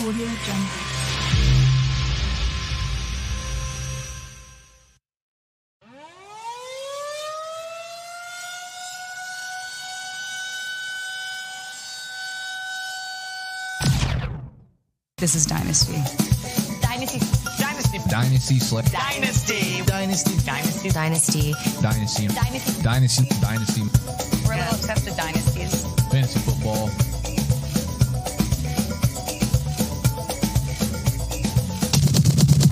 Audio 0.00 0.26
Jungle. 0.26 0.92
This 15.18 15.36
is 15.36 15.46
Dynasty. 15.46 15.92
Dynasty. 16.80 17.20
Dynasty. 17.60 17.98
Dynasty 18.08 18.58
Slip. 18.58 18.86
Dynasty. 18.86 19.82
Dynasty. 19.86 20.36
Dynasty. 20.44 20.90
Dynasty. 20.90 21.52
Dynasty. 21.80 22.26
Dynasty. 22.26 22.82
Dynasty. 22.82 23.28
Dynasty. 23.40 23.82
We're 24.48 24.54
a 24.54 24.56
little 24.56 24.74
obsessed 24.74 25.04
with 25.04 25.16
dynasties. 25.16 25.84
Fantasy 26.10 26.40
football. 26.40 26.90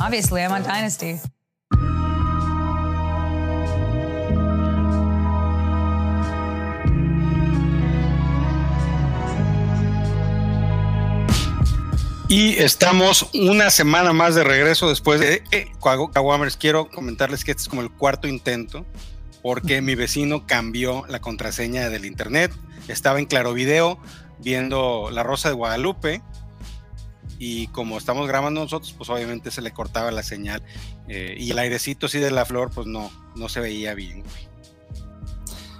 Obviously, 0.01 0.41
I'm 0.41 0.53
on 0.53 0.63
Dynasty. 0.63 1.21
Y 12.29 12.57
estamos 12.59 13.29
una 13.35 13.71
semana 13.71 14.13
más 14.13 14.35
de 14.37 14.45
regreso 14.45 14.89
después 14.89 15.21
de 15.21 15.43
eh, 15.51 15.67
Kawamers. 15.83 16.57
Quiero 16.57 16.89
comentarles 16.89 17.45
que 17.45 17.51
este 17.51 17.65
es 17.65 17.69
como 17.69 17.83
el 17.83 17.91
cuarto 17.91 18.27
intento 18.27 18.87
porque 19.43 19.83
mi 19.83 19.97
vecino 19.97 20.47
cambió 20.47 21.05
la 21.09 21.21
contraseña 21.21 21.91
del 21.91 22.07
internet. 22.07 22.53
Estaba 22.89 23.19
en 23.19 23.27
Claro 23.27 23.53
Video 23.53 23.99
viendo 24.39 25.11
La 25.11 25.25
Rosa 25.25 25.49
de 25.49 25.57
Guadalupe 25.57 26.23
y 27.41 27.69
como 27.69 27.97
estamos 27.97 28.29
grabando 28.29 28.61
nosotros, 28.61 28.95
pues 28.97 29.09
obviamente 29.09 29.51
se 29.51 29.62
le 29.62 29.73
cortaba 29.73 30.11
la 30.11 30.23
señal 30.23 30.63
eh, 31.09 31.35
y 31.38 31.51
el 31.51 31.59
airecito 31.59 32.05
así 32.05 32.19
de 32.19 32.30
la 32.30 32.45
flor, 32.45 32.71
pues 32.71 32.87
no, 32.87 33.10
no 33.35 33.49
se 33.49 33.60
veía 33.60 33.95
bien. 33.95 34.23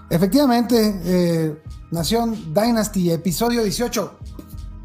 Efectivamente, 0.08 1.00
eh, 1.05 1.62
Nación 1.91 2.55
Dynasty, 2.55 3.11
episodio 3.12 3.62
18, 3.62 4.19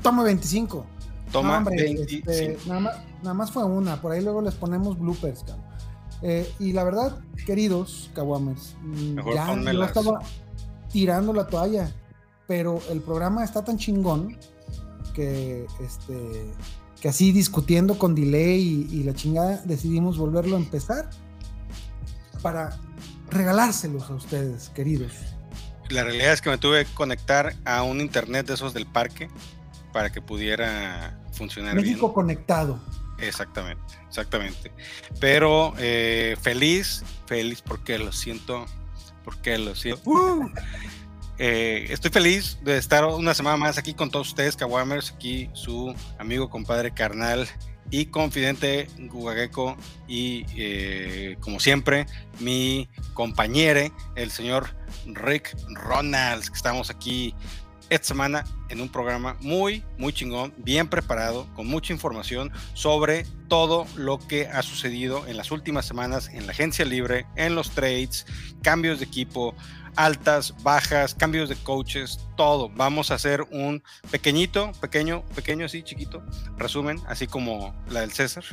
toma 0.04 0.24
25. 0.24 0.86
Toma 1.32 1.50
No, 1.50 1.58
hombre, 1.60 1.82
25. 1.82 2.30
este, 2.30 2.58
nada, 2.68 2.80
más, 2.82 2.98
nada 3.24 3.34
más 3.34 3.52
fue 3.52 3.64
una, 3.64 4.02
por 4.02 4.12
ahí 4.12 4.22
luego 4.22 4.42
les 4.42 4.56
ponemos 4.56 5.00
bloopers, 5.00 5.44
cabrón. 5.44 5.66
Eh, 6.24 6.52
y 6.60 6.74
la 6.74 6.84
verdad, 6.84 7.20
queridos 7.46 8.12
Kawamers, 8.14 8.76
ya 9.34 9.56
yo 9.72 9.84
estaba 9.86 10.20
tirando 10.92 11.32
la 11.32 11.48
toalla, 11.48 11.90
pero 12.48 12.82
el 12.90 13.00
programa 13.00 13.46
está 13.46 13.64
tan 13.64 13.78
chingón 13.78 14.38
que, 15.16 15.66
este, 15.84 16.46
que 17.02 17.08
así 17.08 17.32
discutiendo 17.32 17.98
con 17.98 18.14
delay 18.14 18.88
y, 18.92 19.00
y 19.00 19.04
la 19.04 19.14
chingada, 19.14 19.62
decidimos 19.66 20.18
volverlo 20.18 20.58
a 20.58 20.60
empezar 20.60 21.10
para 22.42 22.78
regalárselos 23.32 24.10
a 24.10 24.16
ustedes, 24.16 24.70
queridos. 24.70 25.14
La 25.90 26.04
realidad 26.04 26.34
es 26.34 26.42
que 26.42 26.50
me 26.50 26.58
tuve 26.58 26.86
que 26.86 26.94
conectar 26.94 27.56
a 27.66 27.84
un 27.84 28.02
internet 28.02 28.48
de 28.48 28.56
esos 28.56 28.74
del 28.74 28.86
parque 28.86 29.30
para 29.94 30.12
que 30.12 30.22
pudiera 30.22 31.20
funcionar 31.32 31.76
bien. 31.76 31.88
México 31.88 32.14
conectado. 32.14 32.80
Exactamente, 33.20 33.96
exactamente. 34.08 34.72
Pero 35.20 35.74
eh, 35.78 36.36
feliz, 36.42 37.04
feliz 37.28 37.62
porque 37.62 37.98
lo 37.98 38.12
siento, 38.12 38.66
porque 39.24 39.58
lo 39.58 39.76
siento. 39.76 40.02
¡Uh! 40.10 40.50
Eh, 41.38 41.88
estoy 41.90 42.12
feliz 42.12 42.58
de 42.64 42.78
estar 42.78 43.04
una 43.06 43.34
semana 43.34 43.58
más 43.58 43.78
aquí 43.78 43.94
con 43.94 44.10
todos 44.10 44.30
ustedes, 44.30 44.56
Kawamers, 44.56 45.12
aquí 45.12 45.50
su 45.54 45.94
amigo, 46.18 46.50
compadre, 46.50 46.92
carnal 46.92 47.48
y 47.92 48.06
confidente 48.06 48.88
Gugageko 48.98 49.76
y 50.08 50.46
eh, 50.56 51.36
como 51.42 51.60
siempre 51.60 52.06
mi 52.40 52.90
compañero, 53.14 53.94
el 54.16 54.32
señor 54.32 54.76
Rick 55.06 55.56
Ronalds, 55.74 56.50
que 56.50 56.56
estamos 56.56 56.90
aquí 56.90 57.36
esta 57.90 58.08
semana 58.08 58.46
en 58.70 58.82
un 58.82 58.90
programa 58.90 59.36
muy, 59.42 59.84
muy 59.98 60.12
chingón, 60.12 60.54
bien 60.58 60.88
preparado, 60.88 61.48
con 61.54 61.68
mucha 61.68 61.94
información 61.94 62.52
sobre 62.74 63.26
todo 63.48 63.86
lo 63.96 64.18
que 64.18 64.48
ha 64.48 64.64
sucedido 64.64 65.28
en 65.28 65.38
las 65.38 65.52
últimas 65.52 65.86
semanas 65.86 66.30
en 66.34 66.46
la 66.48 66.54
agencia 66.54 66.86
libre, 66.86 67.26
en 67.36 67.56
los 67.56 67.72
trades, 67.72 68.26
cambios 68.64 69.00
de 69.00 69.06
equipo, 69.06 69.54
altas, 69.96 70.54
bajas, 70.64 71.16
cambios 71.16 71.50
de 71.50 71.56
coaches, 71.56 72.20
todo. 72.36 72.70
Vamos 72.70 73.12
a 73.12 73.16
hacer 73.16 73.42
un 73.52 73.84
pequeñito, 74.12 74.72
pequeño, 74.82 75.24
pequeño, 75.36 75.66
así, 75.66 75.84
chiquito, 75.84 76.24
resumen, 76.58 77.00
así 77.08 77.28
como 77.28 77.76
la 77.90 78.02
del 78.02 78.12
César, 78.12 78.44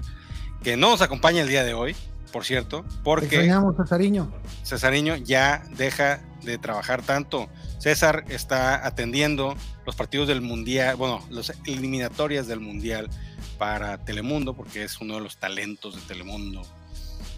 que 0.62 0.76
no 0.76 0.90
nos 0.90 1.02
acompaña 1.02 1.42
el 1.42 1.48
día 1.48 1.64
de 1.64 1.74
hoy, 1.74 1.96
por 2.32 2.44
cierto, 2.44 2.84
porque 3.04 3.26
extrañamos, 3.26 3.76
Cesariño. 3.76 4.32
Cesariño 4.64 5.16
ya 5.16 5.62
deja 5.76 6.20
de 6.42 6.58
trabajar 6.58 7.02
tanto. 7.02 7.48
César 7.78 8.24
está 8.28 8.86
atendiendo 8.86 9.54
los 9.84 9.96
partidos 9.96 10.28
del 10.28 10.40
Mundial, 10.40 10.96
bueno, 10.96 11.24
las 11.30 11.52
eliminatorias 11.66 12.46
del 12.46 12.60
Mundial 12.60 13.10
para 13.58 13.98
Telemundo, 13.98 14.54
porque 14.54 14.84
es 14.84 15.00
uno 15.00 15.14
de 15.14 15.20
los 15.20 15.36
talentos 15.36 15.94
de 15.94 16.00
Telemundo. 16.02 16.62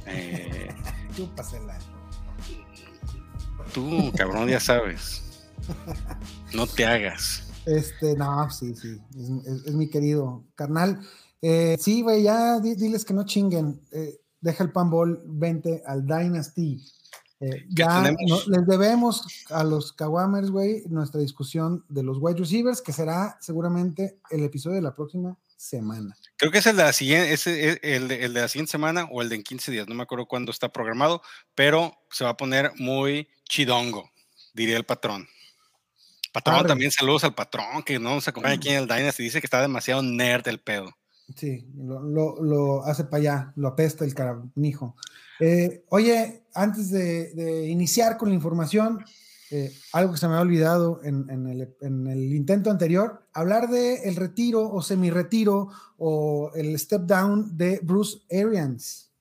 Eh, 0.06 0.68
Chúpasela. 1.16 1.78
Tú, 3.74 4.10
cabrón, 4.16 4.48
ya 4.48 4.60
sabes. 4.60 5.22
No 6.54 6.66
te 6.66 6.86
hagas. 6.86 7.42
Este, 7.66 8.14
no, 8.16 8.50
sí, 8.50 8.74
sí, 8.74 8.98
es, 9.18 9.46
es- 9.46 9.66
es 9.66 9.74
mi 9.74 9.88
querido 9.88 10.44
carnal. 10.54 11.00
Eh, 11.42 11.76
sí, 11.80 12.02
güey, 12.02 12.22
ya 12.22 12.60
di- 12.60 12.74
diles 12.74 13.04
que 13.04 13.12
no 13.14 13.24
chinguen. 13.24 13.80
Eh, 13.92 14.20
deja 14.40 14.64
el 14.64 14.72
panball, 14.72 15.22
vente 15.26 15.82
al 15.86 16.06
Dynasty. 16.06 16.82
Eh, 17.40 17.66
ya 17.68 18.00
no- 18.02 18.38
les 18.46 18.66
debemos 18.66 19.26
a 19.50 19.64
los 19.64 19.92
Kawamers, 19.92 20.50
güey, 20.50 20.84
nuestra 20.88 21.20
discusión 21.20 21.84
de 21.88 22.02
los 22.02 22.18
wide 22.20 22.38
receivers, 22.38 22.80
que 22.80 22.92
será 22.92 23.36
seguramente 23.40 24.18
el 24.30 24.44
episodio 24.44 24.76
de 24.76 24.82
la 24.82 24.94
próxima 24.94 25.36
semana. 25.56 26.14
Creo 26.36 26.50
que 26.52 26.58
es 26.58 26.66
el 26.66 26.76
de 26.76 26.82
la 26.84 26.92
siguiente, 26.92 27.32
es 27.32 27.46
el 27.46 28.08
de 28.08 28.28
la 28.28 28.48
siguiente 28.48 28.72
semana 28.72 29.08
o 29.10 29.22
el 29.22 29.28
de 29.30 29.36
en 29.36 29.42
15 29.42 29.72
días, 29.72 29.88
no 29.88 29.94
me 29.94 30.02
acuerdo 30.02 30.26
cuándo 30.26 30.50
está 30.52 30.70
programado, 30.70 31.22
pero 31.54 31.94
se 32.10 32.24
va 32.24 32.30
a 32.30 32.36
poner 32.36 32.72
muy 32.76 33.28
chidongo, 33.54 34.10
diría 34.52 34.76
el 34.76 34.84
patrón. 34.84 35.28
Patrón, 36.32 36.56
Arre. 36.56 36.68
también 36.68 36.90
saludos 36.90 37.22
al 37.22 37.34
patrón 37.34 37.84
que 37.84 37.98
no 38.00 38.14
nos 38.16 38.26
acompaña 38.26 38.54
aquí 38.56 38.70
en 38.70 38.78
el 38.78 38.88
Dynasty. 38.88 39.22
Dice 39.22 39.40
que 39.40 39.46
está 39.46 39.60
demasiado 39.62 40.02
nerd 40.02 40.48
el 40.48 40.58
pedo. 40.58 40.92
Sí, 41.36 41.64
lo, 41.76 42.00
lo- 42.02 42.42
lo 42.42 42.84
hace 42.84 43.04
para 43.04 43.18
allá, 43.20 43.52
lo 43.54 43.68
apesta 43.68 44.04
el 44.04 44.12
caranijo. 44.14 44.96
Eh, 45.40 45.84
oye, 45.90 46.42
antes 46.54 46.90
de, 46.90 47.32
de 47.34 47.68
iniciar 47.68 48.16
con 48.16 48.28
la 48.30 48.34
información, 48.34 49.04
eh, 49.52 49.72
algo 49.92 50.12
que 50.12 50.18
se 50.18 50.26
me 50.26 50.34
había 50.34 50.42
olvidado 50.42 51.00
en, 51.04 51.30
en 51.30 51.46
el, 51.48 51.76
en 51.80 52.06
el 52.08 52.34
intento 52.34 52.70
anterior, 52.70 53.28
hablar 53.32 53.68
de 53.68 54.02
el 54.08 54.16
retiro 54.16 54.68
o 54.68 54.82
semi-retiro 54.82 55.68
o 55.98 56.50
el 56.56 56.76
step 56.78 57.02
down 57.02 57.56
de 57.56 57.78
Bruce 57.82 58.18
Arians. 58.32 59.12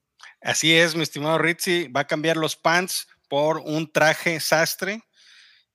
Así 0.42 0.74
es, 0.74 0.96
mi 0.96 1.02
estimado 1.04 1.38
Ritzy. 1.38 1.86
Va 1.88 2.00
a 2.00 2.06
cambiar 2.06 2.36
los 2.36 2.56
pants 2.56 3.06
por 3.28 3.58
un 3.58 3.90
traje 3.90 4.40
sastre. 4.40 5.02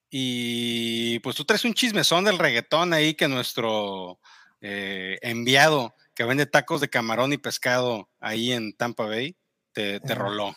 Y 0.10 1.20
pues 1.20 1.36
tú 1.36 1.46
traes 1.46 1.66
un 1.66 1.74
chismezón 1.74 2.24
del 2.24 2.40
reggaetón 2.40 2.94
ahí 2.94 3.14
que 3.14 3.28
nuestro 3.28 4.20
eh, 4.62 5.20
enviado 5.22 5.94
que 6.16 6.24
vende 6.24 6.46
tacos 6.46 6.82
de 6.82 6.90
camarón 6.90 7.32
y 7.32 7.38
pescado 7.38 8.10
ahí 8.20 8.52
en 8.52 8.74
Tampa 8.74 9.06
Bay 9.06 9.38
te, 9.72 10.00
te 10.00 10.16
roló. 10.16 10.56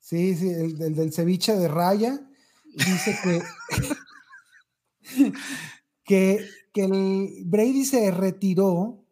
Sí, 0.00 0.34
sí, 0.34 0.48
el, 0.50 0.76
del- 0.76 0.94
del 0.94 1.12
ceviche 1.12 1.54
de 1.54 1.68
raya 1.68 2.20
dice 2.74 3.16
que, 3.22 3.42
que, 6.04 6.48
que 6.72 6.84
el 6.84 7.44
Brady 7.44 7.84
se 7.84 8.10
retiró 8.10 9.04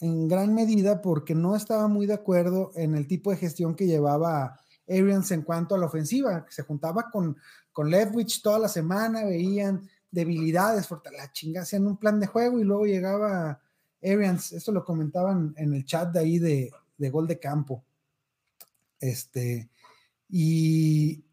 en 0.00 0.28
gran 0.28 0.54
medida 0.54 1.00
porque 1.00 1.34
no 1.34 1.56
estaba 1.56 1.88
muy 1.88 2.06
de 2.06 2.14
acuerdo 2.14 2.72
en 2.74 2.94
el 2.94 3.06
tipo 3.06 3.30
de 3.30 3.36
gestión 3.38 3.74
que 3.74 3.86
llevaba 3.86 4.60
Arians 4.88 5.30
en 5.32 5.42
cuanto 5.42 5.74
a 5.74 5.78
la 5.78 5.86
ofensiva, 5.86 6.46
se 6.48 6.62
juntaba 6.62 7.10
con, 7.10 7.36
con 7.72 7.90
Leftwich 7.90 8.42
toda 8.42 8.58
la 8.58 8.68
semana, 8.68 9.24
veían 9.24 9.88
debilidades, 10.10 10.88
la 11.16 11.32
chinga, 11.32 11.62
hacían 11.62 11.86
un 11.86 11.96
plan 11.98 12.20
de 12.20 12.26
juego 12.26 12.58
y 12.60 12.64
luego 12.64 12.86
llegaba 12.86 13.60
Arians, 14.02 14.52
esto 14.52 14.72
lo 14.72 14.84
comentaban 14.84 15.54
en 15.56 15.74
el 15.74 15.84
chat 15.84 16.12
de 16.12 16.20
ahí 16.20 16.38
de, 16.38 16.70
de 16.96 17.10
gol 17.10 17.26
de 17.26 17.38
campo. 17.38 17.84
Este, 19.00 19.68
y 20.28 21.24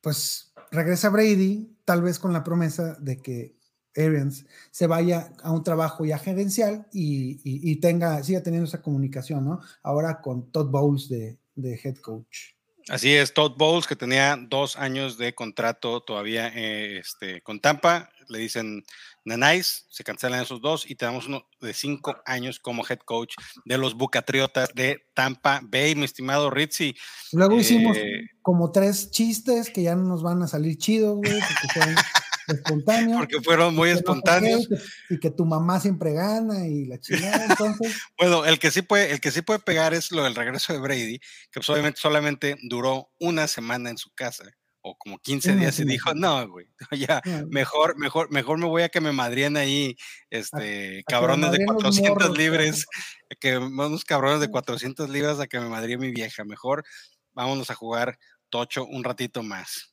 pues 0.00 0.52
regresa 0.70 1.08
Brady, 1.10 1.76
tal 1.84 2.02
vez 2.02 2.18
con 2.18 2.32
la 2.32 2.42
promesa 2.44 2.94
de 3.00 3.20
que 3.22 3.56
Arians 3.96 4.46
se 4.70 4.86
vaya 4.86 5.32
a 5.42 5.52
un 5.52 5.62
trabajo 5.62 6.04
ya 6.04 6.18
gerencial 6.18 6.86
y, 6.92 7.34
y- 7.44 7.70
y 7.70 7.76
tenga, 7.76 8.22
siga 8.22 8.42
teniendo 8.42 8.66
esa 8.66 8.82
comunicación, 8.82 9.44
¿no? 9.44 9.60
Ahora 9.82 10.20
con 10.20 10.50
Todd 10.50 10.70
Bowles 10.70 11.08
de, 11.08 11.38
de 11.54 11.80
head 11.82 11.96
coach. 11.96 12.54
Así 12.88 13.14
es, 13.14 13.32
Todd 13.32 13.52
Bowles, 13.56 13.86
que 13.86 13.94
tenía 13.94 14.36
dos 14.36 14.76
años 14.76 15.16
de 15.16 15.34
contrato 15.34 16.00
todavía 16.02 16.48
eh, 16.48 16.98
este, 16.98 17.40
con 17.40 17.60
Tampa, 17.60 18.10
le 18.28 18.38
dicen 18.38 18.82
Nanais, 19.24 19.86
se 19.88 20.02
cancelan 20.02 20.42
esos 20.42 20.60
dos 20.60 20.90
y 20.90 20.96
tenemos 20.96 21.28
uno 21.28 21.46
de 21.60 21.74
cinco 21.74 22.16
años 22.26 22.58
como 22.58 22.84
head 22.88 22.98
coach 23.04 23.34
de 23.64 23.78
los 23.78 23.94
Bucatriotas 23.94 24.74
de 24.74 25.06
Tampa 25.14 25.60
Bay, 25.62 25.94
mi 25.94 26.04
estimado 26.04 26.50
Ritzy. 26.50 26.94
Luego 27.32 27.56
hicimos 27.60 27.96
Eh, 27.96 28.22
como 28.40 28.72
tres 28.72 29.12
chistes 29.12 29.70
que 29.70 29.82
ya 29.82 29.94
no 29.94 30.02
nos 30.02 30.24
van 30.24 30.42
a 30.42 30.48
salir 30.48 30.76
chidos, 30.76 31.18
güey, 31.18 31.38
porque 31.38 31.94
espontáneos. 32.48 33.18
porque 33.18 33.40
fueron 33.40 33.74
muy 33.74 33.90
no 33.90 33.96
espontáneos. 33.96 34.68
y 35.10 35.18
que 35.18 35.30
tu 35.30 35.44
mamá 35.44 35.80
siempre 35.80 36.12
gana 36.12 36.66
y 36.66 36.86
la 36.86 36.98
chingada. 36.98 37.44
Entonces, 37.50 37.96
Bueno, 38.18 38.44
el 38.44 38.58
que 38.58 38.70
sí 38.70 38.82
puede, 38.82 39.12
el 39.12 39.20
que 39.20 39.30
sí 39.30 39.42
puede 39.42 39.60
pegar 39.60 39.94
es 39.94 40.12
lo 40.12 40.24
del 40.24 40.34
regreso 40.34 40.72
de 40.72 40.78
Brady, 40.78 41.18
que 41.18 41.60
pues, 41.60 41.68
obviamente 41.70 42.00
solamente 42.00 42.56
duró 42.62 43.10
una 43.18 43.46
semana 43.46 43.90
en 43.90 43.98
su 43.98 44.10
casa 44.10 44.44
o 44.82 44.96
como 44.98 45.18
15 45.18 45.52
Una 45.52 45.60
días 45.60 45.78
y 45.78 45.84
dijo, 45.84 46.12
no, 46.14 46.46
güey, 46.48 46.66
ya, 47.08 47.22
mejor, 47.48 47.96
mejor, 47.96 48.30
mejor 48.30 48.58
me 48.58 48.66
voy 48.66 48.82
a 48.82 48.88
que 48.88 49.00
me 49.00 49.12
madrien 49.12 49.56
ahí, 49.56 49.96
este, 50.28 51.04
cabrones 51.06 51.52
de 51.52 51.64
madrien 51.64 51.66
los 51.66 51.82
400 51.82 52.10
morros, 52.10 52.38
libres, 52.38 52.86
que 53.40 53.56
unos 53.56 54.04
cabrones 54.04 54.40
de 54.40 54.48
400 54.50 55.08
libras 55.08 55.38
a 55.40 55.46
que 55.46 55.60
me 55.60 55.68
madrie 55.68 55.98
mi 55.98 56.10
vieja, 56.10 56.44
mejor 56.44 56.84
vámonos 57.32 57.70
a 57.70 57.74
jugar 57.74 58.18
tocho 58.50 58.84
un 58.84 59.04
ratito 59.04 59.42
más. 59.42 59.91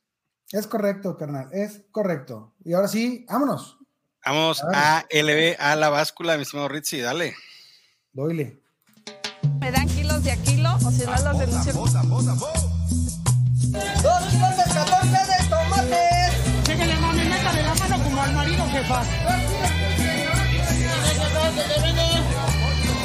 Es 0.52 0.66
correcto, 0.66 1.16
carnal, 1.16 1.48
es 1.52 1.82
correcto. 1.90 2.54
Y 2.64 2.72
ahora 2.72 2.88
sí, 2.88 3.24
vámonos, 3.28 3.76
Vamos 4.24 4.62
a 4.74 5.06
LB, 5.10 5.56
a 5.58 5.76
la 5.76 5.88
báscula, 5.88 6.36
mi 6.36 6.42
estimado 6.42 6.68
Ritzy, 6.68 7.00
dale. 7.00 7.34
doyle. 8.12 8.60
¿Me 9.60 9.70
dan 9.72 9.88
kilos 9.88 10.22
de 10.22 10.32
a 10.32 10.36
kilo 10.36 10.74
o 10.84 10.90
si 10.90 11.06
no 11.06 11.12
los 11.12 11.38
denuncio? 11.38 11.72
Dos 11.72 11.90
kilos 14.30 14.56
de 14.56 14.64
14 14.74 15.08
de 15.08 15.48
tomates. 15.48 16.32
Síguele, 16.66 16.96
mami, 16.96 17.24
métale 17.24 17.62
la 17.62 17.74
mano 17.74 18.04
como 18.04 18.22
al 18.22 18.32
marido, 18.34 18.66
jefa. 18.68 19.02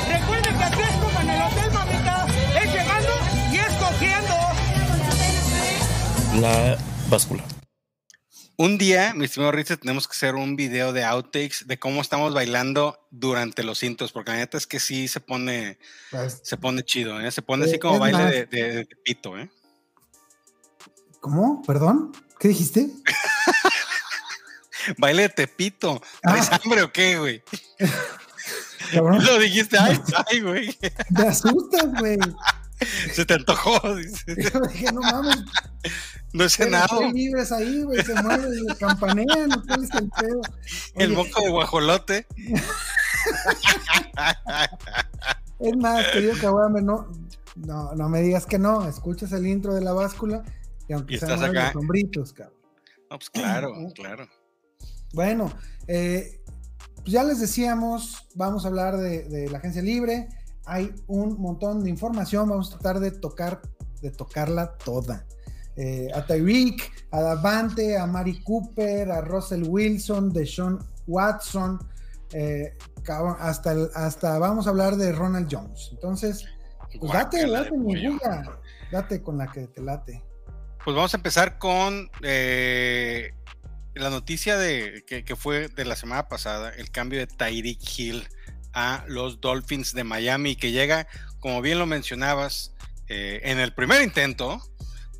Recuerde 0.09 0.50
que 0.57 0.63
aquí 0.63 0.81
es 0.81 0.95
como 1.01 1.21
en 1.21 1.30
el 1.30 1.41
hotel, 1.41 1.71
mamita. 1.71 2.27
Es 2.62 2.74
llegando 2.74 3.13
y 3.51 3.57
escogiendo. 3.57 4.36
La 6.41 6.77
báscula. 7.09 7.43
Un 8.57 8.77
día, 8.77 9.13
mi 9.13 9.25
estimado 9.25 9.51
Ritzy, 9.51 9.75
tenemos 9.75 10.07
que 10.07 10.13
hacer 10.13 10.35
un 10.35 10.55
video 10.55 10.93
de 10.93 11.03
outtakes 11.03 11.65
de 11.67 11.77
cómo 11.77 11.99
estamos 12.01 12.33
bailando 12.33 12.97
durante 13.11 13.63
los 13.63 13.79
cintos, 13.79 14.13
porque 14.13 14.31
la 14.31 14.37
neta 14.37 14.57
es 14.57 14.65
que 14.65 14.79
sí 14.79 15.09
se 15.09 15.19
pone, 15.19 15.77
Pues, 16.09 16.39
se 16.41 16.55
pone 16.55 16.81
chido, 16.83 17.19
¿eh? 17.19 17.29
se 17.31 17.41
pone 17.41 17.65
Eh, 17.65 17.69
así 17.69 17.79
como 17.79 17.95
es 17.95 17.99
baile 17.99 18.23
de, 18.31 18.45
de- 18.45 18.73
de 18.85 18.87
pito, 19.03 19.37
¿eh? 19.37 19.49
¿Cómo? 21.19 21.61
¿Perdón? 21.67 22.13
¿Qué 22.39 22.47
dijiste? 22.49 22.89
Baile 24.99 25.23
de 25.23 25.29
tepito. 25.29 25.99
¿Traes 26.21 26.49
hambre 26.51 26.83
o 26.83 26.93
qué, 26.93 27.17
güey? 27.17 27.43
Cabrón, 28.93 29.25
Lo 29.25 29.39
dijiste, 29.39 29.77
ay, 29.79 29.99
ay, 30.31 30.41
güey. 30.41 30.77
me 31.09 31.27
asustas, 31.27 31.91
güey. 31.99 32.19
Se 33.13 33.25
te 33.25 33.33
antojó. 33.36 33.95
dice. 33.95 34.36
Yo 34.54 34.60
dije, 34.62 34.92
no 34.92 35.01
mames, 35.01 35.38
No 36.33 36.44
he 36.44 36.50
cenado. 36.50 37.12
Libres 37.12 37.51
ahí, 37.51 37.83
güey, 37.83 38.04
se 38.04 38.13
mueven 38.22 38.51
y 38.54 38.75
campanean, 38.75 39.50
¿cuál 39.68 39.83
es 39.83 39.92
el 39.92 40.10
pedo? 40.10 40.42
El 40.95 41.13
moco 41.13 41.42
de 41.42 41.50
guajolote. 41.50 42.27
Es 45.60 45.75
más, 45.77 46.06
querido 46.07 46.36
Kawame, 46.39 46.81
no, 46.81 47.10
no, 47.56 47.94
no 47.95 48.10
me 48.10 48.22
digas 48.22 48.45
que 48.45 48.60
no, 48.60 48.88
escuchas 48.88 49.31
el 49.31 49.48
intro 49.48 49.74
de 49.74 49.81
la 49.81 49.94
báscula 49.94 50.44
y 50.88 50.94
aunque 50.94 51.16
Y 51.16 51.18
se 51.18 51.25
estás 51.25 51.39
mueven 51.39 51.57
acá. 51.57 51.68
los 51.74 51.81
hombritos, 51.81 52.33
cabrón. 52.33 52.60
No, 53.10 53.18
pues 53.18 53.30
claro, 53.30 53.74
claro. 53.95 54.27
Bueno, 55.13 55.51
eh, 55.88 56.42
pues 56.98 57.07
ya 57.07 57.24
les 57.24 57.39
decíamos, 57.39 58.27
vamos 58.36 58.66
a 58.66 58.68
hablar 58.68 58.98
de, 58.98 59.24
de 59.30 59.50
la 59.50 59.60
agencia 59.60 59.81
libre. 59.81 60.27
Hay 60.65 60.94
un 61.07 61.39
montón 61.39 61.83
de 61.83 61.89
información, 61.89 62.50
vamos 62.50 62.67
a 62.73 62.79
tratar 62.79 63.00
de 63.00 63.12
tocar, 63.12 63.62
de 64.01 64.12
tocarla 64.12 64.75
toda. 64.77 65.25
Eh, 65.77 66.09
a 66.15 66.25
Tyreek, 66.25 67.07
a 67.12 67.19
Davante, 67.21 67.97
a 67.97 68.06
Mari 68.06 68.41
Cooper, 68.44 69.12
a 69.12 69.21
Russell 69.21 69.63
Wilson, 69.67 70.31
de 70.31 70.45
Sean 70.45 70.79
Watson, 71.07 71.79
eh, 72.33 72.77
hasta, 73.39 73.71
el- 73.73 73.89
hasta 73.94 74.39
vamos 74.39 74.67
a 74.67 74.69
hablar 74.71 74.95
de 74.95 75.12
Ronald 75.12 75.47
Jones. 75.51 75.89
Entonces, 75.91 76.45
pues 77.00 77.12
date, 77.12 77.45
date, 77.50 77.71
mi 77.77 78.07
bulla, 78.07 78.57
date 78.91 79.21
con 79.21 79.38
la 79.38 79.51
que 79.51 79.67
te 79.67 79.81
late. 79.81 80.23
Pues 80.83 80.95
vamos 80.95 81.13
a 81.13 81.17
empezar 81.17 81.57
con 81.59 82.09
eh, 82.21 83.31
la 83.95 84.09
noticia 84.09 84.57
de, 84.57 85.03
que, 85.06 85.23
que 85.25 85.35
fue 85.35 85.67
de 85.67 85.83
la 85.85 85.95
semana 85.95 86.27
pasada, 86.29 86.69
el 86.69 86.89
cambio 86.91 87.19
de 87.19 87.27
Tyreek 87.27 87.79
Hill 88.00 88.27
a 88.75 89.06
los 89.07 89.42
Dolphins 89.42 89.94
de 89.94 90.04
Miami, 90.04 90.56
que 90.56 90.72
llega, 90.72 91.07
como 91.39 91.62
bien 91.62 91.80
lo 91.80 91.88
mencionabas, 91.88 92.75
eh, 93.07 93.39
en 93.44 93.60
el 93.60 93.74
primer 93.74 94.04
intento, 94.04 94.62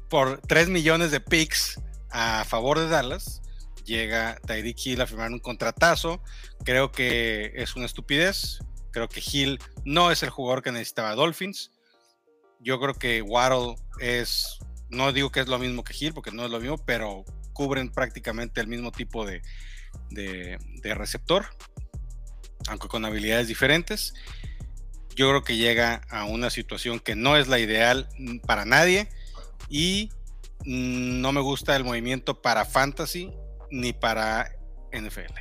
por 0.10 0.42
3 0.42 0.70
millones 0.70 1.10
de 1.12 1.22
picks 1.22 1.80
a 2.12 2.44
favor 2.46 2.80
de 2.80 2.88
Dallas. 2.88 3.42
Llega 3.86 4.38
Tyreek 4.46 4.78
Hill 4.86 5.02
a 5.02 5.08
firmar 5.08 5.32
un 5.32 5.40
contratazo. 5.40 6.22
Creo 6.64 6.92
que 6.92 7.54
es 7.56 7.76
una 7.76 7.86
estupidez. 7.86 8.60
Creo 8.92 9.08
que 9.08 9.22
Hill 9.22 9.60
no 9.84 10.12
es 10.12 10.22
el 10.24 10.30
jugador 10.30 10.62
que 10.62 10.72
necesitaba 10.72 11.16
Dolphins. 11.16 11.72
Yo 12.60 12.80
creo 12.80 12.94
que 12.94 13.22
Waddle 13.22 13.76
es, 14.00 14.58
no 14.90 15.12
digo 15.14 15.32
que 15.32 15.40
es 15.40 15.48
lo 15.48 15.60
mismo 15.60 15.84
que 15.84 15.96
Hill, 15.98 16.14
porque 16.14 16.32
no 16.32 16.46
es 16.46 16.52
lo 16.52 16.60
mismo, 16.60 16.78
pero 16.78 17.24
cubren 17.54 17.92
prácticamente 17.92 18.60
el 18.60 18.68
mismo 18.68 18.92
tipo 18.92 19.26
de, 19.26 19.42
de, 20.10 20.58
de 20.82 20.94
receptor, 20.94 21.46
aunque 22.70 22.88
con 22.88 23.06
habilidades 23.06 23.48
diferentes. 23.48 24.14
Yo 25.16 25.30
creo 25.30 25.44
que 25.44 25.56
llega 25.58 26.02
a 26.10 26.26
una 26.26 26.50
situación 26.50 27.00
que 27.00 27.16
no 27.16 27.38
es 27.38 27.48
la 27.48 27.60
ideal 27.60 28.10
para 28.46 28.66
nadie 28.66 29.08
y 29.70 30.10
no 30.66 31.32
me 31.32 31.42
gusta 31.42 31.76
el 31.76 31.84
movimiento 31.84 32.42
para 32.42 32.66
fantasy 32.66 33.32
ni 33.72 33.94
para 33.94 34.52
NFL. 34.92 35.34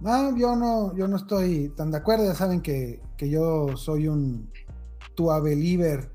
No, 0.00 0.36
yo 0.36 0.56
no, 0.56 0.96
yo 0.96 1.08
no 1.08 1.16
estoy 1.16 1.70
tan 1.76 1.90
de 1.90 1.98
acuerdo. 1.98 2.26
Ya 2.26 2.34
saben 2.34 2.60
que, 2.60 3.00
que 3.16 3.28
yo 3.28 3.76
soy 3.76 4.08
un 4.08 4.50
Tua 5.14 5.40
believer, 5.40 6.10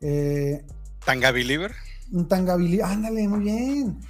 eh, 0.00 0.64
Tanga 1.04 1.30
Believer, 1.30 1.72
un 2.12 2.26
tanga 2.26 2.56
believer. 2.56 2.84
Ándale, 2.86 3.28
muy 3.28 3.40
bien. 3.40 4.00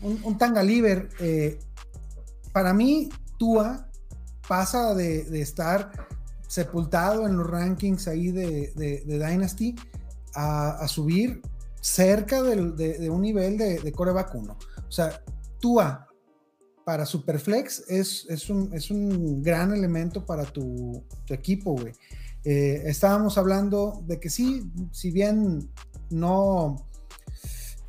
Un, 0.00 0.20
un 0.24 0.38
tanga 0.38 0.62
believer. 0.62 1.10
eh, 1.20 1.58
para 2.52 2.72
mí, 2.72 3.08
Tua 3.38 3.90
pasa 4.52 4.94
de, 4.94 5.40
estar 5.40 5.90
sepultado 6.46 7.26
en 7.26 7.38
los 7.38 7.46
rankings 7.48 8.06
ahí 8.06 8.30
de, 8.30 8.70
de- 8.76 9.02
Dynasty 9.06 9.74
a, 10.34 10.72
a 10.72 10.88
subir 10.88 11.40
cerca 11.80 12.42
de, 12.42 13.08
un 13.08 13.22
nivel 13.22 13.56
de, 13.56 13.92
coreback 13.92 14.34
1. 14.34 14.52
O 14.52 14.92
sea, 14.92 15.24
Tua 15.58 16.06
para 16.84 17.06
Superflex 17.06 17.84
es, 17.88 18.26
es, 18.28 18.50
un, 18.50 18.68
es 18.74 18.90
un 18.90 19.42
gran 19.42 19.72
elemento 19.72 20.26
para 20.26 20.44
tu, 20.44 21.02
tu 21.24 21.32
equipo, 21.32 21.72
güey. 21.72 21.94
Eh, 22.44 22.82
estábamos 22.84 23.38
hablando 23.38 24.02
de 24.06 24.20
que 24.20 24.28
sí, 24.28 24.70
si 24.90 25.12
bien 25.12 25.70
no, 26.10 26.90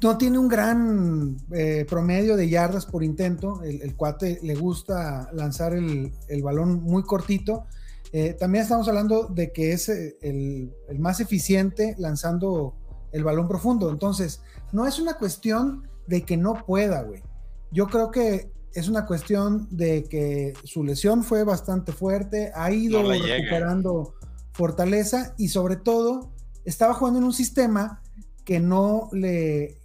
no 0.04 0.18
tiene 0.18 0.38
un 0.38 0.48
gran 0.48 1.38
eh, 1.52 1.86
promedio 1.90 2.36
de 2.36 2.50
yardas 2.50 2.86
por 2.86 3.04
intento, 3.04 3.64
el, 3.64 3.82
el 3.82 3.96
cuate 3.96 4.40
le 4.44 4.56
gusta 4.56 5.30
lanzar 5.34 5.74
el, 5.74 6.12
el 6.28 6.44
balón 6.44 6.84
muy 6.84 7.04
cortito. 7.04 7.66
eh, 8.12 8.36
también 8.40 8.62
estamos 8.62 8.88
hablando 8.88 9.26
de 9.28 9.52
que 9.52 9.72
es 9.72 9.90
eh, 9.90 10.18
el, 10.22 10.72
el 10.88 11.00
más 11.00 11.20
eficiente 11.20 11.96
lanzando 11.98 12.76
el 13.12 13.24
balón 13.24 13.48
profundo. 13.48 13.90
Entonces, 13.90 14.42
no 14.72 14.86
es 14.86 15.00
una 15.00 15.16
cuestión 15.16 15.90
de 16.06 16.22
que 16.22 16.38
no 16.38 16.64
pueda, 16.66 17.02
güey. 17.02 17.24
Yo 17.72 17.88
creo 17.88 18.12
que 18.12 18.52
es 18.74 18.88
una 18.88 19.08
cuestión 19.08 19.68
de 19.72 20.04
que 20.04 20.54
su 20.64 20.84
lesión 20.84 21.24
fue 21.24 21.44
bastante 21.44 21.92
fuerte, 21.92 22.52
ha 22.54 22.72
ido 22.72 23.02
No 23.02 23.10
recuperando 23.10 24.14
fortaleza 24.52 25.34
y 25.40 25.48
sobre 25.48 25.78
todo 25.78 26.32
estaba 26.66 26.94
jugando 26.94 27.18
en 27.20 27.26
un 27.26 27.34
sistema 27.34 28.03
que 28.46 28.60
no 28.60 29.10
le, 29.14 29.80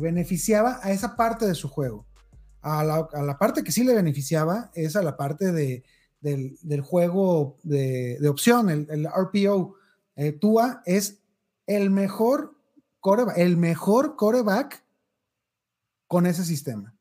beneficiaba 0.00 0.80
a 0.82 0.92
esa 0.92 1.16
parte 1.16 1.46
de 1.46 1.54
su 1.54 1.68
juego. 1.68 2.06
A 2.60 2.82
la, 2.84 3.38
parte 3.38 3.62
que 3.62 3.72
sí 3.72 3.84
le 3.84 3.94
beneficiaba 3.94 4.70
es 4.74 4.96
a 4.96 5.02
la 5.02 5.16
parte 5.16 5.52
de, 5.52 5.84
del, 6.20 6.80
juego 6.80 7.58
de, 7.62 8.18
de 8.20 8.28
opción, 8.28 8.70
el, 8.70 9.06
RPO. 9.06 9.76
Eh, 10.16 10.32
Tua 10.32 10.82
es 10.86 11.20
el 11.66 11.90
mejor 11.90 12.56
coreback, 13.00 13.36
el 13.38 13.56
mejor 13.56 14.16
coreback 14.16 14.82
con 16.06 16.26
ese 16.26 16.44
sistema. 16.44 16.96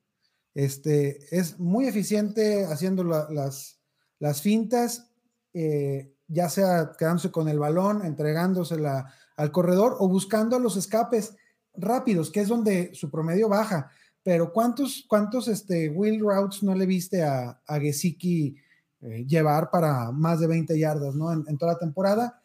Este, 0.54 1.38
es 1.38 1.60
muy 1.60 1.88
eficiente 1.88 2.66
haciendo 2.66 3.04
la- 3.04 3.28
las, 3.30 3.80
las 4.20 4.42
fintas, 4.42 5.10
eh, 5.54 6.13
ya 6.28 6.50
sea 6.50 6.92
quedándose 6.98 7.32
con 7.32 7.50
el 7.50 7.60
balón, 7.60 8.06
entregándosela 8.06 9.14
al 9.36 9.52
corredor 9.52 9.98
o 10.00 10.08
buscando 10.08 10.60
los 10.60 10.78
escapes. 10.78 11.36
rápidos, 11.76 12.30
que 12.30 12.42
es 12.42 12.48
donde 12.48 12.94
su 12.94 13.10
promedio 13.10 13.50
baja. 13.50 13.90
Pero 14.22 14.54
¿cuántos, 14.54 15.06
cuántos 15.08 15.48
este, 15.48 15.90
wheel 15.90 16.20
routes 16.20 16.62
no 16.62 16.76
le 16.76 16.86
viste 16.86 17.24
a, 17.24 17.60
a 17.66 17.80
Gesicki 17.80 18.56
eh, 19.02 19.26
llevar 19.28 19.70
para 19.70 20.12
más 20.12 20.40
de 20.40 20.48
20 20.48 20.80
yardas, 20.80 21.14
¿no? 21.14 21.34
En, 21.34 21.58
toda 21.58 21.74
la 21.74 21.80
temporada. 21.80 22.40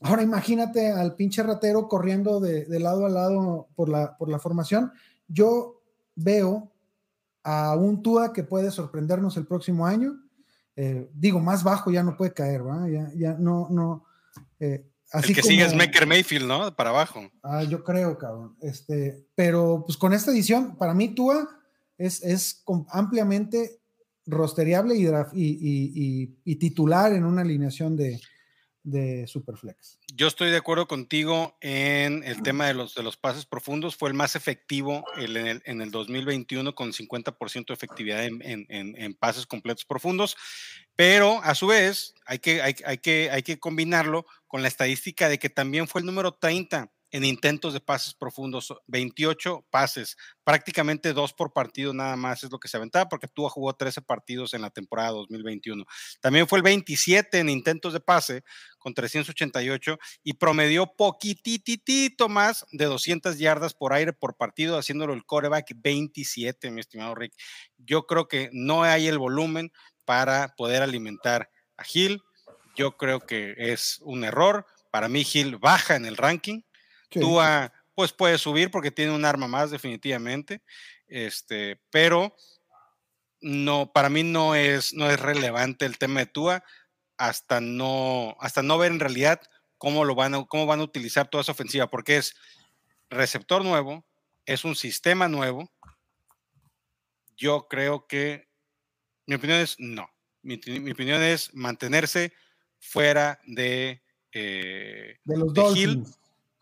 Ahora 0.00 0.22
imagínate 0.22 0.92
al 0.92 1.16
pinche 1.16 1.42
ratero 1.42 1.88
corriendo 1.88 2.38
de, 2.38 2.66
de 2.66 2.78
lado 2.78 3.04
a 3.04 3.08
lado 3.08 3.68
por 3.74 3.88
la, 3.88 4.16
por 4.16 4.28
la 4.28 4.38
formación. 4.38 4.92
Yo 5.26 5.80
veo 6.14 6.70
a 7.42 7.74
un 7.74 8.00
Tua 8.00 8.32
que 8.32 8.44
puede 8.44 8.70
sorprendernos 8.70 9.36
el 9.36 9.46
próximo 9.46 9.86
año. 9.86 10.20
Eh, 10.76 11.08
digo, 11.14 11.40
más 11.40 11.62
bajo 11.62 11.90
ya 11.90 12.02
no 12.02 12.16
puede 12.16 12.32
caer, 12.32 12.62
¿verdad? 12.62 12.88
Ya, 12.88 13.10
ya 13.14 13.34
no, 13.34 13.68
no. 13.70 14.04
Eh, 14.58 14.86
así 15.12 15.28
el 15.28 15.34
que 15.36 15.40
como, 15.42 15.50
sigue 15.50 15.64
es 15.64 15.74
Maker 15.74 16.06
Mayfield, 16.06 16.46
¿no? 16.46 16.74
Para 16.74 16.90
abajo. 16.90 17.30
Ah, 17.42 17.62
yo 17.62 17.84
creo, 17.84 18.18
cabrón. 18.18 18.56
Este, 18.60 19.26
pero 19.34 19.84
pues 19.86 19.96
con 19.96 20.12
esta 20.12 20.30
edición, 20.30 20.76
para 20.76 20.94
mí 20.94 21.14
Tua 21.14 21.48
es, 21.96 22.22
es 22.22 22.64
ampliamente 22.90 23.80
rosteriable 24.26 24.96
y, 24.96 25.06
y, 25.06 25.12
y, 25.34 26.38
y, 26.44 26.56
titular 26.56 27.12
en 27.12 27.24
una 27.24 27.42
alineación 27.42 27.96
de, 27.96 28.20
de 28.84 29.26
Superflex. 29.26 29.98
Yo 30.14 30.28
estoy 30.28 30.50
de 30.50 30.58
acuerdo 30.58 30.86
contigo 30.86 31.56
en 31.60 32.22
el 32.22 32.42
tema 32.42 32.66
de 32.66 32.74
los, 32.74 32.94
de 32.94 33.02
los 33.02 33.16
pases 33.16 33.46
profundos. 33.46 33.96
Fue 33.96 34.10
el 34.10 34.14
más 34.14 34.36
efectivo 34.36 35.04
en 35.16 35.36
el, 35.36 35.62
en 35.64 35.80
el 35.80 35.90
2021 35.90 36.74
con 36.74 36.92
50% 36.92 37.66
de 37.66 37.74
efectividad 37.74 38.24
en, 38.24 38.40
en, 38.42 38.66
en, 38.68 39.14
pases 39.14 39.46
completos 39.46 39.84
profundos. 39.84 40.36
Pero 40.94 41.40
a 41.42 41.54
su 41.54 41.66
vez 41.66 42.14
hay 42.26 42.38
que, 42.38 42.62
hay, 42.62 42.76
hay, 42.84 42.98
que, 42.98 43.30
hay 43.32 43.42
que 43.42 43.58
combinarlo 43.58 44.26
con 44.46 44.62
la 44.62 44.68
estadística 44.68 45.28
de 45.28 45.38
que 45.38 45.50
también 45.50 45.88
fue 45.88 46.02
el 46.02 46.06
número 46.06 46.32
30 46.32 46.92
en 47.14 47.24
intentos 47.24 47.72
de 47.72 47.78
pases 47.78 48.12
profundos, 48.12 48.74
28 48.88 49.64
pases, 49.70 50.16
prácticamente 50.42 51.12
dos 51.12 51.32
por 51.32 51.52
partido 51.52 51.94
nada 51.94 52.16
más 52.16 52.42
es 52.42 52.50
lo 52.50 52.58
que 52.58 52.66
se 52.66 52.76
aventaba, 52.76 53.08
porque 53.08 53.28
tú 53.28 53.48
jugó 53.48 53.72
13 53.72 54.02
partidos 54.02 54.52
en 54.52 54.62
la 54.62 54.70
temporada 54.70 55.10
2021. 55.10 55.84
También 56.20 56.48
fue 56.48 56.58
el 56.58 56.64
27 56.64 57.38
en 57.38 57.50
intentos 57.50 57.92
de 57.92 58.00
pase 58.00 58.42
con 58.80 58.94
388 58.94 59.96
y 60.24 60.32
promedió 60.32 60.88
poquititito 60.88 62.28
más 62.28 62.66
de 62.72 62.86
200 62.86 63.38
yardas 63.38 63.74
por 63.74 63.92
aire 63.92 64.12
por 64.12 64.36
partido, 64.36 64.76
haciéndolo 64.76 65.14
el 65.14 65.24
coreback 65.24 65.72
27, 65.76 66.72
mi 66.72 66.80
estimado 66.80 67.14
Rick. 67.14 67.34
Yo 67.78 68.06
creo 68.06 68.26
que 68.26 68.50
no 68.52 68.82
hay 68.82 69.06
el 69.06 69.18
volumen 69.18 69.70
para 70.04 70.56
poder 70.56 70.82
alimentar 70.82 71.48
a 71.76 71.84
Gil. 71.84 72.24
Yo 72.74 72.96
creo 72.96 73.20
que 73.20 73.54
es 73.56 74.00
un 74.02 74.24
error. 74.24 74.66
Para 74.90 75.08
mí, 75.08 75.22
Gil 75.22 75.58
baja 75.58 75.94
en 75.94 76.06
el 76.06 76.16
ranking 76.16 76.62
Sí. 77.14 77.20
Tua, 77.20 77.72
pues 77.94 78.12
puede 78.12 78.36
subir 78.36 78.70
porque 78.70 78.90
tiene 78.90 79.12
un 79.12 79.24
arma 79.24 79.48
más, 79.48 79.70
definitivamente. 79.70 80.62
Este, 81.06 81.80
pero 81.90 82.36
no, 83.40 83.92
para 83.92 84.08
mí 84.08 84.22
no 84.22 84.54
es, 84.54 84.92
no 84.94 85.10
es 85.10 85.18
relevante 85.18 85.86
el 85.86 85.98
tema 85.98 86.20
de 86.20 86.26
Tua 86.26 86.64
hasta 87.16 87.60
no, 87.60 88.36
hasta 88.40 88.62
no 88.62 88.78
ver 88.78 88.92
en 88.92 89.00
realidad 89.00 89.40
cómo 89.78 90.04
lo 90.04 90.14
van 90.14 90.34
a, 90.34 90.44
cómo 90.44 90.66
van 90.66 90.80
a 90.80 90.84
utilizar 90.84 91.28
toda 91.28 91.42
esa 91.42 91.52
ofensiva, 91.52 91.88
porque 91.88 92.16
es 92.16 92.34
receptor 93.10 93.64
nuevo, 93.64 94.04
es 94.46 94.64
un 94.64 94.74
sistema 94.74 95.28
nuevo. 95.28 95.70
Yo 97.36 97.66
creo 97.68 98.06
que 98.06 98.48
mi 99.26 99.36
opinión 99.36 99.60
es 99.60 99.76
no. 99.78 100.08
Mi, 100.42 100.60
mi 100.66 100.92
opinión 100.92 101.22
es 101.22 101.54
mantenerse 101.54 102.32
fuera 102.78 103.40
de, 103.46 104.02
eh, 104.32 105.18
de 105.24 105.36
los 105.36 105.54
de 105.54 105.60
Dolphins. 105.62 105.78
Hill, 105.78 106.04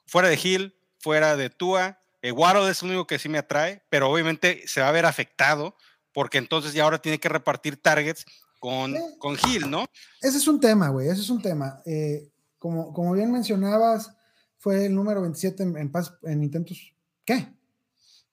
fuera 0.06 0.28
de 0.28 0.38
Hill, 0.42 0.74
fuera 0.98 1.36
de 1.36 1.50
Tua. 1.50 2.00
Eh, 2.22 2.32
es 2.68 2.82
el 2.82 2.88
único 2.88 3.06
que 3.06 3.18
sí 3.18 3.28
me 3.28 3.38
atrae, 3.38 3.82
pero 3.88 4.10
obviamente 4.10 4.62
se 4.66 4.80
va 4.80 4.88
a 4.88 4.92
ver 4.92 5.06
afectado 5.06 5.76
porque 6.12 6.38
entonces 6.38 6.72
ya 6.72 6.84
ahora 6.84 7.00
tiene 7.00 7.18
que 7.18 7.28
repartir 7.28 7.76
targets 7.76 8.24
con, 8.60 8.94
con 9.18 9.36
Hill, 9.44 9.68
¿no? 9.70 9.86
Ese 10.20 10.38
es 10.38 10.46
un 10.46 10.60
tema, 10.60 10.88
güey, 10.88 11.08
ese 11.08 11.22
es 11.22 11.30
un 11.30 11.42
tema. 11.42 11.82
Eh, 11.84 12.30
como, 12.58 12.92
como 12.92 13.12
bien 13.12 13.32
mencionabas, 13.32 14.12
fue 14.58 14.86
el 14.86 14.94
número 14.94 15.20
27 15.22 15.62
en, 15.62 15.76
en, 15.76 15.90
pas, 15.90 16.14
en 16.22 16.44
intentos, 16.44 16.94
¿qué? 17.24 17.52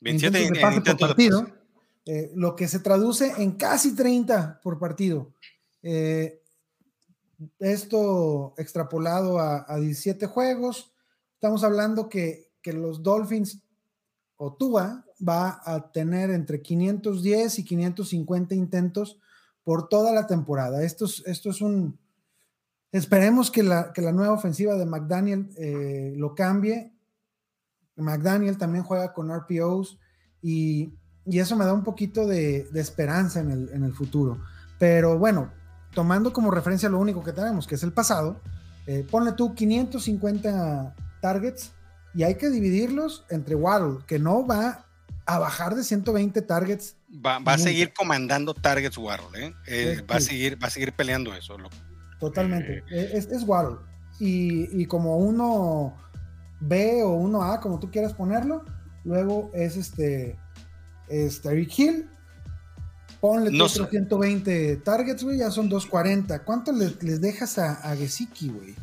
27 0.01 0.37
en, 0.37 0.43
intentos 0.43 0.53
de 0.53 0.59
en 0.59 0.61
pase 0.61 0.77
intentos 0.77 0.99
por 0.99 1.07
de 1.07 1.13
partido, 1.15 1.43
pase. 1.43 1.53
eh, 2.05 2.31
lo 2.35 2.55
que 2.55 2.67
se 2.67 2.79
traduce 2.79 3.33
en 3.41 3.53
casi 3.53 3.95
30 3.95 4.61
por 4.61 4.77
partido. 4.77 5.33
Eh, 5.81 6.43
esto 7.57 8.53
extrapolado 8.57 9.39
a, 9.39 9.65
a, 9.67 9.77
17 9.79 10.27
juegos, 10.27 10.91
estamos 11.39 11.63
hablando 11.63 12.09
que, 12.09 12.51
que 12.61 12.73
los 12.73 13.01
Dolphins 13.01 13.63
o 14.35 14.55
Tua 14.55 15.05
va 15.25 15.61
a 15.63 15.89
tener 15.89 16.31
entre 16.31 16.61
510 16.61 17.59
y 17.59 17.63
550 17.63 18.55
intentos 18.55 19.21
por 19.63 19.87
toda 19.87 20.11
la 20.11 20.27
temporada. 20.27 20.83
Esto 20.83 21.05
es, 21.05 21.23
esto 21.25 21.49
es 21.49 21.61
un... 21.61 21.97
Esperemos 22.91 23.51
que 23.51 23.63
la, 23.63 23.93
que 23.93 24.01
la 24.01 24.11
nueva 24.11 24.33
ofensiva 24.33 24.75
de 24.75 24.85
McDaniel 24.85 25.49
eh, 25.57 26.13
lo 26.17 26.35
cambie. 26.35 26.91
McDaniel 27.95 28.57
también 28.57 28.83
juega 28.83 29.13
con 29.13 29.33
RPOs 29.33 29.97
y, 30.41 30.91
y 31.25 31.39
eso 31.39 31.55
me 31.55 31.63
da 31.63 31.71
un 31.71 31.85
poquito 31.85 32.27
de, 32.27 32.67
esperanza 32.75 33.39
en 33.39 33.51
el, 33.51 33.69
en 33.69 33.85
el, 33.85 33.93
futuro. 33.93 34.41
Pero 34.77 35.17
bueno, 35.17 35.53
tomando 35.93 36.33
como 36.33 36.51
referencia 36.51 36.89
lo 36.89 36.99
único 36.99 37.23
que 37.23 37.31
tenemos, 37.31 37.65
que 37.65 37.75
es 37.75 37.83
el 37.83 37.93
pasado, 37.93 38.41
eh, 38.87 39.07
ponle 39.09 39.31
tú 39.31 39.55
550 39.55 40.95
targets 41.19 41.71
y 42.13 42.23
hay 42.23 42.35
que 42.35 42.49
dividirlos 42.49 43.25
entre 43.29 43.55
Waddle, 43.55 43.99
que 44.07 44.19
no 44.19 44.45
va 44.45 44.85
a 45.25 45.39
bajar 45.39 45.75
de 45.75 45.83
120 45.83 46.41
targets. 46.41 46.95
Va, 47.23 47.39
va 47.39 47.53
a 47.53 47.57
seguir 47.57 47.93
comandando 47.93 48.53
targets 48.53 48.97
Waddle, 48.97 49.45
¿eh? 49.47 49.53
Eh, 49.67 49.95
sí. 49.97 50.05
va, 50.09 50.15
a 50.15 50.21
seguir, 50.21 50.61
va 50.61 50.67
a 50.67 50.71
seguir 50.71 50.93
peleando 50.93 51.33
eso. 51.35 51.55
Totalmente. 52.19 52.83
es, 52.89 53.27
es 53.27 53.43
Waddle. 53.43 53.77
Y, 54.19 54.81
y, 54.81 54.85
como 54.85 55.17
uno 55.17 55.95
B 56.59 57.03
o 57.03 57.11
uno 57.11 57.43
A, 57.43 57.61
como 57.61 57.79
tú 57.79 57.89
quieras 57.89 58.13
ponerlo, 58.13 58.65
luego 59.05 59.49
es 59.53 59.77
este, 59.77 60.35
este 61.07 61.49
Eric 61.49 61.77
Hill. 61.77 62.09
Ponle 63.21 63.51
no 63.51 63.65
otros 63.65 63.89
120 63.89 64.77
targets, 64.77 65.23
güey, 65.23 65.37
ya 65.37 65.51
son 65.51 65.69
240. 65.69 66.43
¿Cuánto 66.43 66.71
les, 66.71 67.01
les 67.03 67.21
dejas 67.21 67.57
a, 67.59 67.73
a 67.73 67.95
Gesicki, 67.95 68.49
güey? 68.49 68.75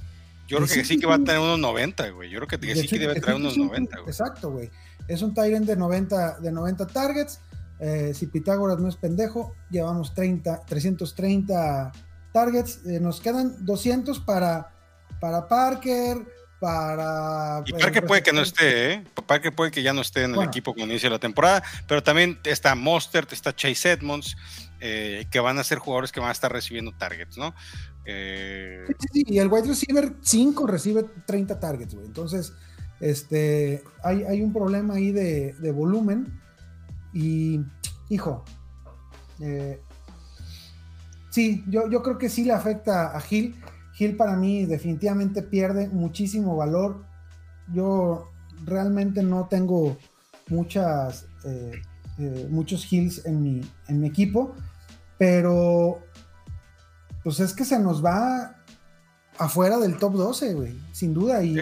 Yo 0.46 0.58
creo 0.58 0.68
que 0.68 0.84
sí 0.84 0.98
que 0.98 1.06
va 1.06 1.16
a 1.16 1.18
tener 1.18 1.38
unos 1.38 1.58
90, 1.58 2.10
güey. 2.10 2.30
Yo 2.30 2.40
creo 2.40 2.60
que 2.60 2.74
sí 2.76 2.88
que 2.88 2.98
debe 2.98 3.20
traer 3.20 3.36
unos 3.36 3.56
90, 3.56 3.98
güey. 3.98 4.08
Exacto, 4.08 4.50
güey. 4.50 4.70
Es 5.08 5.22
un 5.22 5.34
Tyrant 5.34 5.66
de 5.66 5.76
90, 5.76 6.40
de 6.40 6.52
90 6.52 6.86
targets. 6.86 7.40
Eh, 7.78 8.12
si 8.14 8.26
Pitágoras 8.26 8.78
no 8.78 8.88
es 8.88 8.96
pendejo, 8.96 9.54
llevamos 9.70 10.14
30, 10.14 10.62
330 10.66 11.92
targets. 12.32 12.80
Eh, 12.86 13.00
nos 13.00 13.20
quedan 13.20 13.64
200 13.64 14.20
para, 14.20 14.72
para 15.20 15.48
Parker, 15.48 16.26
para. 16.60 17.62
Y 17.66 17.72
Parker 17.72 18.04
eh, 18.04 18.06
puede 18.06 18.22
que 18.22 18.32
no 18.32 18.42
esté, 18.42 18.92
¿eh? 18.92 19.04
Parker 19.26 19.54
puede 19.54 19.70
que 19.70 19.82
ya 19.82 19.92
no 19.92 20.00
esté 20.00 20.24
en 20.24 20.34
el 20.34 20.42
equipo 20.42 20.74
cuando 20.74 20.92
inicie 20.92 21.10
la 21.10 21.18
temporada. 21.18 21.62
Pero 21.86 22.02
también 22.02 22.38
está 22.44 22.74
Mostert, 22.74 23.32
está 23.32 23.54
Chase 23.54 23.92
Edmonds, 23.92 24.36
eh, 24.80 25.26
que 25.30 25.40
van 25.40 25.58
a 25.58 25.64
ser 25.64 25.78
jugadores 25.78 26.12
que 26.12 26.20
van 26.20 26.30
a 26.30 26.32
estar 26.32 26.52
recibiendo 26.52 26.92
targets, 26.92 27.36
¿no? 27.36 27.54
Eh... 28.06 28.84
Y 29.12 29.38
el 29.38 29.48
wide 29.48 29.68
receiver 29.68 30.14
5 30.20 30.66
recibe 30.66 31.04
30 31.26 31.58
targets. 31.58 31.94
Entonces, 31.94 32.52
este, 33.00 33.82
hay, 34.02 34.22
hay, 34.22 34.42
un 34.42 34.52
problema 34.52 34.94
ahí 34.94 35.12
de, 35.12 35.54
de 35.54 35.72
volumen. 35.72 36.40
Y, 37.12 37.60
hijo, 38.08 38.44
eh, 39.40 39.80
sí, 41.30 41.64
yo, 41.68 41.88
yo, 41.90 42.02
creo 42.02 42.18
que 42.18 42.28
sí 42.28 42.44
le 42.44 42.52
afecta 42.52 43.16
a 43.16 43.20
Gil. 43.20 43.56
Gil 43.94 44.16
para 44.16 44.36
mí 44.36 44.66
definitivamente 44.66 45.42
pierde 45.42 45.88
muchísimo 45.88 46.56
valor. 46.56 47.04
Yo 47.72 48.30
realmente 48.64 49.22
no 49.22 49.48
tengo 49.48 49.96
muchas, 50.48 51.26
eh, 51.44 52.48
muchos 52.50 52.90
Hills 52.90 53.24
en 53.26 53.42
mi, 53.42 53.60
en 53.88 54.00
mi 54.00 54.08
equipo, 54.08 54.54
pero 55.18 56.00
pues 57.26 57.40
es 57.40 57.54
que 57.54 57.64
se 57.64 57.80
nos 57.80 58.04
va 58.04 58.54
afuera 59.36 59.78
del 59.78 59.98
top 59.98 60.12
12, 60.12 60.54
güey, 60.54 60.78
sin 60.92 61.12
duda. 61.12 61.42
Y, 61.42 61.56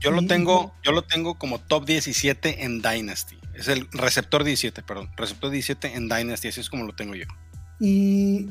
yo 0.00 0.10
lo 0.10 0.26
tengo, 0.26 0.74
yo 0.82 0.90
lo 0.90 1.02
tengo 1.02 1.38
como 1.38 1.60
top 1.60 1.86
17 1.86 2.64
en 2.64 2.82
Dynasty. 2.82 3.36
Es 3.54 3.68
el 3.68 3.88
receptor 3.92 4.42
17, 4.42 4.82
perdón. 4.82 5.08
Receptor 5.16 5.52
17 5.52 5.94
en 5.94 6.08
Dynasty, 6.08 6.48
así 6.48 6.60
es 6.60 6.68
como 6.68 6.86
lo 6.86 6.92
tengo 6.92 7.14
yo. 7.14 7.26
Y, 7.78 8.50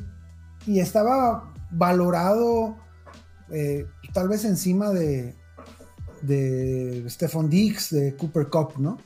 y 0.66 0.80
estaba 0.80 1.52
valorado 1.72 2.74
eh, 3.50 3.84
tal 4.14 4.30
vez 4.30 4.46
encima 4.46 4.92
de, 4.92 5.34
de 6.22 7.04
Stephon 7.06 7.50
Diggs, 7.50 7.90
de 7.90 8.16
Cooper 8.16 8.46
Cup, 8.46 8.78
¿no? 8.78 8.96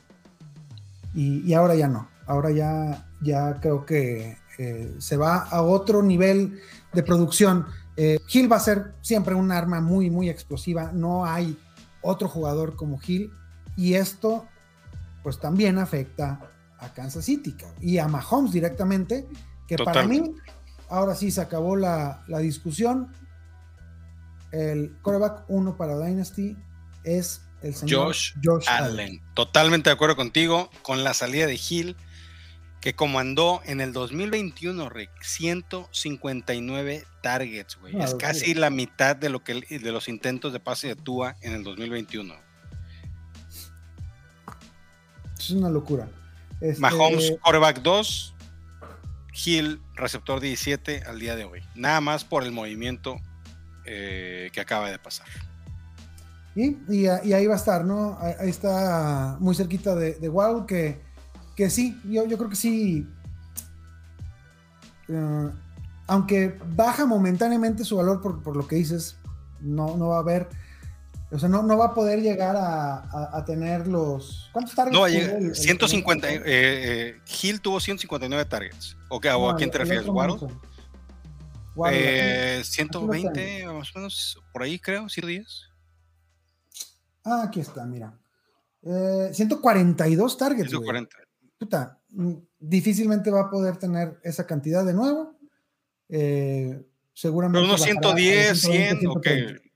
Y, 1.13 1.45
y, 1.45 1.53
ahora 1.53 1.75
ya 1.75 1.89
no. 1.89 2.09
Ahora 2.27 2.49
ya, 2.51 3.09
ya 3.21 3.59
creo 3.59 3.85
que 3.85 4.37
eh, 4.57 4.95
se 4.99 5.17
va 5.17 5.39
a 5.39 5.63
otro 5.63 6.01
nivel 6.01 6.61
de 6.93 7.03
producción. 7.03 7.65
Eh, 7.97 8.19
Hill 8.31 8.51
va 8.51 8.57
a 8.57 8.61
ser 8.61 8.95
siempre 9.01 9.35
un 9.35 9.51
arma 9.51 9.81
muy, 9.81 10.09
muy 10.09 10.29
explosiva. 10.29 10.91
No 10.93 11.25
hay 11.25 11.57
otro 12.01 12.27
jugador 12.27 12.75
como 12.75 12.99
Hill. 13.05 13.31
Y 13.77 13.93
esto 13.93 14.45
pues 15.23 15.39
también 15.39 15.77
afecta 15.77 16.39
a 16.79 16.93
Kansas 16.93 17.25
City 17.25 17.55
y 17.79 17.99
a 17.99 18.07
Mahomes 18.07 18.51
directamente, 18.51 19.27
que 19.67 19.77
para 19.77 20.03
mí, 20.03 20.33
ahora 20.89 21.15
sí 21.15 21.31
se 21.31 21.41
acabó 21.41 21.75
la, 21.75 22.23
la 22.27 22.39
discusión. 22.39 23.13
El 24.51 24.97
quarterback 25.01 25.45
1 25.47 25.77
para 25.77 25.97
Dynasty 25.97 26.57
es 27.03 27.41
el 27.61 27.75
señor 27.75 28.07
Josh, 28.07 28.33
Josh, 28.43 28.67
Allen. 28.67 29.21
Totalmente 29.33 29.89
de 29.89 29.93
acuerdo 29.93 30.15
contigo 30.15 30.69
con 30.81 31.03
la 31.03 31.13
salida 31.13 31.45
de 31.45 31.59
Hill, 31.69 31.95
que 32.81 32.95
comandó 32.95 33.61
en 33.65 33.79
el 33.79 33.93
2021, 33.93 34.89
Rick, 34.89 35.11
159 35.21 37.05
targets, 37.21 37.77
güey. 37.79 37.95
Una 37.95 38.05
es 38.05 38.15
casi 38.15 38.55
la 38.55 38.71
mitad 38.71 39.15
de, 39.15 39.29
lo 39.29 39.43
que, 39.43 39.53
de 39.53 39.91
los 39.91 40.09
intentos 40.09 40.51
de 40.51 40.59
pase 40.59 40.87
de 40.87 40.95
Tua 40.95 41.35
en 41.41 41.53
el 41.53 41.63
2021. 41.63 42.33
Es 45.37 45.51
una 45.51 45.69
locura. 45.69 46.09
Este, 46.59 46.81
Mahomes, 46.81 47.33
quarterback 47.43 47.81
2, 47.83 48.35
Hill, 49.45 49.79
receptor 49.93 50.39
17 50.39 51.03
al 51.03 51.19
día 51.19 51.35
de 51.35 51.45
hoy. 51.45 51.61
Nada 51.75 52.01
más 52.01 52.25
por 52.25 52.43
el 52.43 52.51
movimiento 52.51 53.17
eh, 53.85 54.49
que 54.53 54.59
acaba 54.59 54.89
de 54.89 54.97
pasar. 54.97 55.27
Y, 56.55 56.77
y, 56.89 57.05
y 57.23 57.33
ahí 57.33 57.45
va 57.45 57.53
a 57.53 57.57
estar, 57.57 57.85
¿no? 57.85 58.17
Ahí, 58.19 58.33
ahí 58.39 58.49
está 58.49 59.37
muy 59.39 59.53
cerquita 59.53 59.95
de, 59.95 60.15
de 60.15 60.29
Wow, 60.29 60.65
que, 60.65 61.10
que 61.65 61.69
sí, 61.69 61.99
yo, 62.05 62.25
yo 62.25 62.37
creo 62.37 62.49
que 62.49 62.55
sí. 62.55 63.07
eh, 65.09 65.49
aunque 66.07 66.57
baja 66.75 67.05
momentáneamente 67.05 67.85
su 67.85 67.97
valor 67.97 68.19
por, 68.21 68.41
por 68.41 68.55
lo 68.57 68.67
que 68.67 68.75
dices, 68.77 69.15
no, 69.61 69.95
no 69.95 70.07
va 70.09 70.17
a 70.17 70.19
haber. 70.21 70.49
O 71.31 71.39
sea, 71.39 71.47
no, 71.47 71.61
no 71.63 71.77
va 71.77 71.85
a 71.87 71.93
poder 71.93 72.19
llegar 72.21 72.55
a, 72.57 72.95
a- 72.95 73.37
a 73.37 73.45
tener 73.45 73.87
los. 73.87 74.49
¿Cuántos 74.51 74.75
targets? 74.75 74.93
No, 74.93 75.05
tuvo 75.05 75.07
llega- 75.07 75.37
el- 75.37 75.45
el- 75.49 75.55
150. 75.55 76.29
el- 76.29 76.41
eh, 76.41 76.43
eh, 76.47 77.21
Hill 77.41 77.61
tuvo 77.61 77.79
159 77.79 78.43
targets. 78.49 78.97
¿O, 79.09 79.19
qué- 79.21 79.29
o 79.29 79.39
no, 79.39 79.49
a 79.51 79.55
quién 79.55 79.69
te 79.71 79.77
refieres? 79.77 80.05
¿Waddle? 80.07 80.47
Eh, 81.93 82.57
aquí. 82.59 82.67
120, 82.67 83.67
más 83.67 83.95
o 83.95 83.99
menos, 83.99 84.37
por 84.51 84.63
ahí 84.63 84.77
creo, 84.79 85.07
110. 85.07 85.69
Ah, 87.23 87.43
aquí 87.45 87.59
está, 87.61 87.85
mira. 87.85 88.17
Eh, 88.83 89.29
142 89.33 90.37
targets. 90.37 90.73
güey. 90.73 90.83
140. 90.83 91.15
Puta, 91.61 92.01
mm, 92.09 92.33
difícilmente 92.59 93.29
va 93.29 93.41
a 93.41 93.49
poder 93.51 93.77
tener 93.77 94.19
esa 94.23 94.47
cantidad 94.47 94.83
de 94.83 94.95
nuevo. 94.95 95.37
Eh, 96.09 96.83
seguramente. 97.13 97.59
Pero 97.59 97.67
unos 97.67 97.79
bajará 97.79 97.99
a 97.99 98.49
los 98.49 98.61
110, 98.61 98.61
120, 98.61 98.99
100, 98.99 99.07
ok. 99.11 99.23
130. 99.23 99.71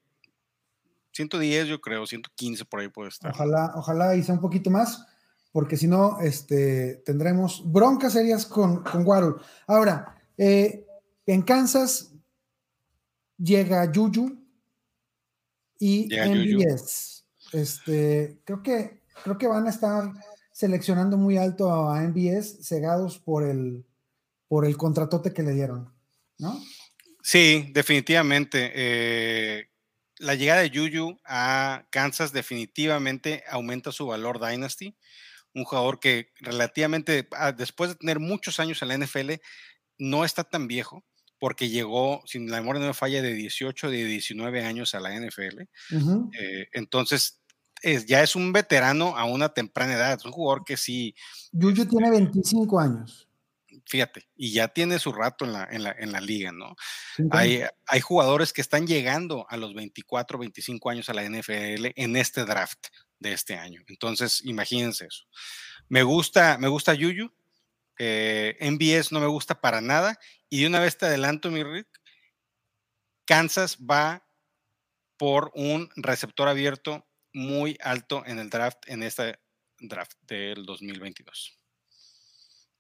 110, 1.12 1.68
yo 1.68 1.80
creo, 1.80 2.08
115 2.08 2.66
por 2.66 2.80
ahí 2.80 2.88
puede 2.88 3.10
estar. 3.10 3.32
Ojalá, 3.32 3.72
ojalá 3.76 4.16
y 4.16 4.24
sea 4.24 4.34
un 4.34 4.42
poquito 4.42 4.72
más, 4.72 5.06
porque 5.52 5.78
si 5.78 5.88
no, 5.88 6.20
este, 6.22 7.04
tendremos 7.06 7.62
broncas 7.72 8.14
serias 8.14 8.48
con, 8.48 8.84
con 8.84 9.06
Waddle. 9.06 9.36
Ahora, 9.68 10.18
eh, 10.38 10.88
en 11.28 11.44
Kansas 11.44 12.12
llega 13.38 13.92
Juju 13.94 14.44
y 15.78 16.10
Llega. 16.10 16.26
MBS. 16.26 17.26
Este, 17.54 18.42
creo 18.44 18.64
que, 18.64 19.04
creo 19.24 19.38
que 19.38 19.48
van 19.48 19.68
a 19.68 19.70
estar 19.70 20.12
seleccionando 20.56 21.18
muy 21.18 21.38
alto 21.38 21.70
a 21.70 22.02
MBS, 22.02 22.66
cegados 22.66 23.20
por 23.20 23.44
el, 23.44 23.84
por 24.48 24.66
el 24.66 24.78
contratote 24.78 25.34
que 25.34 25.44
le 25.44 25.52
dieron, 25.52 25.94
¿no? 26.38 26.58
Sí, 27.22 27.72
definitivamente. 27.74 28.72
eh, 28.74 29.68
la 30.18 30.36
llegada 30.36 30.62
de 30.62 30.72
Juju 30.74 31.20
a 31.26 31.86
Kansas 31.90 32.32
definitivamente 32.32 33.44
aumenta 33.50 33.92
su 33.92 34.06
valor 34.06 34.40
Dynasty. 34.40 34.96
Un 35.54 35.66
jugador 35.66 36.00
que 36.00 36.30
relativamente, 36.38 37.28
ah, 37.32 37.52
después 37.52 37.90
de 37.90 37.98
tener 37.98 38.22
muchos 38.22 38.62
años 38.62 38.82
en 38.82 38.88
la 38.88 38.98
NFL, 38.98 39.34
no 39.98 40.24
está 40.24 40.46
tan 40.46 40.70
viejo, 40.70 41.04
porque 41.38 41.68
llegó, 41.68 42.24
sin 42.28 42.50
la 42.50 42.62
memoria 42.62 42.80
no 42.80 42.88
me 42.88 42.94
falla, 42.94 43.22
de 43.22 43.34
18, 43.34 43.90
de 43.90 44.06
19 44.06 44.64
años 44.64 44.96
a 44.96 45.02
la 45.02 45.14
NFL. 45.14 45.64
Eh, 46.32 46.68
entonces, 46.72 47.42
es, 47.82 48.06
ya 48.06 48.22
es 48.22 48.36
un 48.36 48.54
veterano 48.54 49.18
a 49.18 49.26
una 49.26 49.50
temprana 49.50 49.94
edad. 49.94 50.18
Es 50.18 50.26
un 50.26 50.32
jugador 50.32 50.64
que 50.66 50.78
sí, 50.78 51.16
Juju 51.54 51.86
tiene 51.86 52.10
25 52.10 52.80
años. 52.80 53.28
fíjate, 53.88 54.28
y 54.36 54.52
ya 54.52 54.68
tiene 54.68 54.98
su 55.00 55.12
rato 55.12 55.46
en 55.46 55.54
la, 55.54 55.68
en 55.70 55.84
la, 55.84 55.96
en 55.98 56.12
la 56.12 56.22
liga, 56.22 56.52
¿no? 56.52 56.76
Hay, 57.32 57.62
hay 57.86 58.02
jugadores 58.02 58.52
que 58.52 58.62
están 58.62 58.88
llegando 58.88 59.46
a 59.50 59.58
los 59.58 59.74
24, 59.74 60.40
25 60.40 60.90
años 60.90 61.10
a 61.10 61.14
la 61.14 61.24
NFL 61.24 61.92
en 61.96 62.16
este 62.16 62.46
draft 62.46 62.88
de 63.20 63.34
este 63.34 63.56
año. 63.56 63.84
Entonces, 63.88 64.42
imagínense 64.44 65.06
eso. 65.06 65.26
Me 65.88 66.04
gusta, 66.04 66.58
me 66.58 66.68
gusta 66.68 66.94
Yuyu. 66.94 67.32
Eh, 67.98 68.58
MBS 68.60 69.12
no 69.12 69.20
me 69.20 69.28
gusta 69.28 69.62
para 69.62 69.82
nada. 69.82 70.20
Y 70.50 70.62
de 70.62 70.68
una 70.68 70.80
vez 70.80 70.98
te 70.98 71.06
adelanto, 71.06 71.52
mi 71.52 71.64
Rick. 71.64 71.88
Kansas 73.26 73.78
va 73.80 74.28
por 75.18 75.52
un 75.56 75.90
receptor 75.96 76.48
abierto 76.48 77.08
muy 77.36 77.78
alto 77.82 78.24
en 78.26 78.40
el 78.40 78.50
draft, 78.50 78.78
en 78.88 79.04
este 79.04 79.38
draft 79.80 80.14
del 80.22 80.66
2022. 80.66 81.58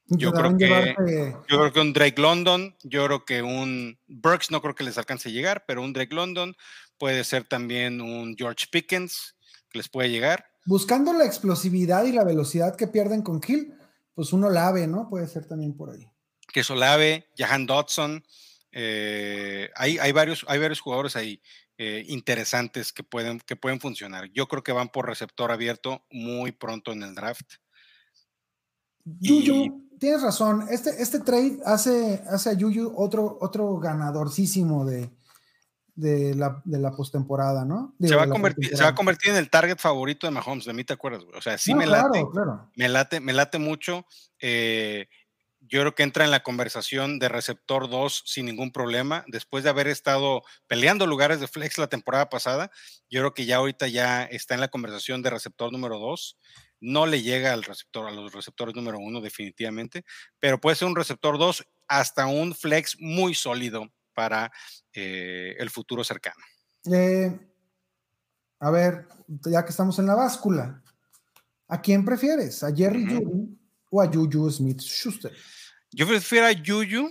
Yo 0.07 0.31
creo 0.31 0.55
que- 0.57 0.65
llevarse- 0.65 1.35
Yo 1.49 1.57
creo 1.59 1.73
que 1.73 1.79
un 1.79 1.93
Drake 1.93 2.21
London, 2.21 2.75
yo 2.83 3.05
creo 3.05 3.25
que 3.25 3.41
un 3.41 3.99
Burks 4.07 4.51
no 4.51 4.61
creo 4.61 4.75
que 4.75 4.83
les 4.83 4.97
alcance 4.97 5.29
a 5.29 5.31
llegar, 5.31 5.65
pero 5.67 5.81
un 5.81 5.93
Drake 5.93 6.13
London 6.13 6.55
puede 6.97 7.23
ser 7.23 7.43
también 7.45 8.01
un 8.01 8.35
George 8.37 8.67
Pickens 8.71 9.35
que 9.69 9.79
les 9.79 9.89
puede 9.89 10.09
llegar. 10.09 10.45
buscando 10.67 11.13
la 11.13 11.25
explosividad 11.25 12.05
y 12.05 12.11
la 12.11 12.23
velocidad 12.23 12.75
que 12.75 12.87
pierden 12.87 13.21
con 13.21 13.39
Hill, 13.47 13.71
pues 14.15 14.33
uno 14.33 14.49
la 14.49 14.71
ve, 14.71 14.87
¿no? 14.87 15.07
Puede 15.09 15.27
ser 15.27 15.45
también 15.45 15.77
por 15.77 15.91
ahí. 15.91 16.07
Que 16.51 16.63
Solave, 16.63 17.27
Jahan 17.37 17.67
Dodson, 17.67 18.25
eh, 18.71 19.69
hay, 19.75 19.99
hay, 19.99 20.11
varios, 20.11 20.43
hay 20.47 20.57
varios 20.59 20.79
jugadores 20.79 21.15
ahí 21.15 21.39
eh, 21.77 22.05
interesantes 22.07 22.93
que 22.93 23.03
pueden, 23.03 23.39
que 23.39 23.55
pueden 23.55 23.79
funcionar. 23.79 24.29
Yo 24.33 24.47
creo 24.47 24.63
que 24.63 24.71
van 24.71 24.89
por 24.89 25.07
receptor 25.07 25.51
abierto 25.51 26.05
muy 26.09 26.51
pronto 26.51 26.91
en 26.91 27.03
el 27.03 27.15
draft. 27.15 27.55
Yuyu, 29.03 29.89
tienes 29.99 30.21
razón. 30.21 30.65
Este, 30.69 30.89
este 31.01 31.19
trade 31.19 31.59
hace, 31.65 32.23
hace 32.29 32.49
a 32.49 32.53
Yuyu 32.53 32.93
otro, 32.95 33.37
otro 33.39 33.77
ganadorcísimo 33.77 34.85
de, 34.85 35.09
de 35.95 36.33
la, 36.35 36.61
de 36.65 36.79
la 36.79 36.91
postemporada, 36.91 37.65
¿no? 37.65 37.93
Digo, 37.99 38.13
Se 38.13 38.15
va, 38.15 38.23
a 38.23 38.29
convertir, 38.29 38.75
se 38.75 38.83
va 38.83 38.89
a 38.89 38.95
convertir 38.95 39.31
en 39.31 39.37
el 39.37 39.49
target 39.49 39.77
favorito 39.77 40.25
de 40.27 40.31
Mahomes, 40.31 40.65
de 40.65 40.73
mí 40.73 40.83
te 40.83 40.93
acuerdas, 40.93 41.23
güey? 41.23 41.37
O 41.37 41.41
sea, 41.41 41.57
sí 41.57 41.71
No, 41.71 41.77
me 41.79 41.85
claro, 41.85 42.07
late. 42.13 42.25
claro. 42.31 42.71
me 42.75 42.89
late, 42.89 43.19
me 43.19 43.33
late 43.33 43.59
mucho. 43.59 44.05
eh, 44.39 45.07
yo 45.67 45.81
creo 45.81 45.95
que 45.95 46.03
entra 46.03 46.25
en 46.25 46.31
la 46.31 46.43
conversación 46.43 47.17
de 47.17 47.29
receptor 47.29 47.89
2 47.89 48.23
sin 48.25 48.45
ningún 48.45 48.71
problema. 48.71 49.23
Después 49.27 49.63
de 49.63 49.69
haber 49.69 49.87
estado 49.87 50.43
peleando 50.67 51.07
lugares 51.07 51.39
de 51.39 51.47
flex 51.47 51.77
la 51.77 51.87
temporada 51.87 52.29
pasada, 52.29 52.71
yo 53.09 53.21
creo 53.21 53.33
que 53.33 53.45
ya 53.45 53.57
ahorita 53.57 53.87
ya 53.87 54.23
está 54.23 54.53
en 54.53 54.61
la 54.61 54.67
conversación 54.67 55.21
de 55.21 55.31
receptor 55.31 55.71
número 55.71 55.97
2. 55.97 56.37
No 56.81 57.05
le 57.07 57.21
llega 57.21 57.53
al 57.53 57.63
receptor, 57.63 58.07
a 58.07 58.11
los 58.11 58.31
receptores 58.33 58.75
número 58.75 58.99
1 58.99 59.21
definitivamente, 59.21 60.03
pero 60.39 60.59
puede 60.59 60.75
ser 60.75 60.87
un 60.87 60.95
receptor 60.95 61.37
2 61.37 61.65
hasta 61.87 62.27
un 62.27 62.53
flex 62.53 62.97
muy 62.99 63.33
sólido 63.33 63.91
para 64.13 64.51
eh, 64.93 65.55
el 65.57 65.69
futuro 65.69 66.03
cercano. 66.03 66.43
Eh, 66.91 67.37
a 68.59 68.71
ver, 68.71 69.07
ya 69.27 69.63
que 69.63 69.71
estamos 69.71 69.97
en 69.97 70.05
la 70.05 70.15
báscula, 70.15 70.83
¿a 71.67 71.81
quién 71.81 72.05
prefieres? 72.05 72.63
¿A 72.63 72.73
Jerry 72.73 73.05
Ujú. 73.05 73.15
Judy 73.15 73.64
o 73.95 74.01
a 74.01 74.07
Juju 74.11 74.49
Smith 74.51 74.81
Schuster? 74.81 75.31
Yo 75.91 76.05
prefiero 76.07 76.45
a 76.47 76.51
Yuyu 76.51 77.09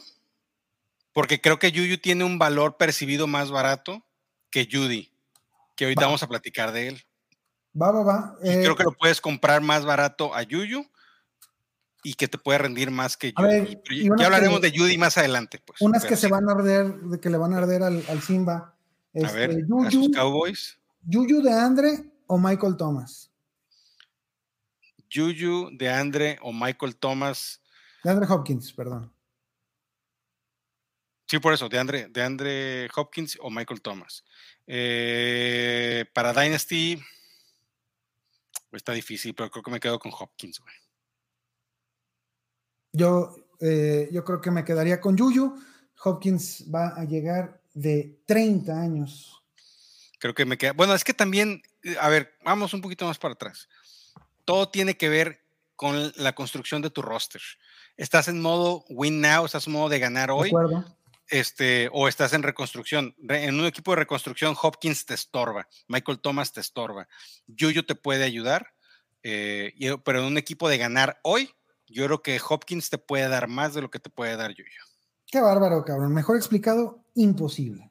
porque 1.12 1.40
creo 1.40 1.58
que 1.58 1.72
Yuyu 1.72 1.98
tiene 1.98 2.24
un 2.24 2.38
valor 2.38 2.76
percibido 2.76 3.26
más 3.26 3.50
barato 3.50 4.04
que 4.50 4.68
Judy, 4.70 5.10
que 5.76 5.84
ahorita 5.84 6.02
Va. 6.02 6.06
vamos 6.08 6.22
a 6.22 6.28
platicar 6.28 6.72
de 6.72 6.88
él. 6.88 7.02
Va, 7.80 7.90
va, 7.90 8.02
va. 8.02 8.36
Eh, 8.42 8.60
creo 8.62 8.76
que 8.76 8.84
lo 8.84 8.92
puedes 8.92 9.20
comprar 9.20 9.60
más 9.62 9.84
barato 9.84 10.34
a 10.34 10.42
Yuyu 10.42 10.84
y 12.02 12.14
que 12.14 12.28
te 12.28 12.36
puede 12.36 12.58
rendir 12.58 12.90
más 12.90 13.16
que 13.16 13.32
Judy. 13.34 13.48
ver, 13.48 13.82
ya 14.18 14.26
hablaremos 14.26 14.60
que- 14.60 14.70
de 14.70 14.78
Judy 14.78 14.98
más 14.98 15.16
adelante. 15.16 15.60
Pues, 15.64 15.80
unas 15.80 16.04
que 16.04 16.16
se 16.16 16.28
van 16.28 16.48
a 16.48 16.52
arder, 16.52 16.94
de 17.00 17.18
que 17.18 17.30
le 17.30 17.38
van 17.38 17.54
a 17.54 17.58
arder 17.58 17.82
al, 17.82 18.04
al 18.08 18.20
Simba. 18.20 18.76
A 19.14 19.18
Este, 19.18 19.38
ver, 19.38 19.50
a 19.50 19.66
Juju, 19.66 19.90
sus 19.90 20.08
Cowboys. 20.14 20.78
Juju 21.10 21.40
de 21.42 21.52
Andre 21.52 22.10
o 22.26 22.36
Michael 22.38 22.76
Thomas. 22.76 23.30
Juju, 25.14 25.70
de 25.72 25.88
Andre 25.88 26.38
o 26.42 26.52
Michael 26.52 26.96
Thomas. 26.96 27.60
De 28.02 28.10
Andre 28.10 28.26
Hopkins, 28.28 28.72
perdón. 28.72 29.12
Sí, 31.26 31.38
por 31.38 31.54
eso, 31.54 31.68
de 31.68 31.78
Andre, 31.78 32.08
de 32.08 32.22
Andre 32.22 32.88
Hopkins 32.94 33.38
o 33.40 33.50
Michael 33.50 33.80
Thomas. 33.80 34.24
Eh, 34.66 36.04
para 36.12 36.32
Dynasty 36.32 37.00
está 38.72 38.92
difícil, 38.92 39.34
pero 39.34 39.50
creo 39.50 39.62
que 39.62 39.70
me 39.70 39.80
quedo 39.80 39.98
con 39.98 40.12
Hopkins. 40.12 40.60
güey. 40.60 40.74
Yo, 42.92 43.34
eh, 43.60 44.08
yo 44.12 44.24
creo 44.24 44.40
que 44.40 44.50
me 44.50 44.64
quedaría 44.64 45.00
con 45.00 45.16
Juju. 45.16 45.60
Hopkins 46.04 46.64
va 46.72 46.88
a 46.88 47.04
llegar 47.04 47.62
de 47.72 48.20
30 48.26 48.80
años. 48.80 49.42
Creo 50.18 50.34
que 50.34 50.44
me 50.44 50.56
queda. 50.56 50.72
Bueno, 50.72 50.94
es 50.94 51.04
que 51.04 51.14
también, 51.14 51.62
eh, 51.82 51.96
a 52.00 52.08
ver, 52.08 52.34
vamos 52.44 52.72
un 52.74 52.80
poquito 52.80 53.06
más 53.06 53.18
para 53.18 53.34
atrás. 53.34 53.68
Todo 54.44 54.68
tiene 54.68 54.96
que 54.96 55.08
ver 55.08 55.44
con 55.76 56.12
la 56.16 56.34
construcción 56.34 56.82
de 56.82 56.90
tu 56.90 57.02
roster. 57.02 57.42
Estás 57.96 58.28
en 58.28 58.40
modo 58.40 58.84
win 58.88 59.20
now, 59.20 59.44
estás 59.44 59.66
en 59.66 59.72
modo 59.72 59.88
de 59.88 59.98
ganar 59.98 60.28
¿De 60.28 60.34
hoy, 60.34 60.48
acuerdo? 60.48 60.84
este, 61.28 61.88
o 61.92 62.08
estás 62.08 62.32
en 62.32 62.42
reconstrucción. 62.42 63.14
Re- 63.18 63.44
en 63.44 63.58
un 63.58 63.66
equipo 63.66 63.92
de 63.92 63.96
reconstrucción, 63.96 64.56
Hopkins 64.60 65.06
te 65.06 65.14
estorba, 65.14 65.68
Michael 65.88 66.20
Thomas 66.20 66.52
te 66.52 66.60
estorba, 66.60 67.08
Yuyo 67.46 67.84
te 67.84 67.94
puede 67.94 68.24
ayudar, 68.24 68.74
eh, 69.22 69.72
pero 70.04 70.20
en 70.20 70.26
un 70.26 70.38
equipo 70.38 70.68
de 70.68 70.78
ganar 70.78 71.18
hoy, 71.22 71.50
yo 71.86 72.04
creo 72.06 72.22
que 72.22 72.40
Hopkins 72.48 72.90
te 72.90 72.98
puede 72.98 73.28
dar 73.28 73.48
más 73.48 73.74
de 73.74 73.82
lo 73.82 73.90
que 73.90 73.98
te 74.00 74.10
puede 74.10 74.36
dar 74.36 74.52
Yuyo. 74.54 74.82
Qué 75.26 75.40
bárbaro, 75.40 75.84
cabrón. 75.84 76.12
Mejor 76.14 76.36
explicado, 76.36 77.04
imposible. 77.14 77.90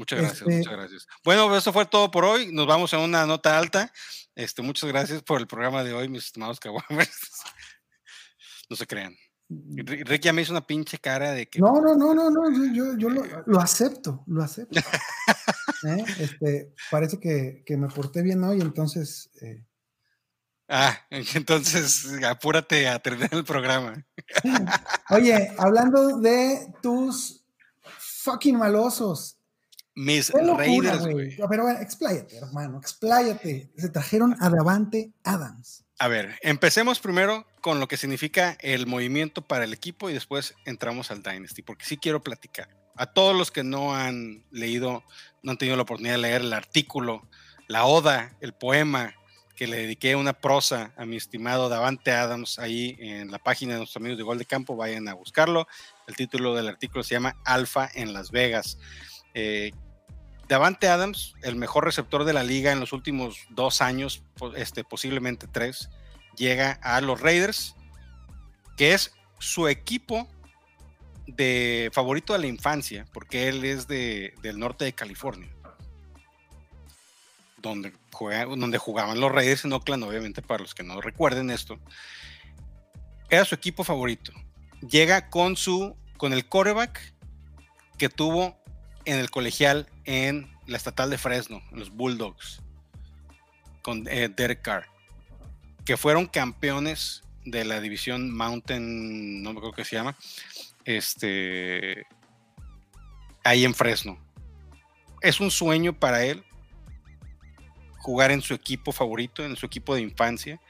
Muchas 0.00 0.18
gracias, 0.18 0.40
Este- 0.42 0.56
muchas 0.56 0.72
gracias. 0.72 1.06
Bueno, 1.24 1.54
eso 1.56 1.72
fue 1.72 1.84
todo 1.86 2.10
por 2.10 2.24
hoy. 2.24 2.50
Nos 2.52 2.66
vamos 2.66 2.92
a 2.94 2.98
una 2.98 3.26
nota 3.26 3.58
alta. 3.58 3.92
Este, 4.34 4.62
muchas 4.62 4.88
gracias 4.88 5.22
por 5.22 5.38
el 5.40 5.46
programa 5.46 5.84
de 5.84 5.92
hoy, 5.92 6.08
mis 6.08 6.24
estimados 6.24 6.58
caguamas. 6.58 6.88
No 8.70 8.76
se 8.76 8.86
crean. 8.86 9.14
Ri- 9.50 10.04
Rick 10.06 10.22
ya 10.22 10.32
me 10.32 10.42
hizo 10.42 10.52
una 10.52 10.64
pinche 10.64 10.96
cara 10.98 11.32
de 11.32 11.48
que 11.48 11.58
No, 11.58 11.80
no, 11.80 11.96
no, 11.96 12.14
no, 12.14 12.30
no. 12.30 12.50
Yo, 12.52 12.72
yo, 12.72 12.96
yo 12.96 13.10
lo, 13.10 13.24
lo 13.46 13.60
acepto, 13.60 14.22
lo 14.28 14.44
acepto. 14.44 14.78
¿Eh? 15.88 16.04
Este, 16.20 16.72
parece 16.90 17.18
que, 17.18 17.64
que 17.66 17.76
me 17.76 17.88
porté 17.88 18.22
bien 18.22 18.42
hoy, 18.44 18.60
entonces. 18.60 19.28
eh, 19.42 19.64
Ah, 20.68 20.96
entonces 21.10 22.06
apúrate 22.22 22.86
a 22.88 23.00
terminar 23.00 23.30
el 23.34 23.44
programa. 23.44 24.06
Oye, 25.10 25.52
hablando 25.58 26.18
de 26.20 26.72
tus 26.80 27.44
fucking 28.22 28.56
malosos. 28.56 29.36
Mis 29.94 30.32
locura, 30.32 30.56
Raiders, 30.56 31.06
güey. 31.06 31.36
Pero 31.36 31.62
bueno, 31.64 31.80
expláyate, 31.80 32.36
hermano, 32.36 32.78
expláyate. 32.78 33.70
Se 33.76 33.88
trajeron 33.88 34.36
a 34.40 34.48
Davante 34.48 35.12
Adams. 35.24 35.84
A 35.98 36.08
ver, 36.08 36.38
empecemos 36.40 36.98
primero 37.00 37.46
con 37.60 37.78
lo 37.78 37.86
que 37.86 37.98
significa 37.98 38.56
el 38.60 38.86
movimiento 38.86 39.42
para 39.42 39.64
el 39.64 39.74
equipo 39.74 40.08
y 40.08 40.14
después 40.14 40.54
entramos 40.64 41.10
al 41.10 41.22
Dynasty, 41.22 41.62
porque 41.62 41.84
sí 41.84 41.98
quiero 41.98 42.22
platicar. 42.22 42.68
A 42.96 43.06
todos 43.06 43.36
los 43.36 43.50
que 43.50 43.64
no 43.64 43.94
han 43.94 44.44
leído, 44.50 45.04
no 45.42 45.52
han 45.52 45.58
tenido 45.58 45.76
la 45.76 45.82
oportunidad 45.82 46.14
de 46.14 46.22
leer 46.22 46.40
el 46.40 46.52
artículo, 46.52 47.28
la 47.68 47.84
oda, 47.84 48.34
el 48.40 48.54
poema 48.54 49.14
que 49.56 49.66
le 49.66 49.76
dediqué 49.76 50.16
una 50.16 50.32
prosa 50.32 50.94
a 50.96 51.04
mi 51.04 51.16
estimado 51.16 51.68
Davante 51.68 52.12
Adams 52.12 52.58
ahí 52.58 52.96
en 52.98 53.30
la 53.30 53.38
página 53.38 53.74
de 53.74 53.80
nuestros 53.80 54.00
amigos 54.00 54.16
de 54.16 54.24
Gol 54.24 54.38
de 54.38 54.46
Campo, 54.46 54.76
vayan 54.76 55.06
a 55.06 55.12
buscarlo. 55.12 55.68
El 56.06 56.16
título 56.16 56.54
del 56.54 56.66
artículo 56.66 57.02
se 57.02 57.12
llama 57.12 57.36
Alfa 57.44 57.90
en 57.92 58.14
Las 58.14 58.30
Vegas. 58.30 58.78
Eh, 59.34 59.72
Davante 60.48 60.88
Adams, 60.88 61.34
el 61.42 61.54
mejor 61.54 61.84
receptor 61.84 62.24
de 62.24 62.32
la 62.32 62.42
liga 62.42 62.72
en 62.72 62.80
los 62.80 62.92
últimos 62.92 63.46
dos 63.50 63.80
años, 63.80 64.24
este, 64.56 64.82
posiblemente 64.82 65.46
tres, 65.46 65.90
llega 66.36 66.72
a 66.82 67.00
los 67.00 67.20
Raiders, 67.20 67.76
que 68.76 68.94
es 68.94 69.12
su 69.38 69.68
equipo 69.68 70.28
de 71.28 71.90
favorito 71.92 72.32
de 72.32 72.40
la 72.40 72.46
infancia, 72.48 73.06
porque 73.12 73.48
él 73.48 73.64
es 73.64 73.86
de, 73.86 74.34
del 74.42 74.58
norte 74.58 74.84
de 74.84 74.92
California, 74.92 75.48
donde, 77.58 77.92
donde 78.48 78.78
jugaban 78.78 79.20
los 79.20 79.30
Raiders 79.30 79.64
en 79.64 79.72
Oakland, 79.72 80.02
obviamente 80.02 80.42
para 80.42 80.62
los 80.62 80.74
que 80.74 80.82
no 80.82 81.00
recuerden 81.00 81.50
esto. 81.50 81.78
Era 83.28 83.44
su 83.44 83.54
equipo 83.54 83.84
favorito. 83.84 84.32
Llega 84.80 85.30
con 85.30 85.56
su 85.56 85.96
con 86.16 86.32
el 86.32 86.48
coreback 86.48 87.14
que 87.96 88.08
tuvo 88.08 88.59
en 89.10 89.18
el 89.18 89.28
colegial 89.28 89.88
en 90.04 90.48
la 90.66 90.76
estatal 90.76 91.10
de 91.10 91.18
Fresno, 91.18 91.60
los 91.72 91.90
Bulldogs, 91.90 92.62
con 93.82 94.06
eh, 94.08 94.28
Derek 94.28 94.62
Carr, 94.62 94.86
que 95.84 95.96
fueron 95.96 96.26
campeones 96.26 97.22
de 97.44 97.64
la 97.64 97.80
división 97.80 98.32
Mountain, 98.32 99.42
no 99.42 99.52
me 99.52 99.58
acuerdo 99.58 99.74
qué 99.74 99.84
se 99.84 99.96
llama, 99.96 100.16
este, 100.84 102.06
ahí 103.42 103.64
en 103.64 103.74
Fresno. 103.74 104.16
Es 105.22 105.40
un 105.40 105.50
sueño 105.50 105.92
para 105.92 106.24
él 106.24 106.44
jugar 107.98 108.30
en 108.30 108.42
su 108.42 108.54
equipo 108.54 108.92
favorito, 108.92 109.44
en 109.44 109.56
su 109.56 109.66
equipo 109.66 109.96
de 109.96 110.02
infancia. 110.02 110.60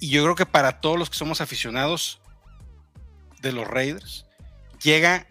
Y 0.00 0.10
yo 0.10 0.24
creo 0.24 0.34
que 0.34 0.44
para 0.44 0.80
todos 0.80 0.98
los 0.98 1.08
que 1.08 1.16
somos 1.16 1.40
aficionados 1.40 2.20
de 3.42 3.52
los 3.52 3.66
Raiders, 3.68 4.26
llega 4.82 5.28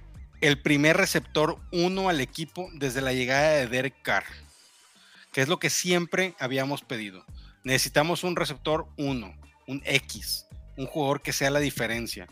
el 0.47 0.61
primer 0.61 0.95
receptor 0.95 1.57
uno 1.71 2.07
al 2.07 2.21
equipo 2.21 2.69
desde 2.73 3.01
la 3.01 3.13
llegada 3.13 3.49
de 3.53 3.67
Derek 3.67 3.99
Carr, 4.03 4.25
que 5.31 5.41
es 5.41 5.47
lo 5.47 5.57
que 5.57 5.71
siempre 5.71 6.35
habíamos 6.39 6.83
pedido. 6.83 7.25
Necesitamos 7.63 8.23
un 8.23 8.35
receptor 8.35 8.85
uno, 8.95 9.35
un 9.65 9.81
X, 9.85 10.45
un 10.77 10.85
jugador 10.85 11.23
que 11.23 11.33
sea 11.33 11.49
la 11.49 11.59
diferencia. 11.59 12.27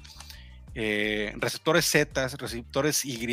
Eh, 0.76 1.34
receptores 1.38 1.86
Z, 1.86 2.28
receptores 2.38 3.04
Y, 3.04 3.28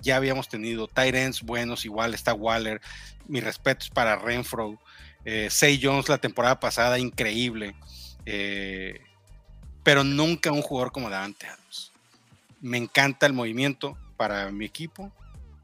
ya 0.00 0.16
habíamos 0.16 0.48
tenido. 0.48 0.86
Tyrants 0.86 1.42
buenos, 1.42 1.84
igual 1.84 2.14
está 2.14 2.32
Waller. 2.32 2.80
Mis 3.26 3.42
respetos 3.42 3.90
para 3.90 4.14
Renfro. 4.14 4.78
Eh, 5.24 5.48
Say 5.50 5.80
Jones 5.82 6.08
la 6.08 6.18
temporada 6.18 6.60
pasada, 6.60 6.96
increíble. 6.96 7.74
Eh, 8.24 9.00
pero 9.82 10.04
nunca 10.04 10.52
un 10.52 10.62
jugador 10.62 10.92
como 10.92 11.10
Davante 11.10 11.48
Adams. 11.48 11.90
Me 12.60 12.78
encanta 12.78 13.26
el 13.26 13.32
movimiento 13.32 13.98
para 14.22 14.52
mi 14.52 14.64
equipo. 14.64 15.12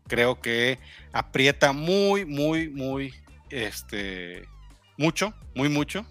Creo 0.09 0.41
que 0.41 0.81
aprieta 1.13 1.73
muy, 1.73 2.25
muy, 2.25 2.69
muy, 2.69 3.15
este, 3.51 4.49
mucho, 4.97 5.33
muy 5.55 5.69
mucho. 5.69 6.05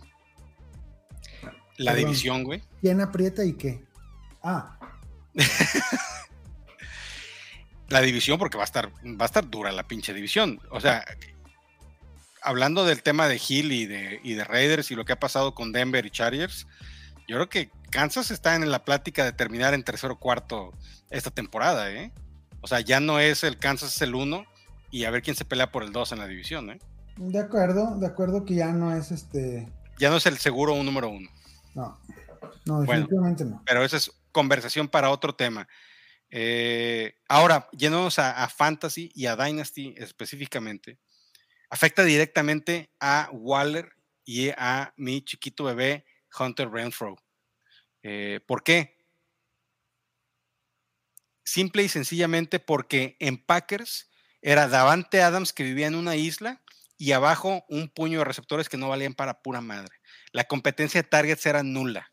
La 1.76 1.92
Perdón. 1.92 2.06
división, 2.06 2.44
güey. 2.46 2.64
¿Quién 2.80 3.02
aprieta 3.02 3.44
y 3.44 3.52
qué? 3.52 3.84
Ah, 4.42 4.80
La 7.90 8.00
división, 8.00 8.40
porque 8.40 8.56
va 8.56 8.64
a 8.64 8.66
estar, 8.66 8.90
va 8.90 9.24
a 9.24 9.26
estar 9.26 9.50
dura 9.50 9.74
la 9.74 9.86
pinche 9.86 10.14
división. 10.14 10.62
O 10.70 10.80
sea, 10.80 11.04
hablando 12.42 12.86
del 12.86 13.04
tema 13.04 13.28
de 13.28 13.42
Hill 13.46 13.74
y 13.74 13.88
de, 13.88 14.22
y 14.24 14.36
de 14.36 14.46
Raiders 14.46 14.90
y 14.90 14.96
lo 14.96 15.04
que 15.04 15.12
ha 15.12 15.20
pasado 15.20 15.54
con 15.54 15.74
Denver 15.74 16.06
y 16.06 16.12
Chargers, 16.12 16.66
yo 17.28 17.36
creo 17.36 17.50
que 17.50 17.72
Kansas 17.90 18.32
está 18.32 18.56
en 18.56 18.72
la 18.72 18.86
plática 18.86 19.26
de 19.26 19.34
terminar 19.34 19.74
en 19.74 19.84
tercero 19.84 20.14
o 20.14 20.20
cuarto 20.20 20.72
esta 21.10 21.30
temporada, 21.30 21.92
¿eh? 21.92 22.14
O 22.62 22.68
sea, 22.68 22.80
ya 22.82 23.00
no 23.00 23.20
es 23.20 23.44
el 23.44 23.58
Kansas 23.58 23.96
es 23.96 24.02
el 24.02 24.16
uno 24.16 24.46
y 24.92 25.06
a 25.06 25.12
ver 25.12 25.22
quién 25.22 25.36
se 25.36 25.46
pelea 25.46 25.72
por 25.72 25.84
el 25.84 25.92
2 25.92 26.12
en 26.14 26.20
la 26.20 26.28
división, 26.28 26.70
¿eh? 26.72 26.80
de 27.18 27.40
acuerdo, 27.40 27.98
de 28.00 28.06
acuerdo 28.08 28.46
que 28.46 28.56
ya 28.56 28.72
no 28.72 28.96
es 28.96 29.12
este. 29.12 29.68
Ya 29.98 30.10
no 30.10 30.18
es 30.18 30.26
el 30.28 30.38
seguro 30.38 30.74
un 30.74 30.86
número 30.86 31.10
uno. 31.10 31.30
No, 31.74 32.00
no, 32.66 32.76
Bueno. 32.84 32.92
definitivamente 32.92 33.46
no. 33.46 33.64
pero 33.66 33.84
esa 33.84 33.98
es 33.98 34.12
conversación 34.32 34.88
para 34.88 35.10
otro 35.10 35.36
tema. 35.36 35.68
Eh, 36.30 37.16
ahora, 37.28 37.68
yéndonos 37.72 38.20
a, 38.20 38.44
a 38.44 38.50
Fantasy 38.50 39.12
y 39.16 39.26
a 39.26 39.36
Dynasty 39.36 39.96
específicamente, 39.98 41.00
afecta 41.70 42.04
directamente 42.04 42.92
a 43.00 43.30
Waller 43.32 43.92
y 44.26 44.50
a 44.50 44.94
mi 44.98 45.22
chiquito 45.22 45.64
bebé 45.64 46.06
Hunter 46.38 46.70
Renfro. 46.70 47.16
Eh, 48.04 48.42
¿Por 48.46 48.62
qué? 48.64 48.97
Simple 51.48 51.84
y 51.84 51.88
sencillamente 51.88 52.60
porque 52.60 53.16
en 53.22 53.38
Packers 53.38 54.10
era 54.42 54.68
Davante 54.68 55.22
Adams 55.22 55.54
que 55.54 55.64
vivía 55.64 55.88
en 55.88 55.96
una 55.96 56.18
isla 56.18 56.62
y 56.98 57.14
abajo 57.14 57.64
un 57.70 57.88
puño 57.88 58.20
de 58.20 58.26
receptores 58.26 58.68
que 58.68 58.76
no 58.76 58.90
valían 58.90 59.14
para 59.14 59.42
pura 59.42 59.62
madre. 59.62 59.96
La 60.34 60.44
competencia 60.44 61.02
de 61.02 61.08
targets 61.08 61.46
era 61.46 61.64
nula. 61.64 62.12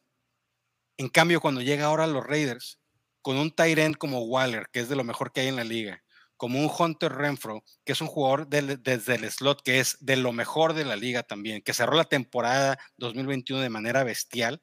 En 0.98 1.08
cambio, 1.08 1.40
cuando 1.40 1.62
llega 1.62 1.86
ahora 1.86 2.04
a 2.04 2.06
los 2.06 2.24
Raiders, 2.24 2.78
con 3.22 3.36
un 3.36 3.52
end 3.58 3.96
como 3.96 4.20
Waller, 4.20 4.68
que 4.72 4.78
es 4.78 4.88
de 4.88 4.94
lo 4.94 5.02
mejor 5.02 5.32
que 5.32 5.40
hay 5.40 5.48
en 5.48 5.56
la 5.56 5.64
liga, 5.64 6.04
como 6.36 6.60
un 6.60 6.70
Hunter 6.70 7.10
Renfro, 7.10 7.64
que 7.84 7.90
es 7.90 8.00
un 8.00 8.06
jugador 8.06 8.46
desde 8.46 9.16
el 9.16 9.28
slot, 9.28 9.62
que 9.64 9.80
es 9.80 9.96
de 9.98 10.14
lo 10.14 10.32
mejor 10.32 10.74
de 10.74 10.84
la 10.84 10.94
liga 10.94 11.24
también, 11.24 11.60
que 11.60 11.74
cerró 11.74 11.96
la 11.96 12.04
temporada 12.04 12.78
2021 12.98 13.60
de 13.60 13.68
manera 13.68 14.04
bestial, 14.04 14.62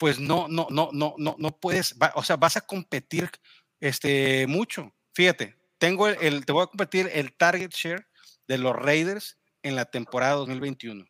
pues 0.00 0.18
no, 0.18 0.48
no, 0.48 0.66
no, 0.70 0.88
no, 0.94 1.14
no, 1.18 1.36
no 1.38 1.60
puedes, 1.60 1.94
va- 2.02 2.12
o 2.14 2.22
sea, 2.24 2.36
vas 2.36 2.56
a 2.56 2.62
competir 2.62 3.30
este, 3.80 4.46
mucho. 4.46 4.94
Fíjate, 5.12 5.54
tengo 5.76 6.08
el, 6.08 6.16
el- 6.22 6.46
te 6.46 6.52
voy 6.52 6.62
a 6.62 6.68
competir 6.68 7.10
el 7.12 7.34
target 7.36 7.70
share 7.70 8.08
de 8.48 8.56
los 8.56 8.74
Raiders 8.74 9.36
en 9.62 9.76
la 9.76 9.84
temporada 9.84 10.36
2021. 10.36 11.04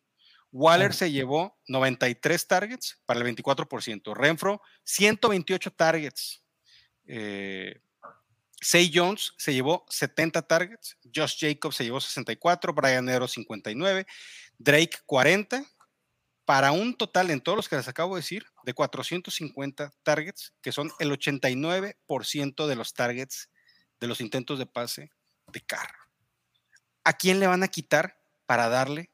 Waller 0.51 0.93
se 0.93 1.09
llevó 1.09 1.57
93 1.69 2.45
targets 2.47 3.01
para 3.05 3.21
el 3.21 3.25
24%. 3.33 4.13
Renfro, 4.13 4.61
128 4.83 5.71
targets. 5.71 6.43
Eh, 7.07 7.79
Say 8.59 8.91
Jones 8.93 9.33
se 9.37 9.53
llevó 9.53 9.85
70 9.89 10.41
targets. 10.41 10.97
Josh 11.15 11.37
Jacobs 11.39 11.77
se 11.77 11.85
llevó 11.85 12.01
64. 12.01 12.73
Brian 12.73 13.05
Nero 13.05 13.27
59. 13.27 14.05
Drake 14.59 14.97
40. 15.05 15.63
Para 16.45 16.71
un 16.71 16.95
total 16.95 17.29
en 17.29 17.41
todos 17.41 17.55
los 17.55 17.69
que 17.69 17.75
les 17.75 17.87
acabo 17.87 18.15
de 18.15 18.21
decir 18.21 18.45
de 18.63 18.73
450 18.73 19.91
targets, 20.03 20.53
que 20.61 20.71
son 20.71 20.91
el 20.99 21.11
89% 21.11 22.67
de 22.67 22.75
los 22.75 22.93
targets 22.93 23.49
de 23.99 24.07
los 24.07 24.21
intentos 24.21 24.59
de 24.59 24.65
pase 24.65 25.11
de 25.47 25.61
Carr. 25.61 25.93
¿A 27.03 27.13
quién 27.13 27.39
le 27.39 27.47
van 27.47 27.63
a 27.63 27.67
quitar 27.67 28.17
para 28.45 28.69
darle 28.69 29.11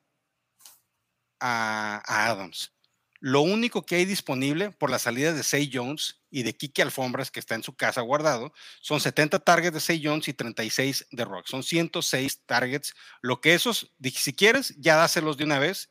a, 1.39 2.01
Adams. 2.29 2.73
Lo 3.19 3.41
único 3.41 3.85
que 3.85 3.95
hay 3.95 4.05
disponible 4.05 4.71
por 4.71 4.91
las 4.91 5.03
salidas 5.03 5.35
de 5.35 5.43
Say 5.43 5.71
Jones 5.73 6.21
y 6.29 6.43
de 6.43 6.55
Kike 6.55 6.83
Alfombras, 6.83 7.31
que 7.31 7.39
está 7.39 7.55
en 7.55 7.63
su 7.63 7.75
casa 7.75 8.01
guardado, 8.01 8.53
son 8.79 8.99
70 8.99 9.39
targets 9.39 9.73
de 9.73 9.79
Say 9.79 10.01
Jones 10.03 10.27
y 10.27 10.33
36 10.33 11.07
de 11.11 11.25
Rock. 11.25 11.47
Son 11.47 11.63
106 11.63 12.45
targets. 12.45 12.93
Lo 13.21 13.41
que 13.41 13.55
esos, 13.55 13.91
si 14.13 14.33
quieres, 14.33 14.75
ya 14.77 14.95
dáselos 14.95 15.37
de 15.37 15.45
una 15.45 15.57
vez 15.57 15.89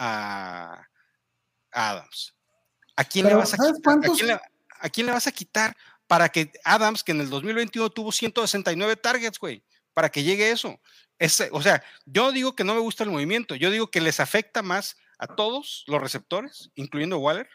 a, 0.00 0.88
a 1.72 1.90
Adams. 1.90 2.34
¿A 2.96 3.04
quién, 3.04 3.26
le 3.26 3.34
vas 3.34 3.54
a 3.54 3.56
¿sabes 3.56 3.74
quitar? 3.76 4.00
Quién 4.00 4.26
le- 4.26 4.40
a 4.82 4.88
quién 4.88 5.06
le 5.06 5.12
vas 5.12 5.26
a 5.26 5.32
quitar 5.32 5.76
para 6.06 6.28
que 6.30 6.50
Adams, 6.64 7.04
que 7.04 7.12
en 7.12 7.20
el 7.20 7.28
2021 7.30 7.90
tuvo 7.90 8.10
169 8.12 8.96
targets, 8.96 9.38
güey, 9.38 9.62
para 9.92 10.08
que 10.10 10.22
llegue 10.22 10.50
eso? 10.50 10.80
Ese- 11.18 11.50
o 11.52 11.60
sea, 11.62 11.82
yo 12.06 12.32
digo 12.32 12.56
que 12.56 12.64
no 12.64 12.74
me 12.74 12.80
gusta 12.80 13.04
el 13.04 13.10
movimiento, 13.10 13.54
yo 13.54 13.70
digo 13.70 13.90
que 13.90 14.00
les 14.00 14.20
afecta 14.20 14.62
más 14.62 14.96
a 15.18 15.26
todos 15.26 15.84
los 15.86 16.00
receptores, 16.00 16.70
incluyendo 16.74 17.18
Waller. 17.18 17.48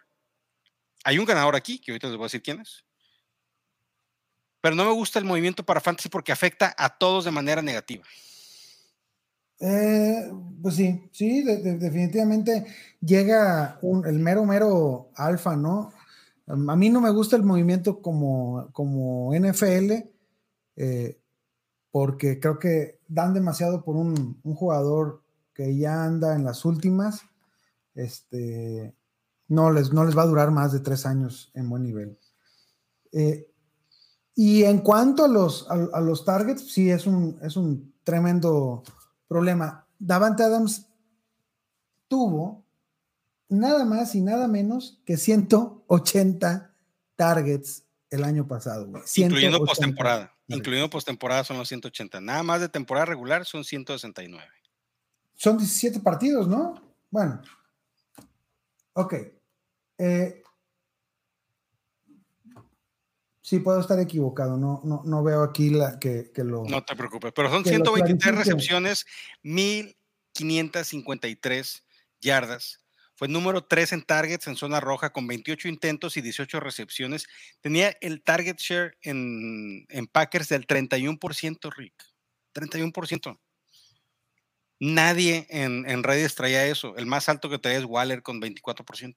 Hay 1.03 1.17
un 1.17 1.25
ganador 1.25 1.55
aquí, 1.55 1.79
que 1.79 1.91
ahorita 1.91 2.07
les 2.07 2.15
voy 2.17 2.25
a 2.25 2.27
decir 2.27 2.43
quién 2.43 2.61
es. 2.61 2.83
Pero 4.61 4.75
no 4.75 4.85
me 4.85 4.91
gusta 4.91 5.19
el 5.19 5.25
movimiento 5.25 5.63
para 5.63 5.81
Fantasy 5.81 6.09
porque 6.09 6.31
afecta 6.31 6.73
a 6.77 6.89
todos 6.89 7.25
de 7.25 7.31
manera 7.31 7.61
negativa. 7.61 8.03
Eh, 9.59 10.31
pues 10.61 10.75
sí, 10.75 11.09
sí, 11.11 11.43
de- 11.43 11.57
de- 11.61 11.77
definitivamente 11.77 12.65
llega 13.01 13.79
el 14.05 14.19
mero, 14.19 14.45
mero 14.45 15.09
alfa, 15.15 15.55
¿no? 15.55 15.91
A 16.47 16.75
mí 16.75 16.89
no 16.89 17.01
me 17.01 17.09
gusta 17.11 17.35
el 17.35 17.43
movimiento 17.43 18.01
como, 18.01 18.69
como 18.73 19.33
NFL, 19.33 20.11
eh, 20.75 21.19
porque 21.91 22.39
creo 22.39 22.59
que 22.59 22.99
dan 23.07 23.33
demasiado 23.33 23.83
por 23.83 23.95
un, 23.95 24.39
un 24.43 24.55
jugador 24.55 25.23
que 25.53 25.77
ya 25.77 26.03
anda 26.05 26.35
en 26.35 26.43
las 26.45 26.65
últimas. 26.65 27.21
Este, 27.95 28.95
no 29.47 29.71
les, 29.71 29.93
no 29.93 30.05
les 30.05 30.17
va 30.17 30.23
a 30.23 30.27
durar 30.27 30.51
más 30.51 30.73
de 30.73 30.81
tres 30.81 31.05
años 31.05 31.51
en 31.55 31.69
buen 31.69 31.83
nivel. 31.83 32.19
Eh, 33.13 33.47
y 34.35 34.63
en 34.63 34.79
cuanto 34.79 35.25
a 35.25 35.27
los, 35.27 35.67
a 35.69 36.01
los 36.01 36.25
targets, 36.25 36.71
sí, 36.73 36.89
es 36.91 37.07
un, 37.07 37.39
es 37.41 37.55
un 37.57 37.93
tremendo 38.03 38.83
problema. 39.27 39.85
Davante 39.99 40.43
Adams 40.43 40.87
tuvo 42.07 42.65
nada 43.49 43.85
más 43.85 44.15
y 44.15 44.21
nada 44.21 44.47
menos 44.47 45.01
que 45.05 45.17
180 45.17 46.73
targets 47.15 47.83
el 48.09 48.23
año 48.23 48.47
pasado. 48.47 48.87
güey. 48.87 49.03
Incluyendo 49.15 49.57
180 49.57 49.65
postemporada. 49.65 50.35
Incluyendo 50.47 50.89
postemporada 50.89 51.43
son 51.43 51.57
los 51.57 51.67
180. 51.67 52.21
Nada 52.21 52.43
más 52.43 52.61
de 52.61 52.69
temporada 52.69 53.05
regular 53.05 53.45
son 53.45 53.63
169. 53.63 54.43
Son 55.33 55.57
17 55.57 55.99
partidos, 55.99 56.47
¿no? 56.47 56.75
Bueno. 57.09 57.41
Ok. 58.93 59.15
Eh, 59.97 60.43
sí, 63.45 63.59
puedo 63.59 63.79
estar 63.79 63.99
equivocado. 63.99 64.57
No, 64.57 64.81
no, 64.83 65.03
no 65.05 65.23
veo 65.23 65.43
aquí 65.43 65.69
la, 65.69 65.99
que, 65.99 66.31
que 66.33 66.43
lo. 66.43 66.63
No 66.65 66.83
te 66.83 66.95
preocupes, 66.95 67.31
pero 67.33 67.51
son 67.51 67.63
Que 67.63 67.77
lo 67.77 67.85
123 67.85 68.19
clarifique. 68.19 68.43
recepciones, 68.43 69.05
1553 69.43 71.83
yardas. 72.21 72.79
Fue 73.17 73.29
número 73.29 73.63
3 73.63 73.93
en 73.93 74.01
targets 74.01 74.47
en 74.47 74.57
zona 74.57 74.81
roja 74.81 75.13
con 75.13 75.25
28 75.27 75.69
intentos 75.69 76.17
y 76.17 76.21
18 76.21 76.59
recepciones. 76.59 77.27
Tenía 77.61 77.95
el 78.01 78.21
target 78.21 78.57
share 78.57 78.97
en, 79.03 79.85
en 79.87 80.07
Packers 80.07 80.49
del 80.49 80.67
31%, 80.67 81.73
Rick. 81.77 81.93
31%. 82.53 83.39
Nadie 84.79 85.47
en, 85.49 85.89
en 85.89 86.03
redes 86.03 86.35
traía 86.35 86.65
eso. 86.65 86.97
El 86.97 87.05
más 87.05 87.29
alto 87.29 87.49
que 87.49 87.57
traía 87.59 87.77
es 87.77 87.85
Waller 87.85 88.21
con 88.21 88.41
24%. 88.41 89.15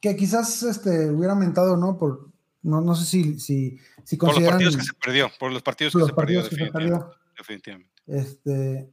que 0.00 0.16
quizás 0.16 0.64
este, 0.64 1.08
hubiera 1.10 1.34
aumentado, 1.34 1.76
¿no? 1.76 1.96
Por, 1.98 2.32
no, 2.66 2.80
no 2.80 2.96
sé 2.96 3.04
si, 3.04 3.38
si, 3.38 3.78
si 4.02 4.16
Por 4.16 4.34
los 4.34 4.50
partidos 4.50 4.76
que 4.76 4.82
se 4.82 4.92
perdió. 4.94 5.30
Por 5.38 5.52
los 5.52 5.62
partidos 5.62 5.92
que 5.92 6.00
los 6.00 6.08
se 6.08 6.14
perdió, 6.14 6.40
partidos 6.40 6.48
que 6.48 6.56
se 6.56 6.64
definitivamente. 6.64 7.06
perdió. 7.06 7.36
definitivamente. 7.38 8.02
Este, 8.08 8.90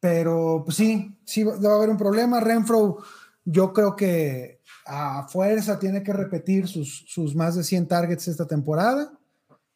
pero 0.00 0.62
pues 0.64 0.76
sí, 0.76 1.16
sí 1.24 1.44
va 1.44 1.72
a 1.72 1.76
haber 1.76 1.88
un 1.88 1.96
problema. 1.96 2.40
Renfro, 2.40 2.98
yo 3.44 3.72
creo 3.72 3.94
que 3.94 4.60
a 4.86 5.28
fuerza 5.28 5.78
tiene 5.78 6.02
que 6.02 6.12
repetir 6.12 6.66
sus, 6.66 7.04
sus 7.06 7.36
más 7.36 7.54
de 7.54 7.62
100 7.62 7.86
targets 7.86 8.26
esta 8.26 8.46
temporada 8.46 9.12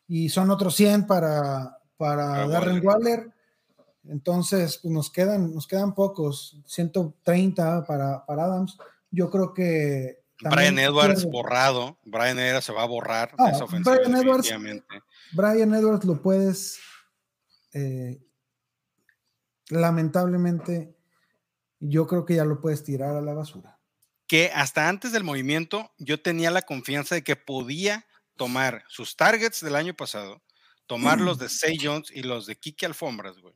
y 0.09 0.29
son 0.29 0.51
otros 0.51 0.75
100 0.75 1.07
para, 1.07 1.79
para 1.97 2.27
Para 2.27 2.49
Darren 2.49 2.85
Waller. 2.85 3.33
Entonces, 4.09 4.79
pues 4.83 4.93
nos 4.93 5.11
quedan, 5.11 5.55
nos 5.55 5.69
quedan 5.69 5.95
pocos, 5.95 6.61
130 6.67 7.85
para, 7.85 8.27
para 8.27 8.45
Adams. 8.45 8.77
Yo 9.13 9.31
creo 9.31 9.55
que 9.55 10.24
Brian 10.51 10.79
Edwards 10.79 11.25
borrado. 11.25 11.99
Brian 12.05 12.39
Edwards 12.39 12.67
se 12.67 12.73
va 12.73 12.83
a 12.83 12.87
borrar 12.87 13.35
Ah, 13.39 13.47
de 13.47 13.53
esa 13.53 13.65
ofensiva. 13.65 13.97
Brian 13.97 14.17
Edwards-. 14.17 14.85
Brian 15.33 15.75
Edwards 15.75 16.05
lo 16.05 16.21
puedes, 16.23 16.79
eh, 17.73 18.21
lamentablemente, 19.69 20.97
yo 21.81 22.07
creo 22.07 22.25
que 22.25 22.37
ya 22.37 22.45
lo 22.45 22.61
puedes 22.61 22.85
tirar 22.85 23.17
a 23.17 23.21
la 23.21 23.35
basura. 23.35 23.79
Que 24.27 24.51
hasta 24.55 24.89
antes 24.89 25.13
del 25.13 25.25
movimiento 25.25 25.93
yo 25.99 26.21
tenía 26.23 26.51
la 26.51 26.63
confianza 26.63 27.15
de 27.15 27.23
que 27.25 27.37
podía 27.37 28.07
tomar 28.37 28.85
sus 28.89 29.17
targets 29.17 29.61
del 29.61 29.77
año 29.77 29.95
pasado, 29.95 30.43
tomar 30.87 31.21
los 31.21 31.39
de 31.39 31.49
Say 31.49 31.77
Jones 31.81 32.11
y 32.11 32.23
los 32.23 32.47
de 32.47 32.57
Kike 32.57 32.87
Alfombras, 32.87 33.39
güey, 33.39 33.55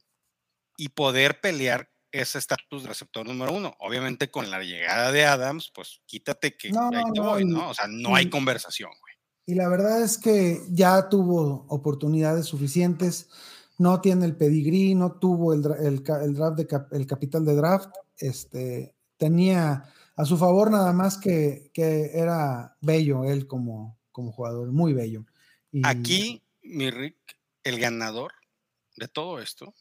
y 0.76 0.90
poder 0.90 1.40
pelear 1.40 1.90
ese 2.12 2.38
estatus 2.38 2.82
de 2.82 2.88
receptor 2.88 3.26
número 3.26 3.52
uno. 3.52 3.74
Obviamente 3.80 4.30
con 4.30 4.50
la 4.50 4.62
llegada 4.62 5.12
de 5.12 5.24
Adams, 5.24 5.70
pues 5.74 6.00
quítate 6.06 6.56
que 6.56 6.70
No, 6.70 6.88
ahí 6.92 7.04
te 7.12 7.20
no, 7.20 7.30
voy, 7.30 7.44
¿no? 7.44 7.70
O 7.70 7.74
sea, 7.74 7.86
no 7.88 8.14
hay 8.14 8.26
y- 8.26 8.30
conversación, 8.30 8.90
güey. 9.00 9.14
Y 9.46 9.54
la 9.54 9.68
verdad 9.68 10.02
es 10.02 10.18
que 10.18 10.60
ya 10.68 11.08
tuvo 11.08 11.64
oportunidades 11.68 12.44
suficientes, 12.46 13.30
no 13.78 14.00
tiene 14.02 14.26
el 14.26 14.36
pedigrí, 14.36 14.94
no 14.94 15.12
tuvo 15.18 15.54
el, 15.54 15.64
el 15.80 16.02
el 16.22 16.34
draft 16.34 16.56
de 16.58 16.66
cap- 16.66 16.92
el 16.92 17.06
capital 17.06 17.44
de 17.46 17.54
draft, 17.54 17.88
este, 18.18 18.94
tenía 19.16 19.84
a 20.16 20.24
su 20.26 20.36
favor 20.36 20.70
nada 20.70 20.92
más 20.92 21.16
que, 21.16 21.70
que 21.72 22.10
era 22.12 22.76
bello 22.82 23.24
él 23.24 23.46
como, 23.46 23.98
como 24.12 24.32
jugador, 24.32 24.70
muy 24.72 24.92
bello. 24.92 25.24
Y- 25.72 25.80
Aquí, 25.86 26.42
mi 26.62 26.90
Rick, 26.90 27.16
el 27.64 27.78
ganador 27.80 28.32
de 28.96 29.08
todo 29.08 29.40
esto 29.40 29.72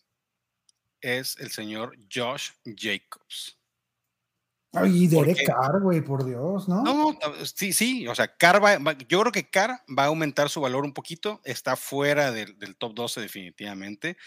es 1.01 1.37
el 1.37 1.51
señor 1.51 1.97
Josh 2.13 2.51
Jacobs. 2.65 3.57
Ay, 4.73 5.07
Derek 5.07 5.45
Carr, 5.45 5.81
güey, 5.81 6.01
por 6.01 6.23
Dios, 6.25 6.67
¿no? 6.67 6.83
No, 6.83 7.17
sí, 7.55 7.73
sí, 7.73 8.07
o 8.07 8.13
sea, 8.13 8.35
Carr 8.35 8.63
va- 8.63 8.93
yo 9.07 9.21
creo 9.21 9.31
que 9.31 9.49
Carr 9.49 9.81
va 9.97 10.03
a 10.03 10.07
aumentar 10.07 10.49
su 10.49 10.61
valor 10.61 10.83
un 10.83 10.93
poquito, 10.93 11.41
está 11.45 11.75
fuera 11.75 12.31
del, 12.31 12.59
del 12.59 12.75
top 12.75 12.93
12 12.93 13.21
definitivamente. 13.21 14.17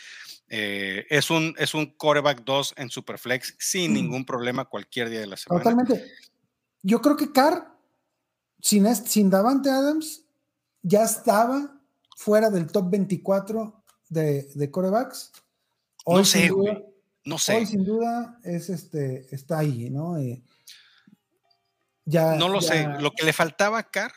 Eh, 0.49 1.07
es, 1.11 1.31
un, 1.31 1.55
es 1.59 1.75
un 1.75 1.95
coreback 1.97 2.43
2 2.43 2.75
en 2.79 2.91
Superflex 2.91 3.55
sin 3.61 3.93
Mm. 3.93 3.95
ningún 3.95 4.25
problema 4.25 4.65
cualquier 4.65 5.11
día 5.11 5.21
de 5.21 5.27
la 5.29 5.37
semana. 5.37 5.63
Totalmente. 5.63 6.11
Yo 6.83 7.01
creo 7.01 7.17
que 7.17 7.31
Carr, 7.31 7.77
sin, 8.61 8.93
sin 8.97 9.31
Davante 9.31 9.71
Adams, 9.71 10.25
ya 10.83 11.05
estaba 11.05 11.79
fuera 12.17 12.51
del 12.51 12.67
top 12.67 12.91
24 12.91 13.85
de, 14.09 14.49
de 14.55 14.71
corebacks. 14.71 15.31
No 16.19 16.25
sé, 16.25 16.49
duda- 16.49 16.73
güey, 16.73 16.85
no 17.25 17.35
Hoy 17.37 17.41
sé, 17.41 17.67
sin 17.67 17.85
duda 17.85 18.39
es 18.45 18.69
este, 18.71 19.27
está 19.35 19.59
ahí, 19.59 19.91
¿no? 19.91 20.19
Eh, 20.19 20.43
ya, 22.05 22.35
no 22.37 22.49
lo 22.49 22.61
sé. 22.61 22.87
Lo 23.01 23.13
que 23.13 23.25
le 23.25 23.33
faltaba 23.33 23.79
a 23.79 23.91
Carr 23.91 24.13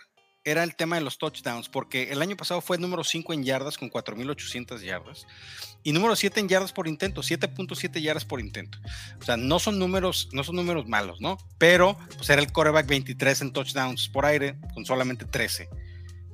era 0.45 0.63
el 0.63 0.75
tema 0.75 0.95
de 0.97 1.01
los 1.03 1.17
touchdowns, 1.17 1.69
porque 1.69 2.11
el 2.11 2.21
año 2.21 2.35
pasado 2.35 2.59
fue 2.59 2.77
número 2.77 3.03
5 3.03 3.33
en 3.33 3.43
yardas 3.43 3.77
con 3.77 3.89
4.800 3.89 4.81
yardas 4.81 5.25
y 5.83 5.93
número 5.93 6.15
7 6.17 6.39
en 6.39 6.49
yardas 6.49 6.73
por 6.73 6.87
intento, 6.87 7.21
7.7 7.21 8.01
yardas 8.01 8.25
por 8.25 8.41
intento. 8.41 8.77
O 9.21 9.23
sea, 9.23 9.37
no 9.37 9.59
son 9.59 9.79
números, 9.79 10.29
no 10.33 10.43
son 10.43 10.55
números 10.57 10.85
malos, 10.87 11.21
¿no? 11.21 11.37
Pero 11.57 11.97
pues 12.17 12.29
era 12.29 12.41
el 12.41 12.51
coreback 12.51 12.87
23 12.87 13.41
en 13.41 13.53
touchdowns 13.53 14.09
por 14.09 14.25
aire 14.25 14.57
con 14.73 14.85
solamente 14.85 15.23
13. 15.25 15.69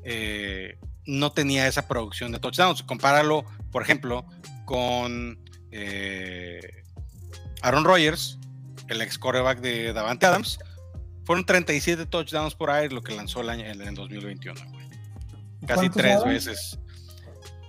Eh, 0.03 0.79
no 1.05 1.31
tenía 1.31 1.67
esa 1.67 1.87
producción 1.87 2.31
de 2.31 2.39
touchdowns. 2.39 2.81
Compáralo, 2.83 3.45
por 3.71 3.81
ejemplo, 3.83 4.25
con 4.65 5.37
eh, 5.71 6.83
Aaron 7.61 7.83
Rodgers, 7.83 8.37
el 8.87 9.01
ex 9.01 9.17
coreback 9.17 9.59
de 9.59 9.93
Davante 9.93 10.25
Adams. 10.25 10.59
Fueron 11.25 11.45
37 11.45 12.05
touchdowns 12.07 12.55
por 12.55 12.71
aire 12.71 12.93
lo 12.93 13.01
que 13.03 13.15
lanzó 13.15 13.41
el 13.41 13.49
año 13.49 13.65
en 13.65 13.81
el 13.81 13.93
2021. 13.95 14.59
güey. 14.71 14.87
Casi 15.67 15.73
¿Cuántos 15.89 15.95
tres 16.01 16.15
Adams? 16.15 16.25
veces. 16.33 16.79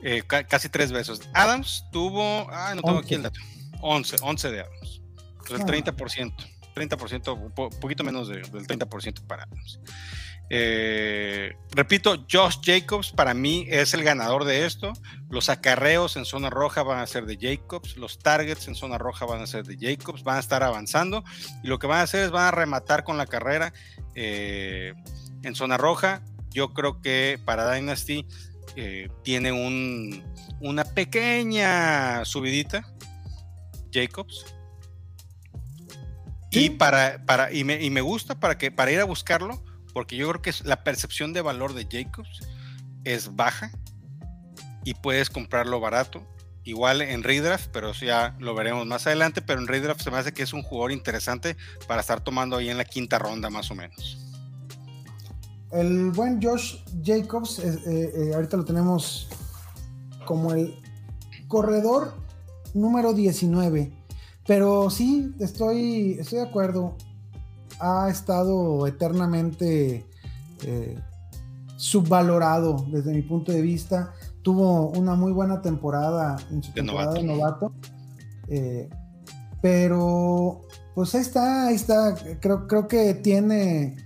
Eh, 0.03 0.23
ca- 0.27 0.45
casi 0.45 0.69
tres 0.71 0.93
veces. 0.93 1.21
Adams 1.35 1.85
tuvo. 1.93 2.47
Ah, 2.51 2.73
no 2.75 2.81
tengo 2.83 2.99
aquí 2.99 3.15
el 3.15 3.21
11. 3.27 3.39
dato. 3.41 3.41
11, 3.83 4.17
11 4.23 4.51
de 4.51 4.61
Adams. 4.61 5.03
Pues 5.39 5.51
el 5.53 5.63
Ah. 5.63 5.67
30%. 5.67 6.33
30%, 6.75 7.33
un 7.35 7.53
po- 7.53 7.71
poquito 7.71 8.05
menos 8.05 8.29
de- 8.29 8.43
del 8.43 8.67
30% 8.67 9.23
para. 9.27 9.47
Eh, 10.53 11.53
repito, 11.71 12.27
Josh 12.31 12.57
Jacobs 12.61 13.13
para 13.13 13.35
mí 13.35 13.67
es 13.69 13.95
el 13.95 14.03
ganador 14.03 14.45
de 14.45 14.67
esto. 14.67 14.93
Los 15.29 15.49
acarreos 15.49 16.17
en 16.17 16.25
zona 16.25 16.51
roja 16.51 16.83
van 16.83 16.99
a 16.99 17.07
ser 17.07 17.25
de 17.27 17.39
Jacobs, 17.41 17.97
los 17.97 18.19
targets 18.19 18.67
en 18.67 18.75
zona 18.75 18.99
roja 18.99 19.27
van 19.27 19.43
a 19.43 19.47
ser 19.47 19.65
de 19.65 19.77
Jacobs, 19.79 20.25
van 20.25 20.39
a 20.39 20.41
estar 20.41 20.65
avanzando 20.65 21.23
y 21.63 21.69
lo 21.69 21.79
que 21.79 21.87
van 21.87 22.01
a 22.01 22.03
hacer 22.03 22.25
es 22.25 22.31
van 22.33 22.47
a 22.47 22.51
rematar 22.51 23.05
con 23.05 23.17
la 23.17 23.27
carrera 23.27 23.73
eh, 24.17 24.93
en 25.45 25.55
zona 25.55 25.77
roja. 25.77 26.23
Yo 26.53 26.75
creo 26.75 27.01
que 27.01 27.39
para 27.45 27.73
Dynasty 27.73 28.27
eh, 28.75 29.09
tiene 29.23 29.53
un, 29.53 30.25
una 30.61 30.83
pequeña 30.83 32.25
subidita 32.25 32.85
Jacobs. 33.93 34.45
Y 36.51 36.71
para, 36.71 37.25
para 37.27 37.53
y, 37.53 37.65
me, 37.65 37.83
y 37.83 37.91
me 37.91 38.01
gusta 38.01 38.41
para 38.41 38.59
que 38.59 38.71
para 38.71 38.91
ir 38.91 39.01
a 39.01 39.05
buscarlo, 39.05 39.63
porque 39.93 40.17
yo 40.17 40.29
creo 40.29 40.43
que 40.43 40.53
la 40.65 40.83
percepción 40.83 41.33
de 41.33 41.43
valor 41.43 41.75
de 41.75 41.87
Jacobs 41.91 42.41
es 43.05 43.37
baja 43.37 43.71
y 44.85 44.95
puedes 44.95 45.31
comprarlo 45.31 45.81
barato. 45.81 46.27
Igual 46.63 47.01
en 47.01 47.23
redraft, 47.23 47.69
pero 47.73 47.91
eso 47.91 48.05
ya 48.05 48.37
lo 48.39 48.55
veremos 48.55 48.87
más 48.87 49.07
adelante. 49.07 49.41
Pero 49.43 49.61
en 49.61 49.67
redraft 49.67 50.03
se 50.03 50.11
me 50.11 50.19
hace 50.19 50.33
que 50.33 50.43
es 50.43 50.53
un 50.53 50.63
jugador 50.63 50.93
interesante 50.93 51.57
para 51.89 52.01
estar 52.01 52.21
tomando 52.21 52.57
ahí 52.57 52.69
en 52.69 52.77
la 52.77 52.85
quinta 52.85 53.19
ronda, 53.19 53.49
más 53.49 53.71
o 53.71 53.75
menos. 53.75 54.19
El 55.73 56.11
buen 56.11 56.43
Josh 56.43 56.79
Jacobs, 57.03 57.61
eh, 57.61 57.79
eh, 57.87 58.13
eh, 58.15 58.35
ahorita 58.35 58.57
lo 58.57 58.65
tenemos 58.65 59.29
como 60.27 60.53
el 60.53 60.75
corredor 61.49 62.15
número 62.75 63.15
19. 63.15 64.00
Pero 64.47 64.91
sí, 64.91 65.35
estoy, 65.39 66.17
estoy 66.19 66.39
de 66.41 66.45
acuerdo. 66.45 66.97
Ha 67.79 68.09
estado 68.11 68.87
eternamente 68.87 70.07
eh, 70.63 70.99
subvalorado 71.77 72.85
desde 72.91 73.13
mi 73.13 73.23
punto 73.23 73.53
de 73.53 73.63
vista. 73.63 74.13
Tuvo 74.43 74.89
una 74.91 75.15
muy 75.15 75.33
buena 75.33 75.63
temporada 75.63 76.37
en 76.51 76.63
su 76.63 76.71
De 76.73 76.83
temporada 76.83 77.15
de 77.15 77.23
novato. 77.23 77.67
novato. 77.69 77.89
Eh, 78.49 78.89
pero 79.63 80.63
pues 80.95 81.15
ahí 81.15 81.21
está, 81.21 81.69
ahí 81.69 81.75
está. 81.75 82.15
Creo, 82.41 82.67
creo 82.67 82.89
que 82.89 83.15
tiene, 83.15 83.97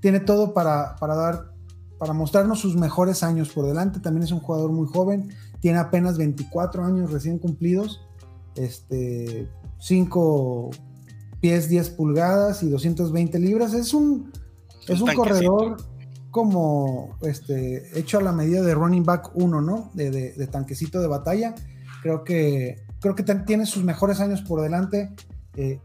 tiene 0.00 0.20
todo 0.20 0.52
para, 0.52 0.96
para 0.96 1.14
dar, 1.14 1.52
para 1.98 2.12
mostrarnos 2.12 2.60
sus 2.60 2.76
mejores 2.76 3.22
años 3.22 3.48
por 3.50 3.66
delante. 3.66 4.00
También 4.00 4.24
es 4.24 4.32
un 4.32 4.40
jugador 4.40 4.70
muy 4.72 4.86
joven, 4.86 5.30
tiene 5.60 5.78
apenas 5.78 6.18
24 6.18 6.84
años 6.84 7.10
recién 7.12 7.38
cumplidos. 7.38 8.06
Este, 8.56 9.48
5 9.84 10.70
pies 11.40 11.68
10 11.68 11.90
pulgadas 11.90 12.62
y 12.62 12.70
220 12.70 13.38
libras. 13.38 13.74
Es 13.74 13.92
un, 13.92 14.32
es 14.88 15.00
un 15.02 15.08
corredor 15.14 15.76
como 16.30 17.18
este, 17.20 17.98
hecho 17.98 18.18
a 18.18 18.22
la 18.22 18.32
medida 18.32 18.62
de 18.62 18.74
running 18.74 19.04
back 19.04 19.30
1, 19.34 19.60
¿no? 19.60 19.90
De, 19.92 20.10
de- 20.10 20.32
de 20.32 20.46
tanquecito 20.46 21.00
de 21.02 21.06
batalla. 21.06 21.54
Creo 22.02 22.24
que, 22.24 22.78
creo 23.00 23.14
que 23.14 23.22
tiene 23.22 23.66
sus 23.66 23.84
mejores 23.84 24.20
años 24.20 24.40
por 24.40 24.62
delante. 24.62 25.14
Eh, 25.56 25.78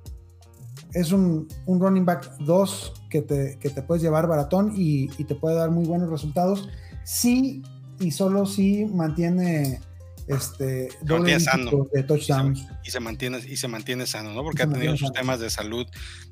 es 0.93 1.11
un, 1.11 1.47
un 1.65 1.79
running 1.81 2.05
back 2.05 2.37
2 2.39 2.93
que 3.09 3.21
te, 3.21 3.59
que 3.59 3.69
te 3.69 3.81
puedes 3.83 4.01
llevar 4.01 4.27
baratón 4.27 4.71
y, 4.77 5.09
y 5.17 5.25
te 5.25 5.35
puede 5.35 5.55
dar 5.55 5.71
muy 5.71 5.85
buenos 5.85 6.09
resultados. 6.09 6.69
Sí, 7.03 7.61
y 7.99 8.11
solo 8.11 8.45
si 8.45 8.85
mantiene 8.85 9.81
este 10.29 10.89
doble 11.01 11.33
mantiene 11.33 11.39
sano. 11.41 11.63
dígito 11.71 11.89
de 11.93 12.03
touchdowns. 12.03 12.65
y 12.83 12.91
se 12.91 12.99
mantiene 12.99 13.39
y 13.45 13.57
se 13.57 13.67
mantiene 13.67 14.05
sano, 14.07 14.33
¿no? 14.33 14.43
Porque 14.43 14.63
ha 14.63 14.69
tenido 14.69 14.91
sus 14.95 15.07
sano. 15.09 15.13
temas 15.19 15.39
de 15.39 15.49
salud 15.49 15.85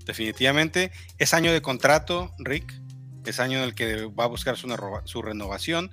definitivamente. 0.06 0.92
Es 1.18 1.34
año 1.34 1.52
de 1.52 1.62
contrato, 1.62 2.32
Rick. 2.40 2.74
Es 3.26 3.40
año 3.42 3.58
en 3.58 3.66
el 3.66 3.76
que 3.76 4.06
va 4.06 4.24
a 4.24 4.28
buscar 4.28 4.56
su, 4.56 4.68
su 5.04 5.22
renovación. 5.22 5.92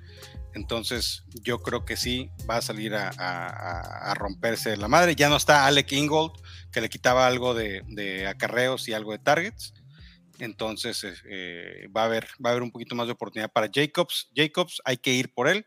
Entonces, 0.53 1.25
yo 1.43 1.59
creo 1.61 1.83
que 1.83 1.97
sí 1.97 2.29
va 2.49 2.57
a 2.57 2.61
salir 2.61 2.95
a, 2.95 3.09
a- 3.09 3.47
a- 3.47 4.11
a 4.11 4.13
romperse 4.13 4.77
la 4.77 4.87
madre. 4.87 5.15
Ya 5.15 5.27
no 5.27 5.35
está 5.35 5.65
Alec 5.67 5.91
Ingold, 5.91 6.31
que 6.71 6.79
le 6.79 6.87
quitaba 6.87 7.27
algo 7.27 7.53
de, 7.53 7.81
de 7.89 8.25
acarreos 8.27 8.87
y 8.87 8.93
algo 8.93 9.11
de 9.11 9.19
targets. 9.19 9.73
Entonces, 10.39 11.03
eh, 11.03 11.13
eh, 11.29 11.87
va, 11.95 12.03
a 12.03 12.05
haber, 12.05 12.25
va 12.43 12.49
a 12.49 12.51
haber 12.51 12.63
un 12.63 12.71
poquito 12.71 12.95
más 12.95 13.07
de 13.07 13.13
oportunidad 13.13 13.51
para 13.51 13.69
Jacobs. 13.73 14.29
Jacobs, 14.35 14.81
hay 14.85 14.97
que 14.97 15.11
ir 15.13 15.33
por 15.33 15.47
él. 15.49 15.65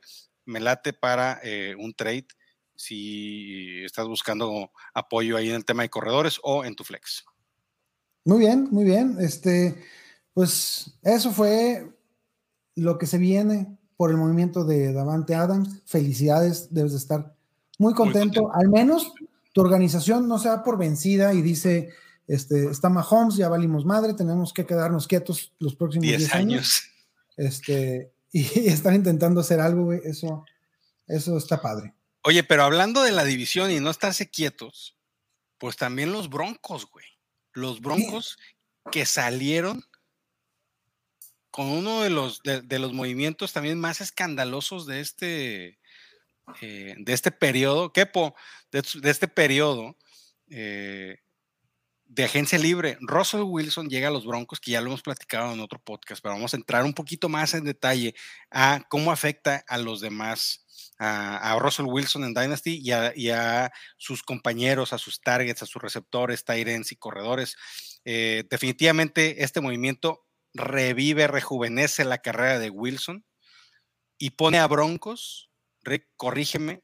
Me 0.49 0.61
late 0.61 0.95
para 0.95 1.41
eh, 1.43 1.75
un 1.79 1.93
trade 1.93 2.27
si 2.75 3.85
estás 3.85 4.07
buscando 4.07 4.71
apoyo 4.95 5.37
ahí 5.37 5.51
en 5.51 5.57
el 5.57 5.65
tema 5.65 5.83
de 5.83 5.91
corredores 5.91 6.41
o 6.43 6.65
en 6.65 6.75
tu 6.75 6.85
flex. 6.85 7.25
Muy 8.25 8.39
bien, 8.39 8.69
muy 8.71 8.85
bien. 8.85 9.17
Este, 9.21 9.85
pues 10.33 10.99
eso 11.03 11.33
fue 11.33 11.93
lo 12.77 12.97
que 12.97 13.07
se 13.07 13.19
viene 13.19 13.77
por 13.97 14.11
el 14.11 14.17
movimiento 14.17 14.65
de 14.65 14.93
Davante 14.93 15.35
Adams. 15.35 15.83
Felicidades, 15.85 16.73
debes 16.73 16.93
de 16.93 16.99
estar 16.99 17.35
muy 17.79 17.93
contento. 17.93 18.45
contento. 18.45 18.55
Al 18.55 18.69
menos 18.71 19.13
tu 19.53 19.61
organización 19.61 20.29
no 20.29 20.39
se 20.39 20.49
da 20.49 20.63
por 20.63 20.79
vencida 20.79 21.35
y 21.35 21.43
dice, 21.43 21.91
este, 22.27 22.71
está 22.71 22.89
Mahomes, 22.89 23.37
ya 23.37 23.49
valimos 23.49 23.85
madre, 23.85 24.15
tenemos 24.15 24.53
que 24.55 24.65
quedarnos 24.65 25.07
quietos 25.07 25.53
los 25.59 25.75
próximos 25.75 26.07
10 26.07 26.19
10 26.19 26.35
años. 26.35 26.51
años. 26.53 26.83
Este, 27.37 28.13
y 28.33 28.43
están 28.69 28.95
intentando 28.95 29.41
hacer 29.41 29.61
algo, 29.61 29.85
güey. 29.85 30.01
Eso, 30.05 30.45
eso 31.07 31.37
está 31.37 31.61
padre. 31.61 31.95
Oye, 32.23 32.43
pero 32.45 32.65
hablando 32.65 33.03
de 33.03 33.13
la 33.13 33.25
división 33.25 33.71
y 33.71 33.81
no 33.81 33.91
estarse 33.91 34.31
quietos, 34.31 34.97
pues 35.59 35.77
también 35.77 36.13
los 36.13 36.29
Broncos, 36.29 36.87
güey. 36.91 37.07
Los 37.53 37.81
Broncos 37.81 38.39
que 38.91 39.07
salieron 39.07 39.85
con 41.51 41.67
uno 41.67 42.03
de 42.03 42.11
los, 42.11 42.43
de, 42.43 42.61
de 42.61 42.79
los 42.79 42.93
movimientos 42.93 43.53
también 43.53 43.81
más 43.81 44.01
escandalosos 44.01 44.87
de 44.87 45.01
este, 45.01 45.79
eh, 46.61 46.95
de 46.99 47.13
este 47.13 47.31
periodo, 47.33 47.93
Kepo, 47.93 48.35
de, 48.71 48.83
de 49.01 49.11
este 49.11 49.29
periodo 49.29 49.97
eh, 50.51 51.19
de 52.09 52.25
agencia 52.25 52.59
libre. 52.59 52.97
Russell 53.01 53.43
Wilson 53.43 53.89
llega 53.89 54.09
a 54.09 54.11
los 54.11 54.27
Broncos, 54.27 54.59
que 54.59 54.73
ya 54.73 54.81
lo 54.81 54.89
hemos 54.89 55.03
platicado 55.03 55.53
en 55.53 55.61
otro 55.61 55.79
podcast, 55.79 56.23
pero 56.23 56.35
vamos 56.35 56.55
a 56.55 56.57
entrar 56.57 56.85
un 56.85 56.95
poquito 56.95 57.29
más 57.29 57.55
en 57.55 57.65
detalle 57.65 58.15
a 58.51 58.83
cómo 58.89 59.13
afecta 59.13 59.63
a 59.69 59.79
los 59.79 60.01
demás 60.01 60.65
a, 60.99 61.57
Russell 61.61 61.87
Wilson 61.87 62.25
en 62.25 62.35
Dynasty 62.35 62.81
y 62.83 63.31
a, 63.31 63.73
sus 63.97 64.23
compañeros, 64.23 64.93
a 64.93 64.99
sus 64.99 65.21
targets, 65.21 65.63
a 65.63 65.67
sus 65.67 65.81
receptores, 65.81 66.45
ends 66.49 66.93
y 66.93 66.97
corredores. 66.97 67.57
Eh, 68.05 68.45
definitivamente 68.51 69.45
este 69.45 69.61
movimiento 69.61 70.25
revive, 70.55 71.27
rejuvenece 71.27 72.05
la 72.05 72.19
carrera 72.19 72.59
de 72.59 72.71
Wilson 72.71 73.25
y 74.17 74.31
pone 74.31 74.59
a 74.59 74.67
Broncos, 74.67 75.51
Rick, 75.83 76.09
corrígeme 76.17 76.83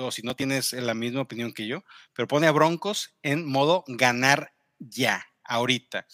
o 0.00 0.10
si 0.10 0.22
no 0.22 0.36
tienes 0.36 0.72
la 0.72 0.94
misma 0.94 1.22
opinión 1.22 1.52
que 1.52 1.66
yo, 1.66 1.82
pero 2.12 2.28
pone 2.28 2.46
a 2.46 2.52
Broncos 2.52 3.16
en 3.22 3.44
modo 3.44 3.84
ganar 3.88 4.55
ya, 4.78 5.24
ahorita, 5.44 6.06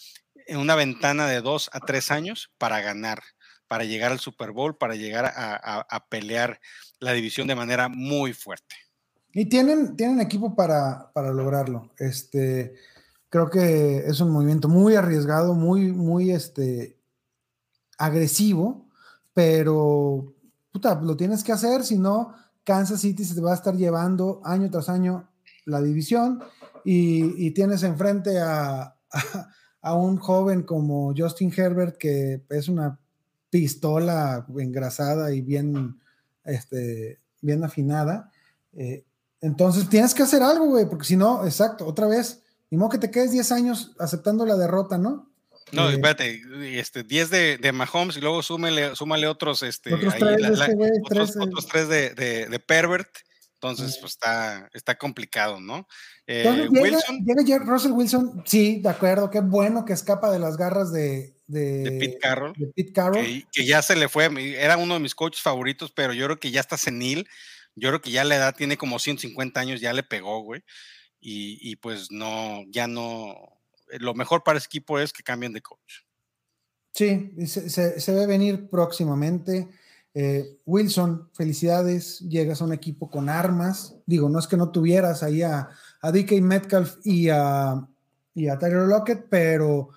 en 0.47 0.57
una 0.57 0.75
ventana 0.75 1.27
de 1.27 1.41
dos 1.41 1.69
a 1.73 1.79
tres 1.79 2.11
años 2.11 2.51
para 2.57 2.81
ganar 2.81 3.21
para 3.73 3.85
llegar 3.85 4.11
al 4.11 4.19
Super 4.19 4.51
Bowl, 4.51 4.77
para 4.77 4.93
llegar 4.93 5.33
a, 5.35 6.05
pelear 6.07 6.59
la 6.99 7.11
división 7.13 7.47
de 7.47 7.55
manera 7.55 7.89
muy 7.89 8.31
fuerte. 8.31 8.75
Y 9.33 9.45
tienen, 9.45 9.95
tienen 9.95 10.21
equipo 10.21 10.55
para, 10.55 11.11
para 11.11 11.31
lograrlo. 11.31 11.91
Este, 11.97 12.75
creo 13.29 13.49
que 13.49 14.03
es 14.05 14.19
un 14.19 14.29
movimiento 14.29 14.69
muy 14.69 14.95
arriesgado, 14.95 15.55
muy, 15.55 15.91
muy 15.91 16.29
este, 16.29 16.99
agresivo, 17.97 18.85
pero 19.33 20.35
puta, 20.71 21.01
lo 21.01 21.17
tienes 21.17 21.43
que 21.43 21.51
hacer, 21.51 21.83
si 21.83 21.97
no, 21.97 22.35
Kansas 22.63 23.01
City 23.01 23.25
se 23.25 23.33
te 23.33 23.41
va 23.41 23.53
a 23.53 23.55
estar 23.55 23.75
llevando 23.75 24.39
año 24.45 24.69
tras 24.69 24.87
año 24.87 25.27
la 25.65 25.81
división 25.81 26.43
y, 26.83 27.47
y 27.47 27.51
tienes 27.51 27.83
enfrente 27.83 28.39
a, 28.39 28.81
a, 28.81 29.49
a 29.81 29.95
un 29.95 30.17
joven 30.17 30.63
como 30.63 31.13
Justin 31.15 31.53
Herbert, 31.55 31.97
que 31.97 32.41
es 32.49 32.67
una 32.69 32.97
pistola 33.49 34.47
engrasada 34.57 35.31
y 35.31 35.41
bien, 35.41 35.99
este, 36.45 37.19
bien 37.41 37.63
afinada. 37.63 38.31
Eh, 38.75 39.05
entonces 39.41 39.89
tienes 39.89 40.15
que 40.15 40.23
hacer 40.23 40.41
algo, 40.41 40.67
güey, 40.67 40.89
porque 40.89 41.05
si 41.05 41.17
no, 41.17 41.45
exacto, 41.45 41.85
otra 41.85 42.07
vez, 42.07 42.41
ni 42.71 42.77
modo 42.77 42.89
que 42.89 42.97
te 42.97 43.11
quedes 43.11 43.31
10 43.31 43.51
años 43.51 43.91
aceptando 43.99 44.45
la 44.45 44.55
derrota, 44.55 44.97
¿no? 44.97 45.29
No, 45.73 45.89
eh, 45.89 45.93
espérate, 45.93 46.41
este, 46.79 47.03
10 47.03 47.29
de, 47.29 47.57
de, 47.57 47.71
Mahomes 47.73 48.17
y 48.17 48.21
luego 48.21 48.41
súmale, 48.41 48.95
súmale 48.95 49.27
otros, 49.27 49.61
este, 49.63 49.93
otros 49.93 50.13
ahí, 50.13 50.19
tres, 50.19 50.41
la, 50.41 50.49
la, 50.49 50.65
este 50.65 50.77
otros, 51.03 51.31
tres, 51.33 51.43
otros 51.45 51.67
tres 51.67 51.89
de, 51.89 52.09
de, 52.15 52.47
de 52.47 52.59
Pervert. 52.59 53.09
Entonces, 53.63 53.97
pues 53.97 54.11
está, 54.11 54.69
está 54.73 54.97
complicado, 54.97 55.61
¿no? 55.61 55.87
Eh, 56.27 56.43
llega, 56.43 56.81
Wilson. 56.81 57.25
Llega 57.25 57.59
Russell 57.59 57.93
Wilson, 57.93 58.43
sí, 58.45 58.81
de 58.81 58.89
acuerdo, 58.89 59.29
qué 59.29 59.39
bueno 59.39 59.85
que 59.85 59.93
escapa 59.93 60.29
de 60.31 60.39
las 60.39 60.57
garras 60.57 60.91
de, 60.91 61.37
de, 61.47 61.83
de 61.83 61.91
Pete 61.91 62.17
Carroll. 62.19 62.53
De 62.57 62.67
Pete 62.67 62.91
Carroll. 62.91 63.23
Que, 63.23 63.47
que, 63.49 63.65
ya 63.65 63.81
se 63.81 63.95
le 63.95 64.09
fue, 64.09 64.29
era 64.61 64.75
uno 64.75 64.95
de 64.95 64.99
mis 64.99 65.15
coaches 65.15 65.41
favoritos, 65.41 65.91
pero 65.91 66.11
yo 66.11 66.25
creo 66.25 66.39
que 66.41 66.51
ya 66.51 66.59
está 66.59 66.75
senil. 66.75 67.25
Yo 67.75 67.87
creo 67.87 68.01
que 68.01 68.11
ya 68.11 68.25
la 68.25 68.35
edad 68.35 68.53
tiene 68.53 68.75
como 68.75 68.99
150 68.99 69.57
años, 69.59 69.79
ya 69.79 69.93
le 69.93 70.03
pegó, 70.03 70.41
güey. 70.41 70.61
Y, 71.21 71.57
y, 71.61 71.77
pues 71.77 72.11
no, 72.11 72.63
ya 72.67 72.87
no. 72.87 73.33
lo 73.91 74.13
mejor 74.13 74.43
para 74.43 74.57
ese 74.57 74.67
equipo 74.67 74.99
es 74.99 75.13
que 75.13 75.23
cambien 75.23 75.53
de 75.53 75.61
coach. 75.61 76.01
Sí, 76.93 77.31
se, 77.47 77.69
se, 77.69 77.99
se 78.01 78.11
ve 78.11 78.27
venir 78.27 78.69
próximamente. 78.69 79.69
Eh, 80.15 80.59
Wilson, 80.65 81.29
felicidades, 81.33 82.19
llegas 82.19 82.61
a 82.61 82.65
un 82.65 82.73
equipo 82.73 83.09
con 83.09 83.29
armas. 83.29 83.95
Digo, 84.05 84.29
no 84.29 84.39
es 84.39 84.47
que 84.47 84.57
no 84.57 84.71
tuvieras 84.71 85.23
ahí 85.23 85.41
a, 85.41 85.69
a 86.01 86.11
DK 86.11 86.41
Metcalf 86.41 86.97
y 87.03 87.29
a, 87.29 87.87
y 88.35 88.47
a 88.47 88.59
Tyler 88.59 88.87
Lockett, 88.87 89.27
pero, 89.29 89.89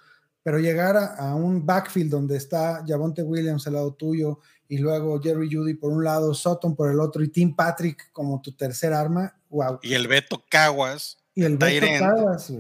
pero 0.43 0.59
llegar 0.59 0.97
a, 0.97 1.17
a, 1.17 1.35
un 1.35 1.67
backfield 1.67 2.11
donde 2.11 2.37
está 2.37 2.83
Javonte 2.87 3.23
Williams 3.23 3.67
al 3.67 3.75
lado 3.75 3.95
tuyo 3.95 4.41
y 4.69 4.79
luego 4.79 5.21
Jerry 5.21 5.49
Judy 5.53 5.75
por 5.75 5.93
un 5.93 6.03
lado, 6.03 6.33
Sutton 6.35 6.75
por 6.75 6.91
el 6.91 6.99
otro 6.99 7.23
y 7.23 7.29
Tim 7.29 7.55
Patrick 7.55 8.11
como 8.13 8.41
tu 8.41 8.53
tercer 8.53 8.93
arma, 8.93 9.39
wow. 9.51 9.79
Y 9.83 9.95
el 9.95 10.09
Beto 10.09 10.45
Caguas. 10.49 11.19
Y 11.35 11.45
el 11.45 11.59
Beto 11.59 11.87
Caguas. 11.99 12.53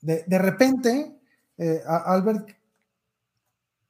De, 0.00 0.24
de 0.26 0.38
repente, 0.38 1.16
eh, 1.58 1.80
Albert, 1.86 2.50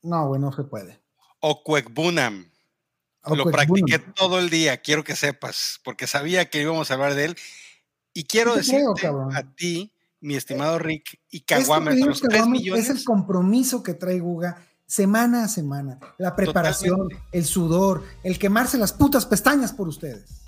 no, 0.02 0.28
güey, 0.28 0.40
no 0.40 0.52
se 0.52 0.64
puede. 0.64 1.00
O 1.40 1.62
Cuecbunam. 1.62 2.50
Lo 3.34 3.50
practiqué 3.50 3.98
todo 3.98 4.38
el 4.38 4.50
día, 4.50 4.76
quiero 4.78 5.04
que 5.04 5.16
sepas, 5.16 5.80
porque 5.82 6.06
sabía 6.06 6.48
que 6.48 6.60
íbamos 6.60 6.90
a 6.90 6.94
hablar 6.94 7.14
de 7.14 7.26
él. 7.26 7.36
Y 8.12 8.24
quiero 8.24 8.54
creo, 8.54 8.94
a 9.32 9.42
ti, 9.42 9.92
mi 10.20 10.36
estimado 10.36 10.78
Rick, 10.78 11.20
y 11.30 11.40
Caguame, 11.40 11.96
los 11.96 12.20
3 12.20 12.46
millones. 12.46 12.84
Es 12.84 12.90
el 12.96 13.04
compromiso 13.04 13.82
que 13.82 13.94
trae 13.94 14.20
Guga 14.20 14.64
semana 14.86 15.44
a 15.44 15.48
semana. 15.48 15.98
La 16.18 16.34
preparación, 16.36 16.96
Totalmente. 16.96 17.28
el 17.32 17.44
sudor, 17.44 18.04
el 18.22 18.38
quemarse 18.38 18.78
las 18.78 18.92
putas 18.92 19.26
pestañas 19.26 19.72
por 19.72 19.88
ustedes. 19.88 20.44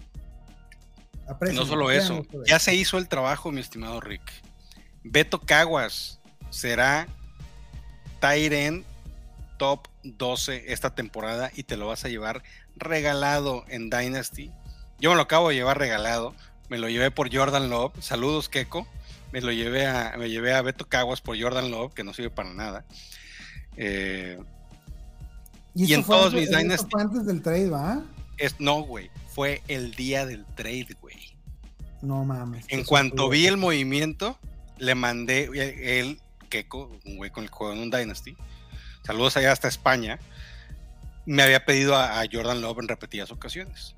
Aprecio, 1.29 1.61
no 1.61 1.67
solo 1.67 1.91
eso, 1.91 2.25
ya 2.47 2.59
se 2.59 2.75
hizo 2.75 2.97
el 2.97 3.09
trabajo, 3.09 3.53
mi 3.53 3.61
estimado 3.61 4.01
Rick. 4.01 4.23
Beto 5.03 5.41
Caguas 5.41 6.21
será 6.51 7.07
Tyren 8.21 8.85
top 9.59 9.89
12 10.05 10.73
esta 10.73 10.95
temporada 10.95 11.51
y 11.55 11.65
te 11.65 11.77
lo 11.77 11.87
vas 11.87 12.05
a 12.05 12.09
llevar 12.09 12.43
regalado 12.81 13.65
en 13.69 13.91
Dynasty. 13.91 14.53
Yo 15.01 15.11
me 15.11 15.17
lo 15.17 15.23
acabo 15.23 15.49
de 15.49 15.55
llevar 15.55 15.79
regalado. 15.79 16.35
Me 16.69 16.79
lo 16.79 16.89
llevé 16.89 17.11
por 17.11 17.35
Jordan 17.35 17.71
Love. 17.71 17.93
Saludos, 18.01 18.49
Keiko. 18.49 18.87
Me 19.33 19.41
lo 19.41 19.53
llevé 19.53 19.87
a, 19.87 20.15
me 20.19 20.31
llevé 20.31 20.55
a 20.55 20.63
Beto 20.63 20.89
Caguas 20.89 21.21
por 21.21 21.41
Jordan 21.41 21.71
Love, 21.71 21.95
que 21.95 22.05
no 22.05 22.15
sirve 22.15 22.31
para 22.31 22.53
nada. 22.53 22.85
Eh, 23.77 24.39
y, 25.75 25.85
y 25.85 25.95
en 25.95 26.05
todos 26.05 26.33
antes, 26.33 26.41
mis 26.41 26.51
Dynasty. 26.51 26.91
Fue 26.91 27.03
antes 27.03 27.27
del 27.27 27.43
trade, 27.43 27.71
¿va? 27.71 28.03
Es, 28.37 28.59
no, 28.59 28.83
güey. 28.83 29.11
Fue 29.35 29.63
el 29.69 29.95
día 29.95 30.27
del 30.27 30.45
trade, 30.55 30.97
güey. 31.01 31.17
No 32.03 32.25
mames. 32.25 32.67
En 32.69 32.85
cuanto 32.85 33.29
vi 33.29 33.47
el 33.47 33.57
movimiento, 33.57 34.39
le 34.79 34.95
mandé 34.95 35.49
el 35.99 36.21
Keiko, 36.49 36.91
un 37.05 37.17
güey 37.17 37.31
con 37.31 37.45
el 37.45 37.51
juego 37.51 37.73
en 37.73 37.81
un 37.81 37.91
Dynasty. 37.91 38.37
Saludos 39.05 39.37
allá 39.37 39.53
hasta 39.53 39.69
España 39.69 40.19
me 41.29 41.43
había 41.43 41.65
pedido 41.65 41.95
a, 41.95 42.21
a, 42.21 42.25
Jordan 42.31 42.61
Love 42.61 42.79
en 42.81 42.89
repetidas 42.89 43.31
ocasiones. 43.31 43.95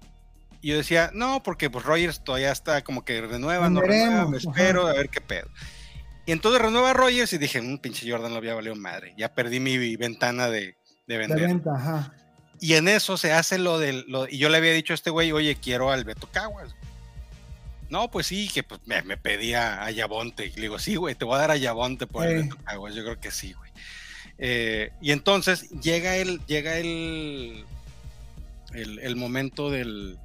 Y 0.60 0.68
yo 0.68 0.76
decía, 0.76 1.10
no, 1.14 1.42
porque 1.42 1.70
pues 1.70 1.84
Rogers 1.84 2.22
todavía 2.22 2.50
está 2.50 2.82
como 2.82 3.04
que 3.04 3.20
renueva, 3.20 3.70
no 3.70 3.80
renueva, 3.80 4.28
me 4.28 4.36
espero 4.36 4.86
a 4.86 4.92
ver 4.92 5.08
qué 5.08 5.20
pedo. 5.20 5.48
Y 6.26 6.32
entonces 6.32 6.60
renueva 6.60 6.92
Rogers 6.92 7.32
y 7.32 7.38
dije, 7.38 7.60
un 7.60 7.78
pinche 7.78 8.10
Jordan 8.10 8.34
Love 8.34 8.44
ya 8.44 8.54
valió 8.54 8.74
madre, 8.74 9.14
ya 9.16 9.32
perdí 9.32 9.60
mi 9.60 9.96
ventana 9.96 10.48
de, 10.48 10.76
de 11.06 11.18
vender. 11.18 11.38
De 11.40 11.46
venta, 11.46 11.70
ajá. 11.74 12.12
Y 12.60 12.74
en 12.74 12.88
eso 12.88 13.16
se 13.16 13.32
hace 13.32 13.58
lo 13.58 13.78
del, 13.78 14.04
lo, 14.06 14.28
y 14.28 14.36
yo 14.36 14.50
le 14.50 14.58
había 14.58 14.72
dicho 14.72 14.92
a 14.92 14.94
este 14.96 15.08
güey, 15.10 15.32
oye, 15.32 15.56
quiero 15.56 15.90
al 15.90 16.04
Beto 16.04 16.28
Caguas. 16.30 16.74
No, 17.88 18.10
pues 18.10 18.26
sí, 18.26 18.48
que 18.52 18.62
pues, 18.62 18.80
me, 18.86 19.02
me 19.02 19.16
pedía 19.16 19.82
a 19.82 19.90
Yabonte. 19.90 20.46
Y 20.46 20.52
le 20.52 20.62
digo, 20.62 20.78
sí, 20.78 20.96
güey, 20.96 21.14
te 21.14 21.24
voy 21.24 21.36
a 21.36 21.38
dar 21.38 21.50
a 21.52 21.56
Yabonte 21.56 22.06
por 22.06 22.26
el 22.26 22.42
Beto 22.42 22.56
Caguas. 22.64 22.94
Yo 22.94 23.02
creo 23.02 23.18
que 23.18 23.30
sí, 23.30 23.54
güey. 23.54 23.70
Eh, 24.42 24.90
y 25.02 25.12
entonces 25.12 25.68
llega 25.82 26.16
el, 26.16 26.40
llega 26.46 26.78
el, 26.78 27.66
el, 28.72 28.98
el 28.98 29.16
momento 29.16 29.70
del, 29.70 30.18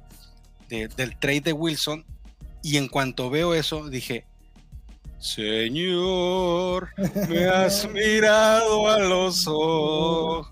de, 0.70 0.88
del 0.88 1.16
trade 1.18 1.42
de 1.42 1.52
Wilson. 1.52 2.04
Y 2.62 2.78
en 2.78 2.88
cuanto 2.88 3.28
veo 3.28 3.54
eso, 3.54 3.88
dije: 3.90 4.24
Señor, 5.18 6.88
me 7.28 7.44
has 7.44 7.88
mirado 7.92 8.88
a 8.88 8.98
los 8.98 9.46
ojos. 9.46 10.48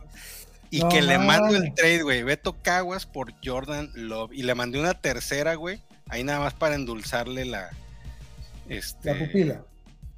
Y 0.71 0.81
no, 0.81 0.89
que 0.91 1.01
le 1.01 1.19
mando 1.19 1.57
el 1.57 1.73
trade, 1.73 2.03
güey. 2.03 2.23
Beto 2.23 2.57
Caguas 2.61 3.07
por 3.07 3.33
Jordan 3.43 3.91
Love. 3.95 4.33
Y 4.35 4.43
le 4.43 4.55
mandé 4.55 4.79
una 4.79 4.95
tercera, 4.95 5.55
güey. 5.55 5.81
Ahí 6.09 6.23
nada 6.23 6.41
más 6.41 6.53
para 6.53 6.75
endulzarle 6.75 7.47
la. 7.47 7.71
Este, 8.69 9.13
la 9.15 9.19
pupila 9.19 9.65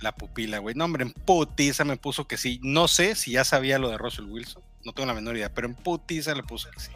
la 0.01 0.13
pupila, 0.13 0.59
güey. 0.59 0.75
No, 0.75 0.85
hombre, 0.85 1.05
en 1.05 1.13
putiza 1.13 1.85
me 1.85 1.97
puso 1.97 2.27
que 2.27 2.37
sí. 2.37 2.61
No 2.63 2.89
sé 2.89 3.15
si 3.15 3.33
ya 3.33 3.45
sabía 3.45 3.79
lo 3.79 3.91
de 3.91 3.99
Russell 3.99 4.27
Wilson, 4.27 4.63
no 4.85 4.93
tengo 4.93 5.07
la 5.07 5.15
menor 5.15 5.37
idea, 5.37 5.53
pero 5.53 5.67
en 5.67 5.75
putiza 5.75 6.35
le 6.35 6.43
puso 6.43 6.71
que 6.71 6.81
sí. 6.81 6.93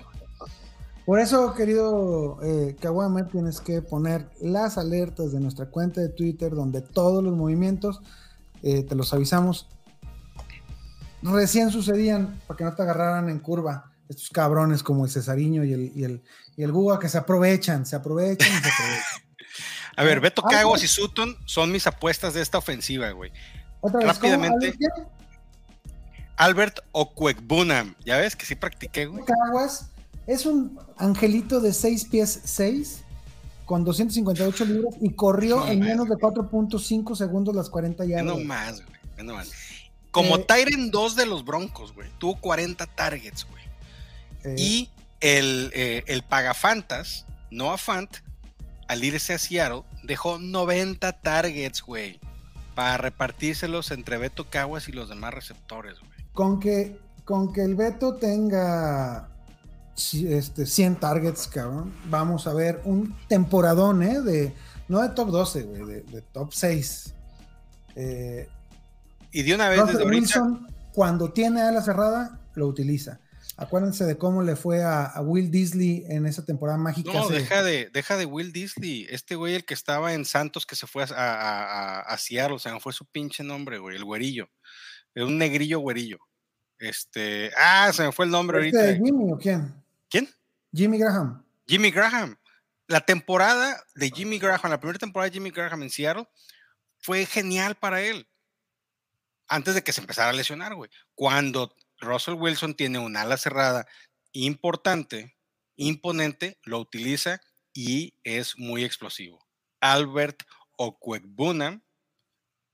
Por 1.06 1.18
eso, 1.18 1.54
querido 1.54 2.38
eh, 2.42 2.76
Kawame, 2.80 3.24
tienes 3.24 3.60
que 3.60 3.82
poner 3.82 4.30
las 4.40 4.78
alertas 4.78 5.32
de 5.32 5.40
nuestra 5.40 5.66
cuenta 5.66 6.00
de 6.00 6.08
Twitter, 6.10 6.54
donde 6.54 6.82
todos 6.82 7.24
los 7.24 7.34
movimientos 7.34 8.00
eh, 8.62 8.84
te 8.84 8.94
los 8.94 9.12
avisamos. 9.12 9.68
Recién 11.22 11.70
sucedían 11.70 12.40
para 12.46 12.58
que 12.58 12.64
no 12.64 12.74
te 12.74 12.82
agarraran 12.82 13.28
en 13.28 13.40
curva 13.40 13.92
estos 14.08 14.30
cabrones 14.30 14.82
como 14.82 15.04
el 15.04 15.10
Cesariño 15.10 15.64
y 15.64 15.72
el, 15.72 15.92
y 15.94 16.04
el, 16.04 16.22
y 16.56 16.62
el 16.62 16.72
Guga 16.72 16.98
que 16.98 17.08
se 17.08 17.18
aprovechan, 17.18 17.86
se 17.86 17.96
aprovechan 17.96 18.48
y 18.48 18.60
se 18.60 18.68
aprovechan. 18.68 19.22
A 20.00 20.02
ver, 20.02 20.18
Beto 20.20 20.42
Cagos 20.42 20.82
y 20.82 20.88
Sutton 20.88 21.36
son 21.44 21.70
mis 21.70 21.86
apuestas 21.86 22.32
de 22.32 22.40
esta 22.40 22.56
ofensiva, 22.56 23.10
güey. 23.10 23.30
Otra 23.82 23.98
vez, 23.98 24.08
Rápidamente. 24.08 24.74
Albert 26.36 26.78
Okwekbunam. 26.92 27.94
Ya 28.02 28.16
ves 28.16 28.34
que 28.34 28.46
sí 28.46 28.54
practiqué, 28.54 29.04
güey. 29.04 29.22
Caguas 29.26 29.90
es 30.26 30.46
un 30.46 30.80
angelito 30.96 31.60
de 31.60 31.74
6 31.74 32.06
pies 32.06 32.40
6 32.44 33.02
con 33.66 33.84
258 33.84 34.64
libras 34.64 34.94
y 35.02 35.12
corrió 35.12 35.56
no, 35.56 35.68
en 35.68 35.80
menos 35.80 36.08
de 36.08 36.14
4.5 36.14 37.14
segundos 37.14 37.54
las 37.54 37.68
40 37.68 38.02
yardas. 38.06 38.24
No 38.24 38.42
más, 38.42 38.82
güey. 38.82 39.26
No 39.26 39.34
más. 39.34 39.50
Como 40.12 40.36
eh, 40.36 40.44
Tyren 40.48 40.90
2 40.90 41.14
de 41.14 41.26
los 41.26 41.44
Broncos, 41.44 41.92
güey. 41.92 42.08
Tuvo 42.16 42.40
40 42.40 42.86
targets, 42.86 43.46
güey. 43.46 43.64
Eh, 44.44 44.54
y 44.56 44.90
el, 45.20 45.70
eh, 45.74 46.04
el 46.06 46.22
Pagafantas, 46.22 47.26
Noah 47.50 47.76
Fant, 47.76 48.16
al 48.90 49.04
irse 49.04 49.34
a 49.34 49.38
Seattle, 49.38 49.84
dejó 50.02 50.40
90 50.40 51.12
targets, 51.12 51.80
güey, 51.80 52.18
para 52.74 52.96
repartírselos 52.96 53.92
entre 53.92 54.18
Beto 54.18 54.50
Caguas 54.50 54.88
y 54.88 54.92
los 54.92 55.08
demás 55.08 55.32
receptores, 55.32 56.00
güey. 56.00 56.10
Con 56.32 56.58
que, 56.58 56.98
con 57.24 57.52
que 57.52 57.62
el 57.62 57.76
Beto 57.76 58.16
tenga 58.16 59.28
este, 59.94 60.66
100 60.66 60.96
targets, 60.96 61.46
cabrón, 61.46 61.94
vamos 62.06 62.48
a 62.48 62.52
ver 62.52 62.80
un 62.82 63.16
temporadón, 63.28 64.02
¿eh? 64.02 64.22
De, 64.22 64.54
no 64.88 65.02
de 65.02 65.10
top 65.10 65.30
12, 65.30 65.62
güey, 65.62 65.84
de, 65.84 66.00
de, 66.02 66.22
top 66.22 66.52
6. 66.52 67.14
Eh, 67.94 68.48
y 69.30 69.42
de 69.44 69.54
una 69.54 69.68
vez 69.68 69.86
desde 69.86 70.04
Wilson, 70.04 70.54
ahorita... 70.64 70.74
cuando 70.94 71.30
tiene 71.30 71.62
ala 71.62 71.80
cerrada, 71.80 72.40
lo 72.54 72.66
utiliza. 72.66 73.20
Acuérdense 73.60 74.06
de 74.06 74.16
cómo 74.16 74.42
le 74.42 74.56
fue 74.56 74.82
a, 74.82 75.04
a, 75.04 75.20
Will 75.20 75.50
Disley 75.50 76.06
en 76.08 76.24
esa 76.24 76.42
temporada 76.46 76.78
mágica. 76.78 77.12
No, 77.12 77.28
deja 77.28 77.62
de, 77.62 77.90
deja 77.90 78.16
de 78.16 78.24
Will 78.24 78.54
Disley. 78.54 79.06
Este 79.10 79.34
güey, 79.34 79.54
el 79.54 79.66
que 79.66 79.74
estaba 79.74 80.14
en 80.14 80.24
Santos, 80.24 80.64
que 80.64 80.76
se 80.76 80.86
fue 80.86 81.02
a, 81.02 81.06
a, 81.14 82.00
a 82.00 82.16
Seattle, 82.16 82.56
o 82.56 82.58
sea, 82.58 82.80
fue 82.80 82.94
su 82.94 83.04
pinche 83.04 83.44
nombre, 83.44 83.78
güey, 83.78 83.96
el 83.96 84.04
güerillo. 84.06 84.48
Un 85.14 85.36
negrillo 85.36 85.78
güerillo. 85.80 86.16
Este, 86.78 87.50
ah, 87.54 87.92
se 87.92 88.04
me 88.04 88.12
fue 88.12 88.24
el 88.24 88.30
nombre 88.30 88.66
¿Este 88.66 88.78
ahorita. 88.78 89.04
Jimmy 89.04 89.30
o 89.30 89.36
quién? 89.36 89.74
¿Quién? 90.08 90.26
Jimmy 90.72 90.98
Graham. 90.98 91.44
Jimmy 91.66 91.90
Graham. 91.90 92.38
La 92.86 93.02
temporada 93.02 93.84
de 93.94 94.10
Jimmy 94.10 94.38
Graham, 94.38 94.70
la 94.70 94.80
primera 94.80 94.98
temporada 94.98 95.28
de 95.28 95.34
Jimmy 95.34 95.50
Graham 95.50 95.82
en 95.82 95.90
Seattle, 95.90 96.26
fue 96.96 97.26
genial 97.26 97.74
para 97.74 98.00
él. 98.00 98.26
Antes 99.46 99.74
de 99.74 99.82
que 99.82 99.92
se 99.92 100.00
empezara 100.00 100.30
a 100.30 100.32
lesionar, 100.32 100.74
güey. 100.74 100.88
Cuando 101.14 101.76
Russell 102.00 102.34
Wilson 102.34 102.74
tiene 102.74 102.98
un 102.98 103.16
ala 103.16 103.36
cerrada 103.36 103.86
importante, 104.32 105.36
imponente, 105.76 106.58
lo 106.64 106.78
utiliza 106.78 107.40
y 107.72 108.14
es 108.24 108.58
muy 108.58 108.84
explosivo. 108.84 109.46
Albert 109.80 110.42
Okwekbuna 110.76 111.82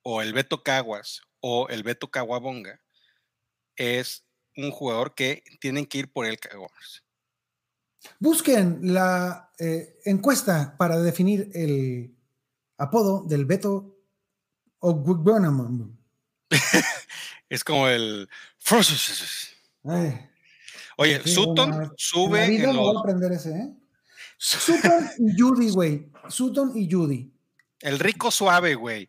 o 0.03 0.23
el 0.23 0.33
Beto 0.33 0.63
Caguas 0.63 1.23
o 1.41 1.69
el 1.69 1.83
Beto 1.83 2.11
Caguabonga 2.11 2.81
es 3.77 4.25
un 4.57 4.71
jugador 4.71 5.15
que 5.15 5.43
tienen 5.61 5.87
que 5.87 5.99
ir 5.99 6.13
por 6.13 6.27
el 6.27 6.39
Caguas. 6.39 7.05
Busquen 8.21 8.95
la 8.95 9.53
eh, 9.59 9.99
encuesta 10.05 10.77
para 10.79 10.99
definir 10.99 11.51
el 11.55 12.17
apodo 12.79 13.25
del 13.27 13.45
Beto 13.45 13.99
Okwekbuna. 14.79 15.51
Es 17.49 17.65
como 17.65 17.89
el. 17.89 18.29
Ay, 19.85 20.29
Oye, 20.99 21.21
sí, 21.23 21.35
Sutton 21.35 21.71
bueno, 21.71 21.93
sube. 21.97 22.45
En 22.45 22.45
la 22.45 22.51
vida 22.51 22.71
en 22.71 22.77
me 22.77 22.83
voy 22.83 22.97
a 22.97 23.01
aprender 23.01 23.33
ese, 23.33 23.51
¿eh? 23.51 23.75
Sutton 24.39 25.11
y 25.19 25.41
Judy, 25.41 25.71
güey. 25.71 26.11
Sutton 26.29 26.73
y 26.75 26.91
Judy. 26.91 27.31
el 27.81 27.99
rico 27.99 28.31
suave, 28.31 28.75
güey. 28.75 29.09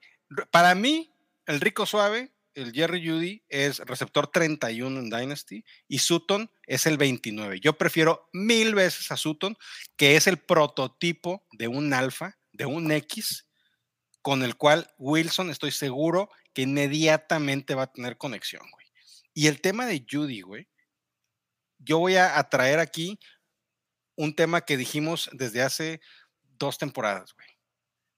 Para 0.52 0.76
mí, 0.76 1.12
el 1.46 1.62
rico 1.62 1.86
suave, 1.86 2.32
el 2.54 2.74
Jerry 2.74 3.08
Judy, 3.08 3.44
es 3.50 3.80
receptor 3.80 4.28
31 4.28 5.00
en 5.00 5.10
Dynasty 5.10 5.64
y 5.88 6.00
Sutton 6.00 6.50
es 6.66 6.86
el 6.86 6.98
29. 6.98 7.60
Yo 7.62 7.78
prefiero 7.78 8.30
mil 8.34 8.76
veces 8.76 9.12
a 9.12 9.18
Sutton, 9.18 9.58
que 9.96 10.16
es 10.16 10.28
el 10.28 10.38
prototipo 10.38 11.46
de 11.54 11.68
un 11.68 11.94
alfa, 11.94 12.38
de 12.52 12.66
un 12.66 12.92
X, 12.92 13.48
con 14.22 14.44
el 14.44 14.58
cual 14.58 14.92
Wilson 14.98 15.50
estoy 15.50 15.72
seguro 15.72 16.30
que 16.58 16.64
inmediatamente 16.64 17.76
va 17.76 17.84
a 17.84 17.92
tener 17.94 18.18
conexión, 18.18 18.64
güey. 18.72 18.88
Y 19.36 19.46
el 19.46 19.62
tema 19.62 19.86
de 19.86 20.04
Judy, 20.10 20.42
güey, 20.42 20.68
yo 21.78 22.00
voy 22.00 22.16
a, 22.16 22.40
a 22.40 22.50
traer 22.50 22.80
aquí 22.80 23.20
un 24.16 24.36
tema 24.36 24.62
que 24.62 24.76
dijimos 24.76 25.30
desde 25.34 25.62
hace 25.62 26.02
dos 26.58 26.80
temporadas, 26.80 27.36
güey. 27.36 27.48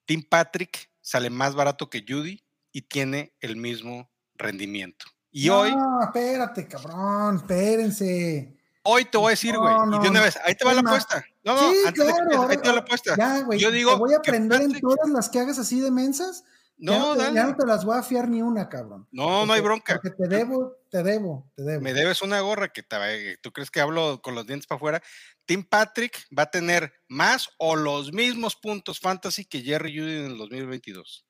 Tim 0.06 0.24
Patrick 0.24 0.90
sale 1.02 1.30
más 1.30 1.54
barato 1.54 1.90
que 1.90 2.06
Judy 2.08 2.42
y 2.72 2.84
tiene 2.84 3.36
el 3.42 3.58
mismo 3.58 4.10
rendimiento. 4.36 5.06
Y 5.32 5.48
no, 5.48 5.60
hoy, 5.60 5.76
espérate, 6.02 6.66
cabrón, 6.66 7.36
espérense. 7.36 8.58
hoy 8.84 9.04
te 9.04 9.18
voy 9.18 9.28
a 9.28 9.30
decir, 9.32 9.54
No, 9.54 9.60
güey, 9.64 9.74
y 9.74 9.90
no, 9.90 10.02
de 10.02 10.10
una 10.12 10.20
no. 10.20 10.26
vez, 10.28 10.40
ahí 10.46 10.56
te 10.56 10.64
va 10.64 10.74
la 10.74 10.80
apuesta. 10.80 11.26
No, 11.44 11.56
no, 11.56 11.72
sí, 11.74 11.78
antes 11.86 12.08
de 12.08 12.14
que 12.14 12.20
claro. 12.20 12.48
ahí 12.48 12.56
te 12.58 12.70
va 12.70 12.76
la 12.76 12.80
apuesta. 12.82 13.16
Ya, 13.18 13.42
güey. 13.42 13.60
Yo 13.60 13.70
digo 13.70 13.92
te 13.92 13.98
voy 14.00 14.14
a 14.14 14.18
aprender 14.20 14.62
en 14.62 14.72
Patrick- 14.72 14.82
todas 14.82 15.10
las 15.10 15.28
que 15.30 15.40
hagas 15.40 15.60
así 15.60 15.82
de 15.82 15.92
mensas. 15.92 16.46
Ya 16.80 16.98
No, 16.98 17.14
te, 17.14 17.20
ya 17.20 17.26
dale. 17.32 17.44
no 17.44 17.56
te 17.56 17.66
las 17.66 17.86
voy 17.86 17.98
a 17.98 18.04
fiar 18.04 18.28
ni 18.30 18.42
una, 18.42 18.68
cabrón. 18.70 19.08
No, 19.12 19.46
no 19.46 19.54
hay 19.54 19.62
bronca. 19.62 20.00
Porque 20.02 20.12
te 20.12 20.28
debo, 20.28 20.78
te 20.90 21.04
debo, 21.04 21.52
te 21.56 21.64
debo. 21.64 21.82
Me 21.82 21.94
debes 21.94 22.22
una 22.22 22.40
gorra 22.42 22.70
que 22.70 22.82
te- 22.84 23.38
tú 23.42 23.52
crees 23.52 23.70
que 23.70 23.82
hablo 23.82 24.22
con 24.22 24.34
los 24.36 24.48
dientes 24.48 24.66
para 24.66 24.78
afuera. 24.78 25.04
Tim 25.46 25.64
Patrick 25.64 26.26
va 26.38 26.44
a 26.44 26.52
tener 26.52 26.92
más 27.08 27.50
o 27.58 27.76
los 27.76 28.12
mismos 28.14 28.56
puntos 28.56 29.00
fantasy 29.00 29.46
que 29.46 29.62
Jerry 29.62 29.98
Judy 29.98 30.16
en 30.18 30.26
el 30.32 30.38
2022. 30.38 31.26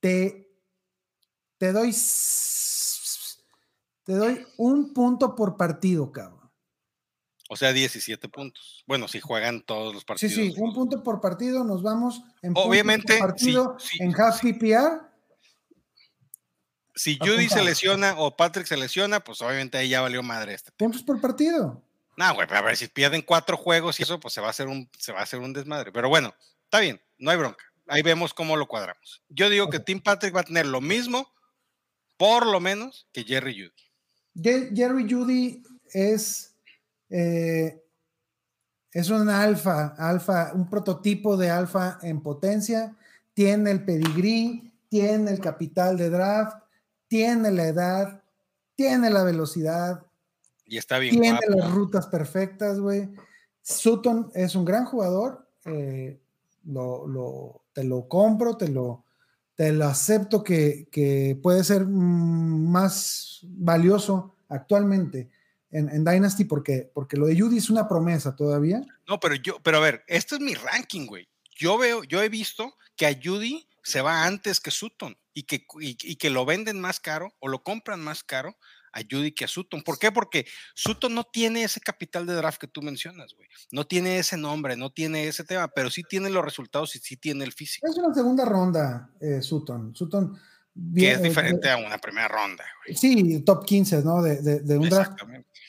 Te, 0.00 0.48
te 1.58 1.72
doy. 1.72 1.92
Te 4.04 4.14
doy 4.14 4.46
un 4.56 4.92
punto 4.92 5.34
por 5.36 5.56
partido, 5.56 6.10
cabrón. 6.10 6.39
O 7.52 7.56
sea, 7.56 7.72
17 7.72 8.28
puntos. 8.28 8.84
Bueno, 8.86 9.08
si 9.08 9.18
juegan 9.18 9.62
todos 9.62 9.92
los 9.92 10.02
Sí, 10.02 10.06
partidos. 10.06 10.34
sí, 10.34 10.54
un 10.56 10.72
punto 10.72 11.02
por 11.02 11.20
partido. 11.20 11.64
Nos 11.64 11.82
vamos 11.82 12.22
en 12.42 12.52
Obviamente, 12.54 13.18
por 13.18 13.30
partido 13.30 13.76
sí, 13.80 13.88
sí, 13.98 14.04
en 14.04 14.14
half 14.20 14.40
PPR. 14.40 15.00
Si 16.94 17.18
Judy 17.18 17.48
se 17.48 17.64
lesiona 17.64 18.14
o 18.18 18.36
Patrick 18.36 18.66
se 18.68 18.76
lesiona, 18.76 19.18
pues 19.18 19.42
obviamente 19.42 19.78
ahí 19.78 19.88
ya 19.88 20.00
valió 20.00 20.22
madre 20.22 20.54
este. 20.54 20.70
Puntos 20.72 21.02
por 21.02 21.20
partido. 21.20 21.82
No, 22.16 22.34
güey, 22.34 22.46
a 22.48 22.60
ver, 22.62 22.76
si 22.76 22.86
pierden 22.86 23.22
cuatro 23.22 23.56
juegos 23.56 23.98
y 23.98 24.04
eso, 24.04 24.20
pues 24.20 24.32
se 24.32 24.40
va 24.40 24.46
a 24.46 24.50
hacer 24.50 24.68
un, 24.68 24.88
se 24.96 25.10
va 25.10 25.18
a 25.18 25.22
hacer 25.24 25.40
un 25.40 25.52
desmadre. 25.52 25.90
Pero 25.90 26.08
bueno, 26.08 26.32
está 26.64 26.78
bien, 26.78 27.00
no 27.18 27.32
hay 27.32 27.36
bronca. 27.36 27.64
Ahí 27.88 28.02
vemos 28.02 28.32
cómo 28.32 28.56
lo 28.56 28.68
cuadramos. 28.68 29.22
Yo 29.28 29.50
digo 29.50 29.70
que 29.70 29.80
Tim 29.80 30.00
Patrick 30.00 30.36
va 30.36 30.42
a 30.42 30.44
tener 30.44 30.66
lo 30.66 30.80
mismo, 30.80 31.28
por 32.16 32.46
lo 32.46 32.60
menos, 32.60 33.08
que 33.12 33.24
Jerry 33.24 33.54
Judy. 33.54 34.70
Jerry 34.76 35.10
Judy 35.10 35.62
es, 35.92 36.49
eh, 37.10 37.82
es 38.92 39.10
un 39.10 39.28
alfa, 39.28 39.94
alfa, 39.98 40.52
un 40.54 40.68
prototipo 40.68 41.36
de 41.36 41.50
alfa 41.50 41.98
en 42.02 42.20
potencia. 42.22 42.96
Tiene 43.34 43.70
el 43.70 43.84
pedigrí, 43.84 44.72
tiene 44.88 45.30
el 45.30 45.40
capital 45.40 45.96
de 45.96 46.10
draft, 46.10 46.56
tiene 47.06 47.50
la 47.52 47.68
edad, 47.68 48.22
tiene 48.74 49.10
la 49.10 49.22
velocidad, 49.22 50.04
Y 50.66 50.76
está 50.78 50.98
bien 50.98 51.20
tiene 51.20 51.38
guapo. 51.46 51.60
las 51.60 51.70
rutas 51.72 52.06
perfectas, 52.08 52.80
güey. 52.80 53.08
Sutton 53.62 54.30
es 54.34 54.54
un 54.54 54.64
gran 54.64 54.84
jugador. 54.86 55.46
eh, 55.66 56.20
lo, 56.64 57.06
lo- 57.06 57.64
te 57.72 57.84
lo 57.84 58.08
compro, 58.08 58.56
te 58.56 58.68
lo, 58.68 59.04
te 59.54 59.72
lo 59.72 59.84
acepto 59.86 60.42
que, 60.42 60.88
que 60.90 61.38
puede 61.42 61.62
ser 61.64 61.86
mm, 61.86 62.68
más 62.70 63.40
valioso 63.44 64.34
actualmente 64.48 65.30
en, 65.70 65.88
en 65.88 66.04
Dynasty 66.04 66.44
porque, 66.44 66.90
porque 66.94 67.16
lo 67.16 67.26
de 67.26 67.38
Judy 67.38 67.58
es 67.58 67.70
una 67.70 67.88
promesa 67.88 68.36
todavía. 68.36 68.82
No, 69.08 69.20
pero 69.20 69.34
yo, 69.34 69.58
pero 69.62 69.78
a 69.78 69.80
ver, 69.80 70.04
este 70.06 70.36
es 70.36 70.40
mi 70.40 70.54
ranking, 70.54 71.06
güey. 71.06 71.28
Yo 71.56 71.78
veo, 71.78 72.04
yo 72.04 72.22
he 72.22 72.28
visto 72.28 72.76
que 72.96 73.06
a 73.06 73.18
Judy 73.22 73.68
se 73.82 74.00
va 74.00 74.24
antes 74.24 74.60
que 74.60 74.70
Sutton 74.70 75.16
y 75.34 75.44
que, 75.44 75.66
y, 75.80 75.96
y 76.02 76.16
que 76.16 76.30
lo 76.30 76.44
venden 76.44 76.80
más 76.80 77.00
caro 77.00 77.34
o 77.38 77.48
lo 77.48 77.62
compran 77.62 78.00
más 78.00 78.22
caro 78.22 78.56
a 78.92 79.00
Judy 79.08 79.32
que 79.32 79.44
a 79.44 79.48
Sutton. 79.48 79.82
¿Por 79.82 79.98
qué? 79.98 80.12
Porque 80.12 80.46
Sutton 80.74 81.14
no 81.14 81.24
tiene 81.24 81.62
ese 81.62 81.80
capital 81.80 82.26
de 82.26 82.34
draft 82.34 82.60
que 82.60 82.66
tú 82.66 82.82
mencionas, 82.82 83.34
güey. 83.34 83.48
No 83.70 83.86
tiene 83.86 84.18
ese 84.18 84.36
nombre, 84.36 84.76
no 84.76 84.90
tiene 84.90 85.28
ese 85.28 85.44
tema, 85.44 85.68
pero 85.68 85.90
sí 85.90 86.02
tiene 86.02 86.30
los 86.30 86.44
resultados 86.44 86.94
y 86.96 86.98
sí 86.98 87.16
tiene 87.16 87.44
el 87.44 87.52
físico, 87.52 87.86
Es 87.88 87.96
una 87.96 88.14
segunda 88.14 88.44
ronda, 88.44 89.10
eh, 89.20 89.42
Sutton. 89.42 89.94
Sutton 89.94 90.36
que 90.94 91.12
es 91.12 91.18
eh, 91.18 91.22
diferente 91.22 91.70
a 91.70 91.76
una 91.76 91.98
primera 91.98 92.28
ronda, 92.28 92.64
güey. 92.84 92.96
Sí, 92.96 93.40
top 93.40 93.64
15, 93.64 94.02
¿no? 94.02 94.22
De, 94.22 94.40
de- 94.42 94.60
de 94.60 94.78
un 94.78 94.88
draft. 94.88 95.12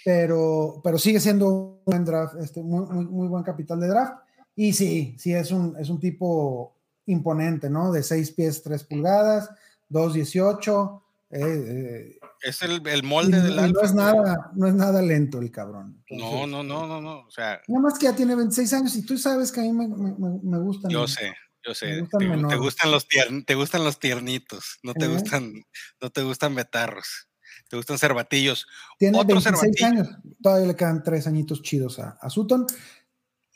Pero, 0.03 0.81
pero 0.83 0.97
sigue 0.97 1.19
siendo 1.19 1.47
un 1.47 1.79
buen 1.85 2.03
draft, 2.05 2.35
este, 2.39 2.61
muy, 2.61 2.85
muy, 2.85 3.05
muy 3.05 3.27
buen 3.27 3.43
capital 3.43 3.79
de 3.79 3.87
draft. 3.87 4.15
Y 4.55 4.73
sí, 4.73 5.15
sí, 5.19 5.33
es 5.33 5.51
un, 5.51 5.75
es 5.79 5.89
un 5.89 5.99
tipo 5.99 6.75
imponente, 7.05 7.69
¿no? 7.69 7.91
De 7.91 8.03
6 8.03 8.31
pies, 8.31 8.61
3 8.63 8.83
pulgadas, 8.83 9.49
2.18. 9.89 11.01
Eh, 11.33 11.39
eh, 11.41 12.19
Es 12.41 12.61
el, 12.61 12.85
el 12.87 12.99
y, 12.99 13.07
molde 13.07 13.41
del 13.41 13.53
y 13.69 13.71
no, 13.71 13.81
es 13.81 13.93
nada, 13.93 14.51
no 14.55 14.67
es 14.67 14.73
nada 14.73 15.01
lento 15.01 15.39
el 15.39 15.49
cabrón. 15.51 16.03
No, 16.09 16.45
no, 16.47 16.63
no, 16.63 16.85
no, 16.87 16.99
no. 16.99 17.19
O 17.19 17.31
sea, 17.31 17.61
Nada 17.67 17.81
más 17.81 17.97
que 17.97 18.05
ya 18.07 18.15
tiene 18.15 18.35
26 18.35 18.73
años 18.73 18.95
y 18.95 19.05
tú 19.05 19.17
sabes 19.17 19.51
que 19.51 19.61
a 19.61 19.63
mí 19.63 19.71
me, 19.71 19.87
me, 19.87 20.11
me- 20.17 20.39
me 20.43 20.59
gustan. 20.59 20.91
Yo 20.91 21.07
sé, 21.07 21.33
yo 21.65 21.73
sé. 21.75 22.01
gustan 22.01 22.47
Te, 22.49 22.55
gustan 22.57 22.91
los 22.91 23.07
te 23.45 23.55
gustan 23.55 23.83
los 23.83 23.99
tiernitos, 23.99 24.79
no 24.83 24.93
te 24.93 25.05
¿Eh? 25.05 25.07
gustan, 25.09 25.53
no 26.01 26.09
te 26.09 26.23
gustan 26.23 26.55
betarros, 26.55 27.29
te 27.69 27.77
gustan 27.77 27.97
cervatillos. 27.97 28.67
Tiene 28.97 29.17
Otro 29.17 29.35
26 29.35 29.55
cervatillo. 29.61 29.87
años. 29.87 30.17
Todavía 30.41 30.67
le 30.67 30.75
quedan 30.75 31.03
3 31.03 31.27
añitos 31.27 31.61
chidos 31.61 31.99
a, 31.99 32.17
a 32.21 32.29
Sutton. 32.29 32.65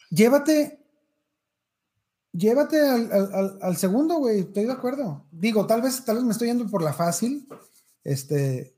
Llévate. 0.10 0.80
Llévate 2.32 2.80
al, 2.82 3.12
al- 3.14 3.34
al- 3.34 3.60
al 3.62 3.78
segundo, 3.78 4.16
güey. 4.18 4.42
Estoy 4.42 4.66
de 4.66 4.72
acuerdo. 4.74 5.26
Digo, 5.32 5.66
tal 5.68 5.82
vez, 5.82 6.04
tal 6.04 6.18
vez 6.18 6.26
me 6.26 6.32
estoy 6.34 6.50
yendo 6.50 6.68
por 6.68 6.84
la 6.84 6.94
fácil. 6.94 7.48
Este. 8.04 8.76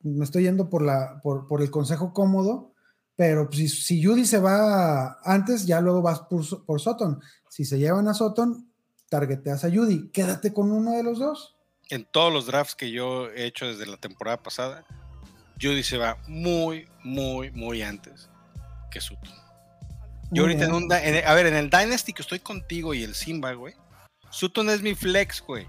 Me 0.00 0.24
estoy 0.24 0.42
yendo 0.44 0.68
por 0.68 0.82
la, 0.82 1.20
por, 1.22 1.46
por 1.46 1.62
el 1.62 1.70
consejo 1.70 2.12
cómodo. 2.12 2.73
Pero 3.16 3.46
pues, 3.48 3.58
si, 3.58 3.68
si 3.68 4.04
Judy 4.04 4.24
se 4.26 4.38
va 4.38 5.18
antes, 5.24 5.66
ya 5.66 5.80
luego 5.80 6.02
vas 6.02 6.20
por, 6.20 6.64
por 6.64 6.80
Sutton. 6.80 7.20
Si 7.48 7.64
se 7.64 7.78
llevan 7.78 8.08
a 8.08 8.14
Sutton, 8.14 8.68
targeteas 9.08 9.64
a 9.64 9.70
Judy. 9.70 10.10
Quédate 10.10 10.52
con 10.52 10.72
uno 10.72 10.92
de 10.92 11.02
los 11.04 11.18
dos. 11.18 11.56
En 11.90 12.04
todos 12.04 12.32
los 12.32 12.46
drafts 12.46 12.74
que 12.74 12.90
yo 12.90 13.30
he 13.30 13.44
hecho 13.46 13.66
desde 13.66 13.86
la 13.86 13.96
temporada 13.98 14.42
pasada, 14.42 14.84
Judy 15.60 15.82
se 15.82 15.98
va 15.98 16.16
muy, 16.26 16.88
muy, 17.04 17.50
muy 17.52 17.82
antes 17.82 18.28
que 18.90 19.00
Sutton. 19.00 19.30
Yo 20.32 20.42
Muy 20.42 20.52
ahorita 20.54 20.64
en 20.64 20.72
un, 20.72 20.90
en- 20.92 21.26
a 21.28 21.34
ver, 21.34 21.46
en 21.46 21.54
el 21.54 21.70
Dynasty 21.70 22.12
que 22.12 22.22
estoy 22.22 22.40
contigo 22.40 22.94
y 22.94 23.04
el 23.04 23.14
Simba, 23.14 23.52
güey, 23.52 23.74
Sutton 24.30 24.70
es 24.70 24.82
mi 24.82 24.94
flex, 24.96 25.40
güey. 25.42 25.66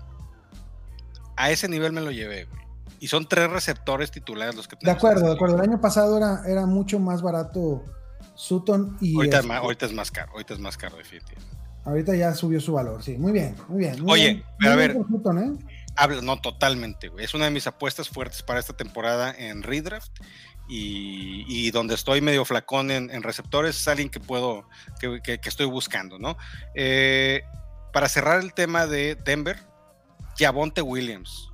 A 1.35 1.51
ese 1.51 1.67
nivel 1.67 1.91
me 1.91 2.01
lo 2.01 2.09
llevé, 2.11 2.45
güey. 2.45 2.64
Y 2.99 3.07
son 3.07 3.27
tres 3.27 3.49
receptores 3.49 4.11
titulares 4.11 4.55
los 4.55 4.67
que 4.67 4.75
De 4.75 4.81
tenemos. 4.81 4.97
acuerdo, 4.99 5.19
en 5.19 5.25
de 5.25 5.31
esta 5.33 5.35
acuerdo. 5.45 5.63
El 5.63 5.69
año 5.69 5.81
pasado 5.81 6.17
era, 6.17 6.41
era 6.47 6.65
mucho 6.65 6.99
más 6.99 7.21
barato 7.21 7.83
Sutton 8.35 8.97
y 9.01 9.15
Ahorita, 9.15 9.37
es 9.37 9.41
este, 9.43 9.47
más, 9.53 9.57
ahorita 9.63 9.85
es 9.85 9.93
más 9.93 10.11
caro, 10.11 10.31
ahorita 10.33 10.53
es 10.53 10.59
más 10.59 10.77
caro, 10.77 10.97
definitivamente. 10.97 11.55
ahorita 11.83 12.15
ya 12.15 12.33
subió 12.33 12.59
su 12.59 12.73
valor. 12.73 13.03
Sí, 13.03 13.17
muy 13.17 13.31
bien, 13.31 13.55
muy 13.67 13.79
bien. 13.79 14.01
muy 14.01 14.13
Oye, 14.13 14.33
bien, 14.35 14.43
pero 14.59 14.71
a 14.73 14.75
ver. 14.75 14.93
Sutton, 15.09 15.37
¿eh? 15.39 15.65
Habla, 15.97 16.21
no, 16.21 16.41
totalmente, 16.41 17.07
güey. 17.09 17.23
Es 17.23 17.33
una 17.33 17.45
de 17.45 17.51
mis 17.51 17.67
apuestas 17.67 18.09
fuertes 18.09 18.41
para 18.43 18.59
esta 18.59 18.73
temporada 18.73 19.33
en 19.37 19.63
Redraft. 19.63 20.11
Y, 20.67 21.45
y 21.47 21.69
donde 21.69 21.93
estoy 21.93 22.21
medio 22.21 22.43
flacón 22.43 22.89
en, 22.89 23.11
en 23.11 23.21
receptores, 23.21 23.75
es 23.79 23.87
alguien 23.87 24.09
que 24.09 24.19
puedo, 24.19 24.67
que, 24.99 25.21
que- 25.21 25.37
que 25.39 25.47
estoy 25.49 25.67
buscando, 25.67 26.17
¿no? 26.17 26.37
Eh, 26.73 27.43
para 27.93 28.09
cerrar 28.09 28.41
el 28.41 28.51
tema 28.55 28.87
de 28.87 29.13
Denver, 29.13 29.59
Javonte 30.39 30.81
Williams, 30.81 31.51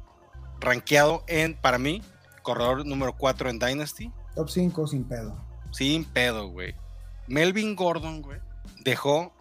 rankeado 0.62 1.24
en, 1.28 1.56
para 1.56 1.78
mí, 1.78 2.02
corredor 2.42 2.86
número 2.86 3.16
4 3.18 3.50
en 3.50 3.60
Dynasty, 3.60 4.12
Top 4.36 4.50
5 4.50 4.88
sin 4.88 5.04
pedo. 5.04 5.36
sin 5.72 6.06
pedo, 6.06 6.48
güey. 6.48 6.76
Melvin 7.28 7.76
Gordon, 7.76 8.22
güey, 8.22 8.40
dejó 8.84 9.34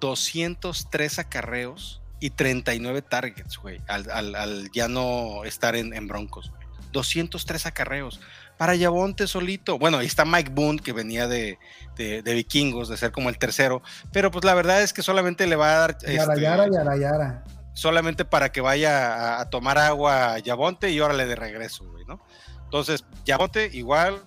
203 0.00 1.18
acarreos 1.18 2.00
y 2.20 2.30
39 2.30 3.02
targets, 3.02 3.56
güey, 3.58 3.80
al, 3.88 4.10
al- 4.10 4.34
al 4.34 4.70
ya 4.72 4.88
no 4.88 5.44
estar 5.44 5.76
en, 5.76 5.94
en 5.94 6.06
Broncos, 6.08 6.50
güey. 6.50 6.64
203 6.92 7.66
acarreos. 7.66 8.20
Para 8.56 8.76
Yavonte 8.76 9.26
solito. 9.26 9.80
Bueno, 9.80 9.98
ahí 9.98 10.06
está 10.06 10.24
Mike 10.24 10.52
Boone, 10.54 10.78
que 10.78 10.92
venía 10.92 11.26
de, 11.26 11.58
de- 11.96 12.22
de 12.22 12.34
Vikingos, 12.34 12.88
de 12.88 12.96
ser 12.96 13.10
como 13.10 13.28
el 13.28 13.36
tercero. 13.36 13.82
Pero 14.12 14.30
pues 14.30 14.44
la 14.44 14.54
verdad 14.54 14.80
es 14.80 14.92
que 14.92 15.02
solamente 15.02 15.48
le 15.48 15.56
va 15.56 15.72
a 15.74 15.78
dar. 15.80 15.98
Yara, 16.02 16.34
este, 16.34 16.40
yara, 16.42 16.68
yara, 16.72 16.96
yara. 16.96 17.44
Solamente 17.74 18.24
para 18.24 18.50
que 18.50 18.60
vaya 18.60 19.40
a, 19.40 19.50
tomar 19.50 19.78
agua 19.78 20.34
a 20.34 20.38
Yavonte 20.38 20.90
y 20.90 21.00
órale 21.00 21.26
de 21.26 21.36
regreso, 21.36 21.84
güey, 21.90 22.04
¿no? 22.06 22.24
Entonces, 22.64 23.04
Yavonte 23.24 23.68
igual 23.72 24.22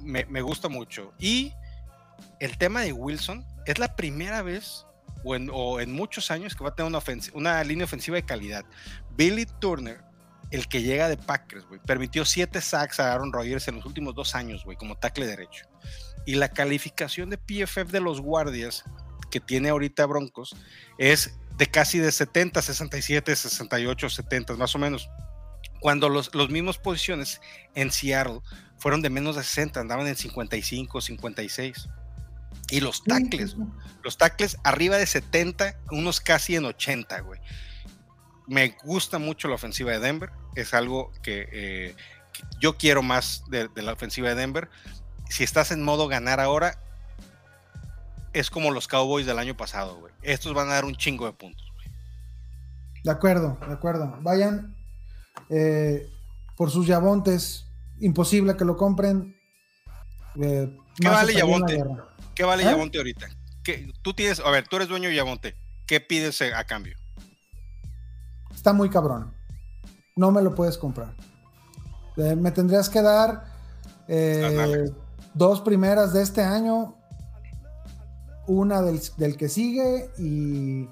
me, 0.00 0.42
gusta 0.42 0.68
mucho. 0.68 1.12
Y 1.18 1.52
el 2.40 2.58
tema 2.58 2.80
de 2.80 2.92
Wilson 2.92 3.46
es 3.66 3.78
la 3.78 3.94
primera 3.94 4.42
vez 4.42 4.86
o 5.24 5.80
en, 5.80 5.92
muchos 5.92 6.30
años 6.30 6.54
que 6.54 6.64
va 6.64 6.70
a 6.70 6.74
tener 6.74 6.90
una, 6.90 7.02
una 7.34 7.62
línea 7.62 7.84
ofensiva 7.84 8.16
de 8.16 8.24
calidad. 8.24 8.64
Billy 9.16 9.46
Turner 9.60 10.02
el 10.50 10.66
que 10.66 10.82
llega 10.82 11.08
de 11.08 11.16
Packers, 11.16 11.66
güey. 11.66 11.80
Permitió 11.80 12.24
siete 12.24 12.60
sacks 12.60 12.98
a 13.00 13.12
Aaron 13.12 13.32
Rodgers 13.32 13.68
en 13.68 13.76
los 13.76 13.86
últimos 13.86 14.14
dos 14.14 14.34
años, 14.34 14.64
güey, 14.64 14.76
como 14.76 14.96
tackle 14.96 15.26
derecho. 15.26 15.66
Y 16.26 16.34
la 16.34 16.48
calificación 16.48 17.30
de 17.30 17.38
PFF 17.38 17.90
de 17.90 18.00
los 18.00 18.20
guardias 18.20 18.84
que 19.30 19.40
tiene 19.40 19.68
ahorita 19.68 20.06
Broncos 20.06 20.56
es 20.98 21.38
de 21.60 21.66
casi 21.66 21.98
de 21.98 22.10
70, 22.10 22.62
67, 22.62 23.36
68, 23.36 24.08
70, 24.08 24.54
más 24.54 24.74
o 24.74 24.78
menos. 24.78 25.10
Cuando 25.78 26.08
los, 26.08 26.34
los 26.34 26.48
mismos 26.48 26.78
posiciones 26.78 27.42
en 27.74 27.90
Seattle 27.90 28.40
fueron 28.78 29.02
de 29.02 29.10
menos 29.10 29.36
de 29.36 29.42
60, 29.42 29.78
andaban 29.78 30.06
en 30.06 30.16
55, 30.16 31.02
56. 31.02 31.88
Y 32.70 32.80
los 32.80 33.04
tackles, 33.04 33.56
los 34.02 34.16
tackles 34.16 34.56
arriba 34.64 34.96
de 34.96 35.04
70, 35.04 35.78
unos 35.90 36.22
casi 36.22 36.56
en 36.56 36.64
80, 36.64 37.20
güey. 37.20 37.38
Me 38.48 38.74
gusta 38.82 39.18
mucho 39.18 39.46
la 39.46 39.56
ofensiva 39.56 39.92
de 39.92 39.98
Denver, 39.98 40.30
es 40.54 40.72
algo 40.72 41.12
que, 41.22 41.46
eh, 41.52 41.94
que 42.32 42.42
yo 42.58 42.78
quiero 42.78 43.02
más 43.02 43.44
de, 43.50 43.68
de, 43.68 43.82
la 43.82 43.92
ofensiva 43.92 44.30
de 44.30 44.34
Denver. 44.34 44.70
Si 45.28 45.44
estás 45.44 45.72
en 45.72 45.82
modo 45.82 46.08
ganar 46.08 46.40
ahora, 46.40 46.80
es 48.32 48.50
como 48.50 48.70
los 48.70 48.88
Cowboys 48.88 49.26
del 49.26 49.38
año 49.38 49.56
pasado, 49.56 49.96
güey. 49.98 50.12
Estos 50.22 50.54
van 50.54 50.68
a 50.68 50.74
dar 50.74 50.84
un 50.84 50.94
chingo 50.94 51.26
de 51.26 51.32
puntos, 51.32 51.66
güey. 51.74 51.88
De 53.02 53.10
acuerdo, 53.10 53.58
de 53.66 53.72
acuerdo. 53.72 54.18
Vayan 54.20 54.76
eh, 55.48 56.08
por 56.56 56.70
sus 56.70 56.86
Yabontes, 56.86 57.66
imposible 57.98 58.56
que 58.56 58.64
lo 58.64 58.76
compren. 58.76 59.36
Eh, 60.40 60.76
¿Qué 60.96 61.08
vale 61.08 61.34
Yabonte? 61.34 61.82
¿Qué 62.34 62.44
vale 62.44 62.62
¿Eh? 62.62 62.66
Yabonte 62.66 62.98
ahorita? 62.98 63.26
¿Qué, 63.64 63.92
tú 64.02 64.14
tienes, 64.14 64.40
a 64.40 64.50
ver, 64.50 64.68
tú 64.68 64.76
eres 64.76 64.88
dueño 64.88 65.08
de 65.08 65.16
Yabonte. 65.16 65.56
¿Qué 65.86 66.00
pides 66.00 66.40
a 66.42 66.64
cambio? 66.64 66.96
Está 68.54 68.72
muy 68.72 68.90
cabrón. 68.90 69.34
No 70.14 70.30
me 70.30 70.42
lo 70.42 70.54
puedes 70.54 70.78
comprar. 70.78 71.14
Eh, 72.16 72.36
me 72.36 72.50
tendrías 72.52 72.88
que 72.88 73.02
dar 73.02 73.44
dos 75.34 75.60
primeras 75.60 76.12
de 76.12 76.22
este 76.22 76.42
año, 76.42 76.99
una 78.50 78.82
del, 78.82 79.00
del 79.16 79.36
que 79.36 79.48
sigue 79.48 80.10
y, 80.18 80.88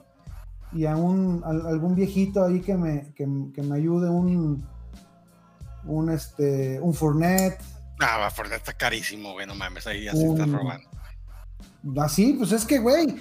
y 0.72 0.86
a, 0.86 0.96
un, 0.96 1.42
a, 1.44 1.48
algún 1.48 1.96
viejito 1.96 2.44
ahí 2.44 2.60
que 2.60 2.76
me, 2.76 3.12
que, 3.14 3.26
que 3.52 3.62
me 3.62 3.76
ayude, 3.76 4.08
un, 4.08 4.64
un, 5.84 6.10
este, 6.10 6.80
un 6.80 6.94
Fournette. 6.94 7.60
Ah, 8.00 8.18
va, 8.18 8.30
Fournette 8.30 8.58
está 8.58 8.72
carísimo, 8.74 9.32
güey, 9.32 9.46
no 9.46 9.56
mames, 9.56 9.86
ahí 9.88 10.04
ya 10.04 10.12
se 10.12 10.24
está 10.24 10.46
robando. 10.46 10.88
Así, 12.00 12.34
pues 12.34 12.52
es 12.52 12.64
que, 12.64 12.78
güey, 12.78 13.16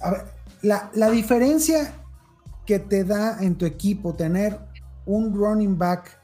a 0.00 0.10
ver, 0.10 0.24
la, 0.62 0.90
la 0.94 1.10
diferencia 1.10 1.94
que 2.66 2.80
te 2.80 3.04
da 3.04 3.38
en 3.40 3.56
tu 3.56 3.64
equipo 3.64 4.14
tener 4.14 4.58
un 5.06 5.32
running 5.32 5.78
back, 5.78 6.18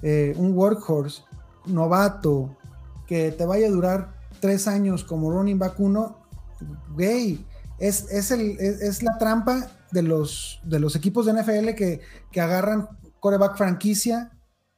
eh, 0.00 0.34
un 0.36 0.56
workhorse 0.56 1.22
novato, 1.66 2.56
que 3.06 3.32
te 3.32 3.44
vaya 3.44 3.66
a 3.66 3.70
durar 3.70 4.14
tres 4.40 4.66
años 4.66 5.04
como 5.04 5.30
running 5.30 5.58
back 5.58 5.78
uno, 5.78 6.15
güey, 6.90 7.44
es, 7.78 8.10
es, 8.10 8.30
el, 8.30 8.52
es, 8.58 8.80
es, 8.80 9.02
la 9.02 9.18
trampa 9.18 9.70
de 9.90 10.02
los, 10.02 10.60
de 10.64 10.80
los 10.80 10.96
equipos 10.96 11.26
de 11.26 11.34
NFL 11.34 11.74
que, 11.74 12.00
que 12.30 12.40
agarran 12.40 12.88
coreback 13.20 13.56
franquicia 13.56 14.32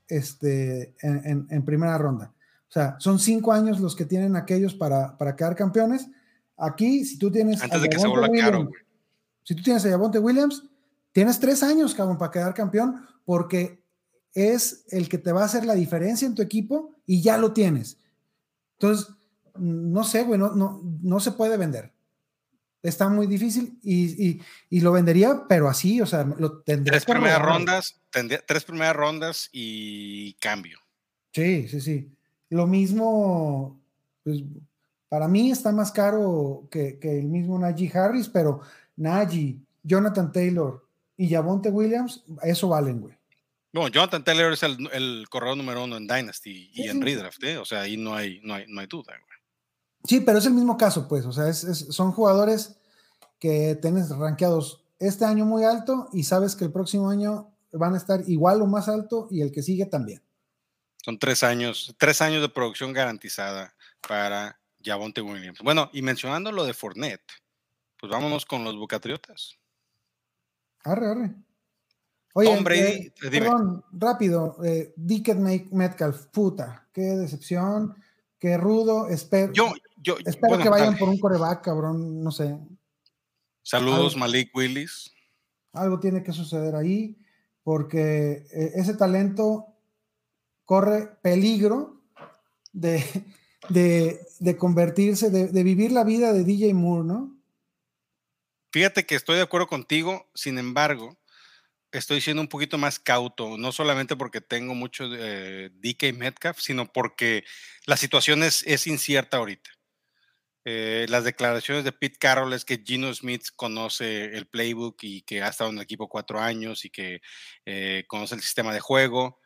este, 0.09 0.95
en, 1.01 1.25
en, 1.25 1.47
en, 1.51 1.65
primera 1.65 1.97
ronda. 1.99 2.33
O 2.69 2.73
sea, 2.73 2.97
son 2.99 3.19
cinco 3.19 3.53
años 3.53 3.81
los 3.81 3.95
que 3.95 4.05
tienen 4.05 4.37
aquellos 4.37 4.75
para, 4.75 5.17
para 5.17 5.37
quedar 5.37 5.55
campeones. 5.55 6.09
Aquí, 6.57 7.05
si 7.05 7.19
tú 7.19 7.31
tienes. 7.31 7.63
Antes 7.63 7.83
de 7.83 7.89
que 7.89 7.99
se 7.99 8.09
vuelva 8.09 8.29
Williams, 8.29 8.51
caro, 8.51 8.65
güey. 8.67 8.83
Si 9.45 9.55
tú 9.55 9.63
tienes 9.63 9.85
a 9.87 9.91
Javonte 9.91 10.19
Williams, 10.19 10.65
tienes 11.13 11.39
tres 11.39 11.63
años, 11.63 11.95
cabrón, 11.95 12.19
para 12.19 12.31
quedar 12.31 12.53
campeón, 12.53 13.07
porque 13.25 13.83
es 14.35 14.85
el 14.89 15.09
que 15.09 15.19
te 15.19 15.33
va 15.33 15.43
a 15.43 15.47
hacer 15.47 15.65
la 15.65 15.75
diferencia 15.75 16.27
en 16.27 16.35
tu 16.35 16.43
equipo 16.43 16.95
y 17.07 17.23
ya 17.23 17.39
lo 17.39 17.53
tienes. 17.53 17.99
Entonces, 18.79 19.09
no 19.59 20.05
sé, 20.05 20.25
güey, 20.25 20.39
no, 20.39 20.55
no, 20.55 20.81
no 21.03 21.21
se 21.21 21.33
puede 21.33 21.57
vender. 21.57 21.93
Está 22.83 23.09
muy 23.09 23.27
difícil 23.27 23.79
y, 23.83 24.29
y, 24.29 24.43
y, 24.71 24.81
lo 24.81 24.93
vendería, 24.93 25.43
pero 25.49 25.69
así, 25.69 26.01
o 26.01 26.07
sea, 26.07 26.25
lo 26.25 26.61
tendría. 26.61 26.93
Tres 26.93 27.05
primeras 27.05 27.43
rondas, 27.43 28.01
tendría, 28.11 28.41
tres 28.47 28.65
primeras 28.65 28.95
rondas 28.95 29.49
y 29.53 30.35
cambio. 30.35 30.79
Sí, 31.33 31.67
sí, 31.69 31.81
sí. 31.81 32.11
Lo 32.51 32.67
mismo, 32.67 33.81
pues, 34.23 34.43
para 35.09 35.27
mí 35.27 35.51
está 35.51 35.73
más 35.73 35.91
caro 35.91 36.69
que, 36.71 36.99
que 36.99 37.19
el 37.19 37.27
mismo 37.27 37.59
Najee 37.59 37.91
Harris, 37.93 38.29
pero 38.29 38.61
Najee, 38.97 39.59
Jonathan 39.83 40.31
Taylor 40.33 40.87
y 41.17 41.29
Javonte 41.29 41.71
Williams, 41.71 42.25
eso 42.43 42.69
valen, 42.69 43.01
güey. 43.01 43.19
No, 43.73 43.89
Jonathan 43.89 44.25
Taylor 44.25 44.53
es 44.53 44.63
el, 44.63 44.89
el, 44.93 45.27
corredor 45.29 45.57
número 45.57 45.85
uno 45.85 45.97
en 45.97 46.07
Dynasty 46.07 46.71
y 46.73 46.83
Sí, 46.83 46.89
en. 46.89 47.03
Redraft, 47.03 47.43
¿eh? 47.45 47.59
O 47.59 47.65
sea, 47.65 47.83
ahí 47.83 47.97
no 47.97 48.15
hay, 48.15 48.41
no 48.43 48.55
hay, 48.55 48.65
no 48.67 48.81
hay 48.81 48.87
duda, 48.87 49.13
güey. 49.27 49.28
Sí, 50.05 50.21
pero 50.21 50.39
es 50.39 50.47
el 50.47 50.55
mismo 50.55 50.77
caso, 50.77 51.09
pues. 51.09 51.27
O 51.27 51.33
sea, 51.33 51.49
es, 51.49 51.65
es, 51.65 51.79
son 51.91 52.13
jugadores 52.13 52.77
que 53.39 53.79
tienes 53.81 54.11
rankeados 54.11 54.85
este 54.99 55.25
año 55.25 55.45
muy 55.45 55.65
alto 55.65 56.09
y 56.13 56.25
sabes 56.25 56.57
que 56.57 56.65
el 56.65 56.73
próximo 56.73 57.11
año 57.11 57.53
van 57.73 57.95
a 57.95 57.99
estar 57.99 58.23
igual 58.29 58.63
o 58.63 58.67
más 58.67 58.89
alto 58.89 59.29
y 59.31 59.43
el 59.43 59.53
que 59.53 59.63
sigue 59.63 59.87
también. 59.87 60.23
Son 61.05 61.19
tres 61.19 61.43
años, 61.43 61.95
tres 61.99 62.21
años 62.21 62.43
de 62.43 62.49
producción 62.49 62.93
garantizada 62.93 63.75
para 64.07 64.61
Javonte 64.83 65.21
Williams. 65.21 65.61
Bueno, 65.63 65.91
y 65.93 66.03
mencionando 66.03 66.53
lo 66.53 66.65
de 66.65 66.75
Fournette, 66.75 67.33
pues 67.99 68.11
vámonos 68.11 68.45
con 68.47 68.65
los 68.65 68.77
Bucatriotas. 68.77 69.59
Arre, 70.85 71.11
arre. 71.11 71.35
Oye, 72.35 72.55
Tom 72.55 72.65
Brady, 72.65 72.81
eh, 72.81 73.13
perdón, 73.31 73.85
rápido, 73.93 74.59
eh, 74.63 74.93
Dickett 74.97 75.39
Metcalf, 75.39 76.27
puta, 76.27 76.89
qué 76.93 77.01
decepción, 77.01 77.97
qué 78.39 78.57
rudo, 78.57 79.09
espero, 79.09 79.53
yo, 79.53 79.73
yo, 79.97 80.17
espero 80.25 80.49
bueno, 80.49 80.65
que 80.65 80.71
vayan 80.71 80.87
dale. 80.89 80.99
por 80.99 81.09
un 81.09 81.19
coreback, 81.19 81.63
cabrón, 81.63 82.23
no 82.23 82.31
sé. 82.31 82.57
Saludos, 83.63 84.15
algo, 84.15 84.21
Malik 84.21 84.55
Willis. 84.57 85.13
Algo 85.73 86.01
tiene 86.01 86.23
que 86.23 86.33
suceder 86.33 86.75
ahí, 86.75 87.19
porque 87.63 88.47
eh, 88.53 88.73
ese 88.77 88.95
talento 88.95 89.67
corre 90.65 91.09
peligro 91.23 92.03
de, 92.73 93.05
de, 93.69 94.21
de 94.39 94.57
convertirse, 94.57 95.31
de, 95.31 95.49
de, 95.49 95.63
vivir 95.63 95.93
la 95.93 96.05
vida 96.05 96.33
de 96.33 96.45
DJ 96.45 96.73
Moore, 96.75 97.07
¿no? 97.07 97.37
Fíjate 98.71 99.05
que 99.07 99.15
estoy 99.15 99.37
de 99.37 99.43
acuerdo 99.43 99.67
contigo, 99.67 100.27
sin 100.35 100.59
embargo, 100.59 101.18
estoy 101.93 102.21
siendo 102.21 102.43
un 102.43 102.49
poquito 102.49 102.79
más 102.79 102.99
cauto, 102.99 103.57
no 103.59 103.73
solamente 103.73 104.17
porque 104.17 104.41
tengo 104.41 104.75
mucho 104.75 105.05
eh, 105.17 105.71
DK 105.73 106.17
Metcalf, 106.17 106.59
sino 106.61 106.93
porque 106.93 107.45
la 107.87 107.97
situación 107.97 108.43
es, 108.43 108.63
es 108.67 108.87
incierta 108.87 109.39
ahorita. 109.39 109.71
Eh, 110.65 111.07
las 111.09 111.25
declaraciones 111.25 111.85
de 111.85 111.93
Pete 111.93 112.19
Carroll 112.19 112.53
es 112.53 112.65
que 112.65 112.83
Gino 112.85 113.13
Smith 113.15 113.47
conoce 113.57 114.37
el 114.37 114.47
playbook 114.47 114.97
y 115.03 115.23
que 115.23 115.43
ha 115.43 115.49
estado 115.49 115.71
en 115.71 115.77
el 115.77 115.83
equipo 115.83 116.09
cuatro 116.09 116.41
años 116.41 116.85
y 116.85 116.91
que 116.91 117.21
eh, 117.65 118.05
conoce 118.07 118.35
el 118.35 118.43
sistema 118.43 118.75
de 118.75 118.81
juego, 118.81 119.41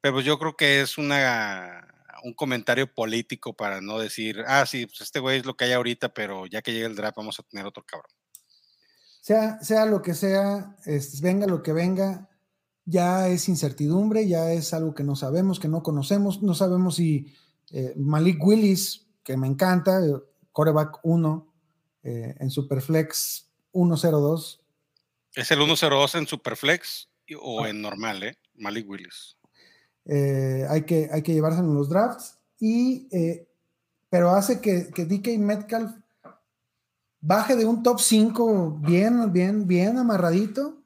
pero 0.00 0.20
yo 0.20 0.38
creo 0.38 0.56
que 0.56 0.80
es 0.80 0.98
una, 0.98 1.86
un 2.24 2.34
comentario 2.34 2.92
político 2.92 3.54
para 3.54 3.80
no 3.80 3.98
decir, 3.98 4.42
ah, 4.48 4.66
sí, 4.66 4.86
pues 4.86 5.02
este 5.02 5.20
güey 5.20 5.38
es 5.38 5.46
lo 5.46 5.56
que 5.56 5.66
hay 5.66 5.72
ahorita, 5.72 6.12
pero 6.14 6.46
ya 6.46 6.62
que 6.62 6.72
llegue 6.72 6.86
el 6.86 6.96
draft 6.96 7.16
vamos 7.18 7.38
a 7.38 7.44
tener 7.44 7.66
otro 7.66 7.84
cabrón 7.84 8.10
sea, 9.24 9.58
sea 9.62 9.86
lo 9.86 10.02
que 10.02 10.12
sea, 10.12 10.76
es, 10.84 11.22
venga 11.22 11.46
lo 11.46 11.62
que 11.62 11.72
venga, 11.72 12.28
ya 12.84 13.28
es 13.28 13.48
incertidumbre, 13.48 14.28
ya 14.28 14.52
es 14.52 14.74
algo 14.74 14.94
que 14.94 15.02
no 15.02 15.16
sabemos, 15.16 15.58
que 15.58 15.68
no 15.68 15.82
conocemos, 15.82 16.42
no 16.42 16.52
sabemos 16.52 16.96
si 16.96 17.32
eh, 17.70 17.94
Malik 17.96 18.44
Willis, 18.44 19.06
que 19.22 19.38
me 19.38 19.46
encanta, 19.46 19.98
coreback 20.52 20.98
1 21.04 21.54
eh, 22.02 22.34
en 22.38 22.50
Superflex 22.50 23.48
102. 23.72 24.60
¿Es 25.34 25.50
el 25.50 25.58
102 25.58 26.14
en 26.16 26.26
Superflex 26.26 27.08
o 27.40 27.64
ah. 27.64 27.70
en 27.70 27.80
normal, 27.80 28.22
eh? 28.24 28.36
Malik 28.56 28.86
Willis. 28.86 29.38
Eh, 30.04 30.66
hay, 30.68 30.82
que, 30.82 31.08
hay 31.10 31.22
que 31.22 31.32
llevarse 31.32 31.60
en 31.60 31.72
los 31.72 31.88
drafts, 31.88 32.38
y, 32.60 33.08
eh, 33.10 33.48
pero 34.10 34.32
hace 34.32 34.60
que, 34.60 34.90
que 34.94 35.06
DK 35.06 35.38
Metcalf 35.38 36.03
baje 37.26 37.56
de 37.56 37.64
un 37.64 37.82
top 37.82 38.00
5 38.00 38.80
bien, 38.80 39.32
bien, 39.32 39.66
bien 39.66 39.96
amarradito 39.96 40.76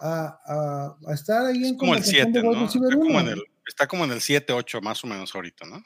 a, 0.00 0.40
a, 0.46 0.96
a 1.06 1.14
estar 1.14 1.44
ahí 1.44 1.66
en 1.66 1.76
como 1.76 1.94
el 1.94 2.02
7, 2.02 2.42
¿no? 2.42 2.64
Está 2.64 2.78
como, 2.96 3.20
en 3.20 3.28
el, 3.28 3.42
está 3.66 3.86
como 3.86 4.04
en 4.04 4.12
el 4.12 4.20
7, 4.20 4.52
8 4.54 4.80
más 4.80 5.04
o 5.04 5.06
menos 5.06 5.34
ahorita, 5.34 5.66
¿no? 5.66 5.84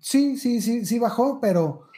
Sí, 0.00 0.38
sí, 0.38 0.62
sí, 0.62 0.86
sí 0.86 0.98
bajó, 0.98 1.38
pero 1.38 1.88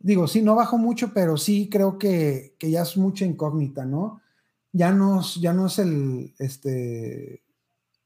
digo, 0.00 0.26
sí, 0.26 0.42
no 0.42 0.56
bajó 0.56 0.76
mucho, 0.76 1.12
pero 1.14 1.36
sí 1.36 1.68
creo 1.70 1.98
que, 1.98 2.56
que 2.58 2.70
ya 2.70 2.82
es 2.82 2.96
mucha 2.96 3.24
incógnita, 3.24 3.84
¿no? 3.84 4.20
Ya 4.72 4.90
no, 4.90 5.22
ya 5.40 5.52
no 5.52 5.66
es 5.66 5.78
el, 5.78 6.34
este... 6.38 7.44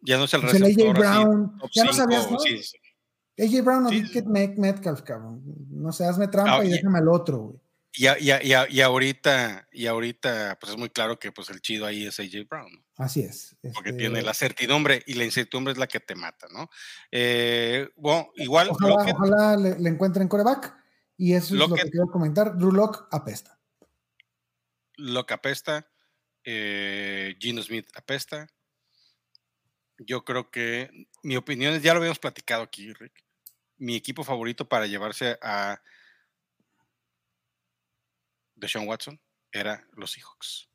Ya 0.03 0.19
no 0.19 0.25
es 0.25 0.35
el 0.35 0.43
receptor, 0.43 0.69
el 0.69 0.91
AJ 0.91 0.99
Brown, 0.99 1.57
así, 1.63 1.71
ya 1.75 1.85
no 1.85 1.93
sabías, 1.95 2.31
¿no? 2.31 2.39
Sí, 2.41 2.63
sí. 2.63 2.77
AJ 3.39 3.65
Brown 3.65 3.87
o 3.87 3.89
sí, 3.89 4.05
Metcalf, 4.27 5.01
cabrón. 5.01 5.43
No 5.71 5.93
sé, 5.93 6.05
hazme 6.05 6.29
trampa 6.29 6.59
ah, 6.59 6.65
y 6.65 6.71
déjame 6.71 6.99
al 6.99 7.09
otro, 7.09 7.39
güey. 7.39 7.62
Y, 7.95 8.07
a- 8.07 8.19
y 8.19 8.31
a- 8.31 8.69
y 8.71 8.81
ahorita, 8.81 9.69
y 9.71 9.87
ahorita, 9.87 10.59
pues 10.59 10.73
es 10.73 10.79
muy 10.79 10.89
claro 10.89 11.19
que 11.19 11.31
pues 11.31 11.51
el 11.51 11.61
chido 11.61 11.85
ahí 11.87 12.07
es 12.07 12.19
AJ 12.19 12.45
Brown, 12.49 12.73
¿no? 12.73 12.85
Así 12.97 13.21
es. 13.21 13.57
porque 13.75 13.91
este, 13.91 13.99
tiene 14.01 14.23
la 14.23 14.33
certidumbre 14.33 15.03
y 15.07 15.15
la 15.15 15.25
incertidumbre 15.25 15.73
es 15.73 15.79
la 15.79 15.87
que 15.87 16.01
te 16.01 16.15
mata, 16.15 16.47
¿no? 16.53 16.71
Eh, 17.11 17.91
bueno, 17.97 18.31
igual, 18.37 18.69
Ojalá, 18.71 18.95
ojalá 19.13 19.57
le, 19.57 19.79
le 19.79 19.89
encuentren 19.91 20.29
coreback. 20.29 20.75
Y 21.19 21.35
eso 21.35 21.55
es 21.55 21.61
lo 21.61 21.69
que 21.75 21.83
quiero 21.91 22.07
comentar. 22.07 22.57
Drew 22.57 22.73
Lock 22.73 23.09
apesta. 23.13 23.59
lo 24.97 25.27
que 25.27 25.35
apesta, 25.35 25.87
eh, 26.45 27.37
Gino 27.39 27.63
Smith 27.63 27.89
apesta. 27.95 28.49
Yo 29.99 30.25
creo 30.25 30.51
que 30.51 30.91
mi 31.23 31.37
opinión 31.37 31.75
es, 31.75 31.83
ya 31.83 31.93
lo 31.93 31.99
habíamos 31.99 32.19
platicado 32.19 32.63
aquí, 32.63 32.93
Rick. 32.95 33.13
Mi 33.77 33.97
equipo 33.97 34.25
favorito 34.25 34.69
para 34.69 34.87
llevarse 34.87 35.39
a 35.43 35.81
Deshaun 38.63 38.89
Watson 38.89 39.21
era 39.51 39.85
los 39.95 40.13
Seahawks. 40.13 40.69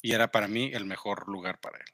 Y 0.00 0.12
era 0.12 0.30
para 0.30 0.48
mí 0.48 0.70
el 0.72 0.86
mejor 0.86 1.28
lugar 1.28 1.60
para 1.60 1.78
él. 1.78 1.84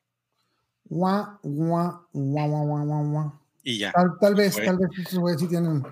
Guau, 0.85 1.39
guau, 1.43 2.07
guau. 2.13 3.41
Y 3.63 3.79
ya. 3.79 3.93
Tal, 3.93 4.19
tal 4.21 4.35
vez, 4.35 4.55
fue. 4.55 4.65
tal 4.67 4.77
vez 4.77 4.91
esos 4.99 5.19
güeyes 5.19 5.41
sí 5.41 5.49
tienen. 5.49 5.83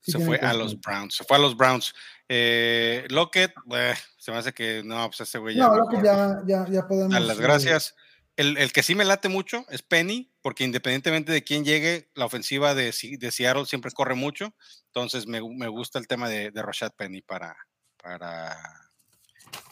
sí 0.00 0.12
se 0.12 0.18
tienen 0.18 0.38
fue 0.38 0.48
a 0.48 0.54
los 0.54 0.80
Browns. 0.80 1.14
Se 1.14 1.24
fue 1.24 1.36
a 1.36 1.40
los 1.40 1.54
Browns. 1.54 1.94
Eh, 2.26 3.06
Lockett, 3.10 3.52
eh, 3.72 3.94
se 4.16 4.32
me 4.32 4.38
hace 4.38 4.54
que 4.54 4.82
no, 4.82 5.06
pues 5.08 5.20
ese 5.20 5.38
güey 5.38 5.56
ya. 5.56 5.68
No, 5.68 5.76
lo 5.76 5.88
que 5.88 5.98
mejor. 5.98 6.46
ya, 6.46 6.64
ya, 6.64 6.72
ya 6.72 6.88
podemos. 6.88 7.12
Dar 7.12 7.22
las 7.22 7.38
eh, 7.38 7.42
gracias. 7.42 7.94
El, 8.36 8.56
el 8.56 8.72
que 8.72 8.82
sí 8.82 8.94
me 8.94 9.04
late 9.04 9.28
mucho 9.28 9.66
es 9.68 9.82
Penny, 9.82 10.29
porque 10.42 10.64
independientemente 10.64 11.32
de 11.32 11.44
quién 11.44 11.64
llegue, 11.64 12.10
la 12.14 12.24
ofensiva 12.26 12.74
de, 12.74 12.94
de 13.18 13.30
Seattle 13.30 13.66
siempre 13.66 13.90
corre 13.92 14.14
mucho. 14.14 14.54
Entonces 14.86 15.26
me, 15.26 15.40
me 15.40 15.68
gusta 15.68 15.98
el 15.98 16.06
tema 16.06 16.28
de, 16.28 16.50
de 16.50 16.62
Rashad 16.62 16.92
Penny 16.96 17.22
para, 17.22 17.56
para, 18.02 18.56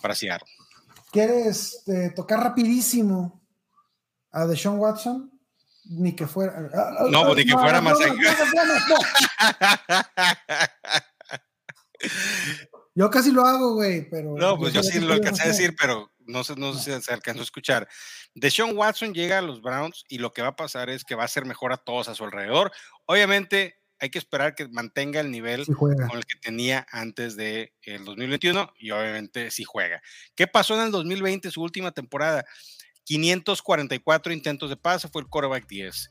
para 0.00 0.14
Seattle. 0.14 0.48
¿Quieres 1.10 1.82
eh, 1.86 2.12
tocar 2.14 2.40
rapidísimo 2.40 3.42
a 4.30 4.46
Deshaun 4.46 4.78
Watson? 4.78 5.32
Ni 5.90 6.14
que 6.14 6.26
fuera. 6.26 6.52
ah, 6.74 6.90
ah, 6.98 7.06
No, 7.10 7.32
ah, 7.32 7.34
ni 7.34 7.46
que 7.46 7.52
fuera 7.52 7.80
más 7.80 7.98
no, 7.98 8.06
no, 8.08 8.14
no, 8.14 8.64
no, 8.64 8.74
no. 8.88 8.96
Yo 12.94 13.10
casi 13.10 13.30
lo 13.30 13.46
hago, 13.46 13.74
güey, 13.74 14.10
pero. 14.10 14.36
No, 14.36 14.58
pues 14.58 14.72
yo 14.72 14.82
sí 14.82 14.98
lo 14.98 15.06
no 15.06 15.12
alcancé 15.14 15.44
a 15.44 15.46
decir, 15.46 15.76
pero 15.78 16.10
no 16.28 16.44
sé, 16.44 16.54
no 16.56 16.74
sé 16.74 16.94
si 16.96 17.02
se 17.02 17.12
alcanzó 17.12 17.40
a 17.40 17.44
escuchar. 17.44 17.88
Deshaun 18.34 18.76
Watson 18.76 19.12
llega 19.12 19.38
a 19.38 19.42
los 19.42 19.60
Browns 19.60 20.04
y 20.08 20.18
lo 20.18 20.32
que 20.32 20.42
va 20.42 20.48
a 20.48 20.56
pasar 20.56 20.90
es 20.90 21.04
que 21.04 21.14
va 21.14 21.24
a 21.24 21.28
ser 21.28 21.44
mejor 21.44 21.72
a 21.72 21.78
todos 21.78 22.08
a 22.08 22.14
su 22.14 22.24
alrededor. 22.24 22.70
Obviamente 23.06 23.80
hay 23.98 24.10
que 24.10 24.18
esperar 24.18 24.54
que 24.54 24.68
mantenga 24.68 25.20
el 25.20 25.30
nivel 25.30 25.64
Sí 25.64 25.72
con 25.72 25.90
el 25.90 26.24
que 26.24 26.38
tenía 26.40 26.86
antes 26.90 27.36
del 27.36 27.72
el 27.82 28.04
2021 28.04 28.74
y 28.78 28.90
obviamente 28.92 29.50
sí 29.50 29.64
juega. 29.64 30.00
¿Qué 30.36 30.46
pasó 30.46 30.74
en 30.74 30.82
el 30.82 30.92
2020, 30.92 31.50
su 31.50 31.62
última 31.62 31.90
temporada? 31.90 32.44
544 33.04 34.32
intentos 34.32 34.70
de 34.70 34.76
pase, 34.76 35.08
fue 35.08 35.22
el 35.22 35.28
quarterback 35.28 35.66
10. 35.66 36.10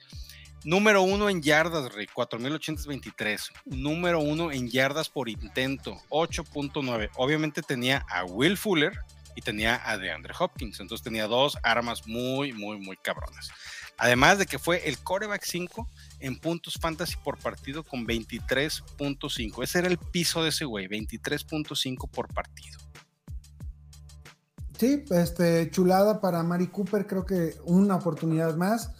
Número 0.64 1.04
uno 1.04 1.30
en 1.30 1.42
yardas, 1.42 1.94
Rick, 1.94 2.12
4.823. 2.14 3.52
Número 3.66 4.20
uno 4.20 4.52
en 4.52 4.68
yardas 4.68 5.08
por 5.08 5.30
intento, 5.30 6.02
8.9. 6.10 7.10
Obviamente 7.16 7.62
tenía 7.62 8.04
a 8.10 8.26
Will 8.26 8.58
Fuller 8.58 9.00
y 9.38 9.42
tenía 9.42 9.80
a 9.88 10.00
DeAndre 10.00 10.34
Hopkins. 10.38 10.80
Entonces 10.80 11.04
tenía 11.04 11.28
dos 11.28 11.60
armas 11.62 12.08
muy, 12.08 12.54
muy, 12.54 12.80
muy 12.80 12.98
cabronas. 12.98 13.52
Además 14.00 14.40
de 14.40 14.48
que 14.48 14.58
fue 14.58 14.90
el 14.90 14.98
quarterback 14.98 15.44
5 15.44 15.88
en 16.22 16.40
puntos 16.40 16.80
fantasy 16.82 17.18
por 17.24 17.38
partido 17.38 17.84
con 17.84 18.08
23.5. 18.08 19.64
Ese 19.64 19.78
era 19.78 19.90
el 19.90 20.00
piso 20.00 20.42
de 20.42 20.50
ese 20.50 20.66
güey, 20.66 20.88
23.5 20.88 22.10
por 22.10 22.34
partido. 22.34 22.80
Sí, 24.80 25.06
este, 25.12 25.70
chulada 25.70 26.20
para 26.20 26.42
Mari 26.42 26.68
Cooper, 26.68 27.06
creo 27.06 27.24
que 27.24 27.54
una 27.64 27.96
oportunidad 27.96 28.56
más. 28.56 28.92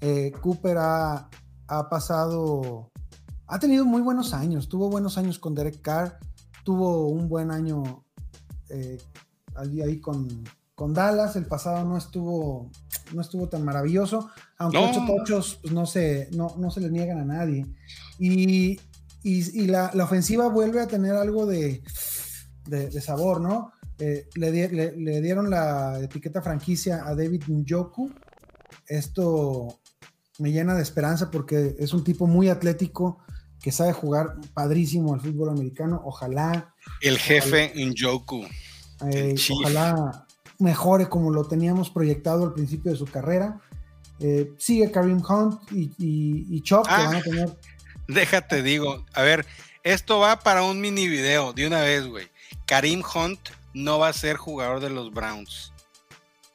Eh, 0.00 0.32
Cooper 0.40 0.78
ha, 0.78 1.28
ha 1.68 1.88
pasado, 1.90 2.90
ha 3.46 3.58
tenido 3.58 3.84
muy 3.84 4.00
buenos 4.00 4.32
años, 4.32 4.70
tuvo 4.70 4.88
buenos 4.88 5.18
años 5.18 5.38
con 5.38 5.54
Derek 5.54 5.82
Carr, 5.82 6.18
tuvo 6.64 7.08
un 7.08 7.28
buen 7.28 7.50
año 7.50 8.04
eh, 8.70 8.96
allí 9.56 9.82
ahí 9.82 10.00
con, 10.00 10.28
con 10.74 10.92
Dallas, 10.94 11.36
el 11.36 11.46
pasado 11.46 11.84
no 11.88 11.96
estuvo, 11.98 12.70
no 13.14 13.20
estuvo 13.20 13.48
tan 13.48 13.64
maravilloso, 13.64 14.30
aunque 14.58 14.78
No. 14.78 14.90
ocho 14.90 15.04
tochos 15.06 15.58
pues, 15.62 15.72
no, 15.72 15.86
se, 15.86 16.28
no, 16.32 16.54
no 16.58 16.70
se 16.70 16.80
le 16.80 16.90
niegan 16.90 17.18
a 17.18 17.24
nadie. 17.24 17.66
Y, 18.18 18.80
y- 19.22 19.60
y 19.62 19.66
la, 19.66 19.90
la 19.94 20.04
ofensiva 20.04 20.48
vuelve 20.48 20.80
a 20.80 20.86
tener 20.88 21.12
algo 21.14 21.46
de, 21.46 21.82
de, 22.66 22.88
de 22.90 23.00
sabor, 23.00 23.40
¿no? 23.40 23.72
Eh, 23.98 24.28
le, 24.34 24.50
di- 24.50 24.68
le- 24.74 24.96
le 24.96 25.20
dieron 25.20 25.48
la 25.50 26.00
etiqueta 26.00 26.42
franquicia 26.42 27.06
a 27.06 27.14
David 27.14 27.44
Njoku. 27.48 28.10
Esto 28.88 29.78
me 30.38 30.50
llena 30.50 30.74
de 30.74 30.82
esperanza 30.82 31.30
porque 31.30 31.76
es 31.78 31.92
un 31.92 32.02
tipo 32.02 32.26
muy 32.26 32.48
atlético 32.48 33.18
que 33.60 33.70
sabe 33.70 33.92
jugar 33.92 34.38
padrísimo 34.54 35.14
al 35.14 35.20
fútbol 35.20 35.50
americano. 35.50 36.02
Ojalá, 36.04 36.74
El 37.00 37.18
jefe 37.18 37.72
Njoku. 37.76 38.44
Eh, 39.10 39.34
ojalá 39.50 40.26
mejore 40.58 41.08
como 41.08 41.30
lo 41.30 41.46
teníamos 41.46 41.90
proyectado 41.90 42.44
al 42.44 42.52
principio 42.54 42.92
de 42.92 42.98
su 42.98 43.06
carrera. 43.06 43.60
Eh, 44.20 44.52
sigue 44.58 44.90
Karim 44.92 45.22
Hunt 45.28 45.60
y, 45.72 45.90
y, 45.98 46.46
y 46.56 46.62
Chop, 46.62 46.86
que 46.86 46.92
Ah. 46.92 47.04
van 47.06 47.16
a 47.16 47.22
tener 47.22 47.58
Déjate, 48.08 48.62
digo. 48.62 49.04
A 49.14 49.22
ver, 49.22 49.46
esto 49.82 50.18
va 50.18 50.40
para 50.40 50.62
un 50.64 50.80
mini 50.80 51.08
video 51.08 51.52
de 51.52 51.66
una 51.66 51.80
vez, 51.80 52.06
güey. 52.06 52.28
Karim 52.66 53.02
Hunt 53.14 53.40
no 53.74 53.98
va 53.98 54.08
a 54.08 54.12
ser 54.12 54.36
jugador 54.36 54.80
de 54.80 54.90
los 54.90 55.12
Browns 55.12 55.72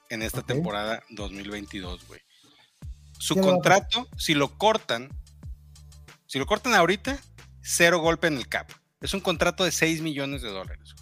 en 0.09 0.21
esta 0.21 0.41
temporada 0.41 1.03
2022, 1.09 2.07
güey. 2.07 2.21
Su 3.17 3.33
¿Qué 3.33 3.41
le 3.41 3.47
va 3.47 3.51
a 3.51 3.55
contrato, 3.55 4.07
si 4.17 4.33
lo 4.35 4.57
cortan, 4.57 5.09
si 6.27 6.37
lo 6.37 6.45
cortan 6.45 6.75
ahorita, 6.75 7.17
cero 7.61 7.99
golpe 7.99 8.27
en 8.27 8.37
el 8.37 8.47
cap. 8.47 8.69
Es 9.01 9.13
un 9.13 9.21
contrato 9.21 9.63
de 9.63 9.71
6 9.71 10.01
millones 10.01 10.41
de 10.41 10.49
dólares. 10.49 10.95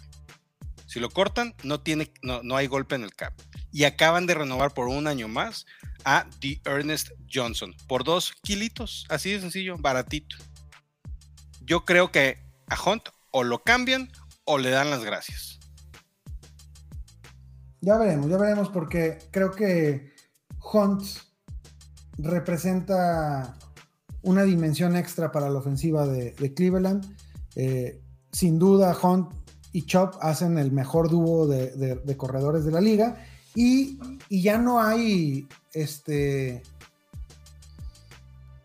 Si 0.96 1.00
lo 1.00 1.10
cortan, 1.10 1.54
no, 1.62 1.78
tiene, 1.82 2.10
no, 2.22 2.42
no 2.42 2.56
hay 2.56 2.68
golpe 2.68 2.94
en 2.94 3.02
el 3.02 3.14
cap. 3.14 3.34
Y 3.70 3.84
acaban 3.84 4.24
de 4.24 4.32
renovar 4.32 4.72
por 4.72 4.88
un 4.88 5.06
año 5.06 5.28
más 5.28 5.66
a 6.06 6.26
The 6.40 6.62
Ernest 6.64 7.10
Johnson 7.30 7.74
por 7.86 8.02
dos 8.02 8.32
kilitos, 8.42 9.04
así 9.10 9.30
de 9.30 9.42
sencillo, 9.42 9.76
baratito. 9.78 10.36
Yo 11.60 11.84
creo 11.84 12.10
que 12.10 12.38
a 12.68 12.82
Hunt 12.82 13.10
o 13.30 13.44
lo 13.44 13.62
cambian 13.62 14.10
o 14.46 14.56
le 14.56 14.70
dan 14.70 14.88
las 14.88 15.04
gracias. 15.04 15.58
Ya 17.82 17.98
veremos, 17.98 18.30
ya 18.30 18.38
veremos, 18.38 18.70
porque 18.70 19.18
creo 19.30 19.50
que 19.50 20.14
Hunt 20.72 21.02
representa 22.16 23.54
una 24.22 24.44
dimensión 24.44 24.96
extra 24.96 25.30
para 25.30 25.50
la 25.50 25.58
ofensiva 25.58 26.06
de, 26.06 26.54
Cleveland. 26.54 27.04
Eh, 27.54 28.00
sin 28.32 28.58
duda, 28.58 28.96
Hunt 29.02 29.45
y 29.76 29.82
Chop 29.84 30.14
hacen 30.22 30.56
el 30.58 30.72
mejor 30.72 31.10
dúo 31.10 31.46
de, 31.46 31.70
de- 31.72 31.96
de 31.96 32.16
corredores 32.16 32.64
de 32.64 32.72
la 32.72 32.80
liga. 32.80 33.24
Y, 33.54 33.98
y 34.28 34.42
ya 34.42 34.58
no 34.58 34.80
hay 34.82 35.46
este. 35.72 36.62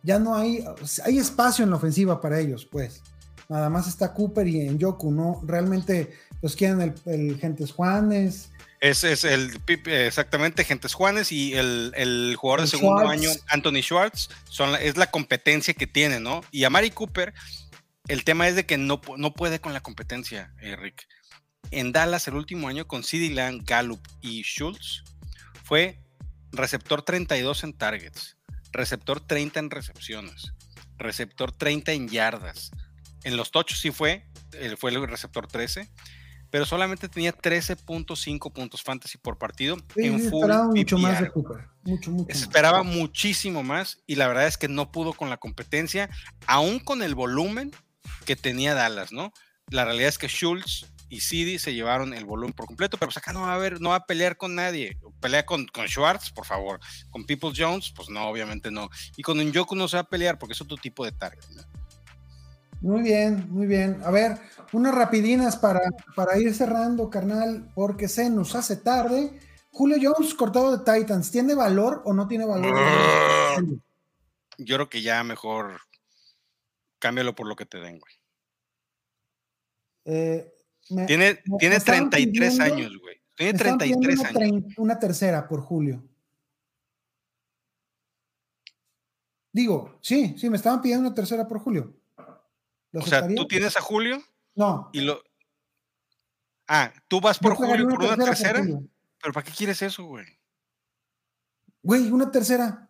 Ya 0.04 0.20
no 0.20 0.36
hay. 0.36 0.64
Hay 1.06 1.18
espacio 1.18 1.64
en 1.64 1.70
la 1.70 1.76
ofensiva 1.76 2.20
para 2.22 2.40
ellos, 2.40 2.66
pues. 2.66 3.02
Nada 3.50 3.70
más 3.70 3.88
está 3.88 4.14
Cooper 4.14 4.48
y 4.48 4.62
en 4.62 4.78
Yoku, 4.80 5.12
¿no? 5.12 5.42
Realmente 5.46 6.14
los 6.42 6.56
quieren 6.56 6.82
el, 6.82 6.94
el 7.06 7.38
Gentes 7.38 7.72
Juanes. 7.74 8.50
Es, 8.80 9.04
es 9.04 9.26
el 9.26 9.60
exactamente 9.86 10.64
Gentes 10.64 10.94
Juanes 10.94 11.32
y 11.32 11.54
el, 11.54 11.92
el 11.96 12.36
jugador 12.38 12.62
El 12.62 12.66
de 12.66 12.72
segundo 12.72 13.02
Schwartz. 13.02 13.12
año, 13.22 13.30
Anthony 13.50 13.82
Schwartz, 13.84 14.30
son, 14.50 14.72
la- 14.72 14.82
es 14.82 14.98
la 14.98 15.12
competencia 15.12 15.74
que 15.74 15.86
tiene, 15.86 16.20
¿no? 16.20 16.42
Y 16.52 16.64
a 16.64 16.70
Mari 16.72 16.90
Cooper, 16.92 17.34
el 18.08 18.24
tema 18.24 18.48
es 18.48 18.56
de 18.56 18.66
que 18.66 18.78
no, 18.78 19.02
no 19.18 19.34
puede 19.34 19.60
con 19.60 19.74
la 19.74 19.82
competencia, 19.82 20.54
Eric. 20.60 21.08
En 21.70 21.92
Dallas, 21.92 22.28
el 22.28 22.36
último 22.36 22.68
año, 22.68 22.88
con 22.88 23.04
CeeDee 23.04 23.34
Lamb, 23.34 23.62
Gallup 23.64 24.06
y 24.22 24.42
Schultz, 24.44 25.04
fue 25.64 26.02
receptor 26.52 27.04
32 27.04 27.64
en 27.64 27.74
targets, 27.74 28.38
receptor 28.72 29.22
30 29.22 29.60
en 29.60 29.70
recepciones, 29.70 30.54
receptor 30.98 31.52
30 31.52 31.94
en 31.94 32.10
yardas. 32.10 32.72
En 33.24 33.38
los 33.38 33.52
tochos 33.52 33.80
sí 33.80 33.92
fue, 33.92 34.28
eh, 34.54 34.76
fue 34.78 34.92
el 34.92 35.08
receptor 35.08 35.48
13, 35.48 35.90
pero 36.50 36.66
solamente 36.66 37.08
tenía 37.08 37.34
13.5 37.34 38.52
puntos 38.52 38.84
fantasy 38.84 39.18
por 39.18 39.38
partido 39.38 39.78
Sí, 39.96 40.08
en 40.08 40.20
full 40.20 40.50
esperaba 40.50 40.68
mucho 40.68 40.98
más 40.98 41.22
de 41.22 41.30
Cooper. 41.30 41.70
Mucho, 41.84 42.12
mucho. 42.12 42.26
Se 42.26 42.34
más. 42.34 42.42
esperaba 42.42 42.84
muchísimo 42.84 43.64
más 43.64 44.00
y 44.06 44.16
la 44.16 44.28
verdad 44.28 44.48
es 44.48 44.58
que 44.58 44.68
no 44.68 44.92
pudo 44.92 45.14
con 45.14 45.30
la 45.30 45.38
competencia, 45.38 46.10
aún 46.48 46.80
con 46.80 47.04
el 47.04 47.16
volumen 47.16 47.72
que 48.26 48.36
tenía 48.36 48.74
Dallas, 48.74 49.12
¿no? 49.12 49.32
La 49.70 49.86
realidad 49.86 50.10
es 50.10 50.18
que 50.18 50.28
Schultz 50.28 50.86
y 51.10 51.20
CD 51.20 51.60
se 51.60 51.74
llevaron 51.74 52.14
el 52.14 52.26
volumen 52.26 52.54
por 52.54 52.66
completo, 52.66 52.98
pero 52.98 53.10
pues 53.10 53.18
acá 53.18 53.34
no 53.34 53.42
va 53.42 53.52
a 53.52 53.56
haber, 53.56 53.82
no 53.82 53.90
va 53.90 53.98
a 53.98 54.06
pelear 54.06 54.38
con 54.38 54.56
nadie. 54.56 54.98
Pelea 55.20 55.46
con, 55.46 55.66
con 55.68 55.88
Schwartz, 55.88 56.32
por 56.32 56.46
favor. 56.46 56.80
Con 57.10 57.26
People 57.26 57.52
Jones, 57.56 57.92
pues 57.96 58.10
no, 58.10 58.28
obviamente 58.28 58.72
no. 58.72 58.90
Y 59.18 59.22
con 59.22 59.38
Njoku 59.38 59.76
no 59.76 59.88
se 59.88 59.98
va 59.98 60.02
a 60.02 60.10
pelear 60.10 60.40
porque 60.40 60.54
es 60.54 60.62
otro 60.62 60.78
tipo 60.78 61.04
de 61.04 61.12
target. 61.12 61.44
¿no? 61.56 61.64
Muy 62.82 63.04
bien, 63.04 63.46
muy 63.50 63.68
bien. 63.68 64.02
A 64.04 64.10
ver, 64.10 64.38
unas 64.72 64.96
rapidinas 64.96 65.58
para, 65.58 65.82
para 66.16 66.40
ir 66.40 66.54
cerrando, 66.54 67.10
carnal, 67.10 67.70
porque 67.76 68.08
se 68.08 68.30
nos 68.30 68.56
hace 68.56 68.78
tarde. 68.78 69.38
Julio 69.70 69.98
Jones, 70.02 70.34
cortado 70.34 70.78
de 70.78 70.84
Titans, 70.84 71.30
¿tiene 71.30 71.54
valor 71.54 72.02
o 72.06 72.14
no 72.14 72.28
tiene 72.28 72.46
valor? 72.46 72.76
Yo 74.58 74.76
creo 74.76 74.90
que 74.90 75.02
ya 75.02 75.24
mejor 75.24 75.80
cámbialo 77.02 77.36
por 77.36 77.48
lo 77.48 77.56
que 77.58 77.66
te 77.66 77.80
den, 77.80 78.00
güey. 78.00 78.14
Eh, 80.06 80.54
me- 80.92 81.06
Tiene, 81.06 81.42
me- 81.46 81.58
tiene 81.58 81.74
me 81.76 81.78
estaban 81.78 82.10
33 82.10 82.54
pidiendo- 82.54 82.64
años, 82.76 82.98
güey. 83.02 83.22
Tiene 83.36 83.52
me 83.54 83.58
estaban 83.58 83.78
pidiendo 83.80 84.02
33 84.08 84.36
una, 84.36 84.46
años. 84.46 84.74
una 84.78 85.00
tercera 85.00 85.48
por 85.48 85.62
Julio. 85.62 86.04
Digo, 89.54 89.98
sí, 90.02 90.36
sí, 90.38 90.50
me 90.50 90.56
estaban 90.58 90.82
pidiendo 90.82 91.06
una 91.08 91.16
tercera 91.16 91.48
por 91.48 91.60
Julio. 91.60 91.94
¿Lo 92.94 93.02
O 93.02 93.06
sea, 93.06 93.28
tú 93.28 93.48
tienes 93.48 93.76
a 93.76 93.82
Julio 93.82 94.22
No. 94.56 94.90
y 94.94 95.02
lo. 95.02 95.22
Ah, 96.68 96.94
tú 97.08 97.20
vas 97.20 97.38
por 97.40 97.56
Julio 97.56 97.88
por 97.90 98.04
una 98.04 98.18
tercera. 98.26 98.62
Pero 99.22 99.34
¿para 99.34 99.44
qué 99.46 99.52
quieres 99.52 99.82
eso, 99.82 100.06
güey? 100.06 100.26
Güey, 101.84 102.12
una 102.12 102.32
tercera. 102.32 102.90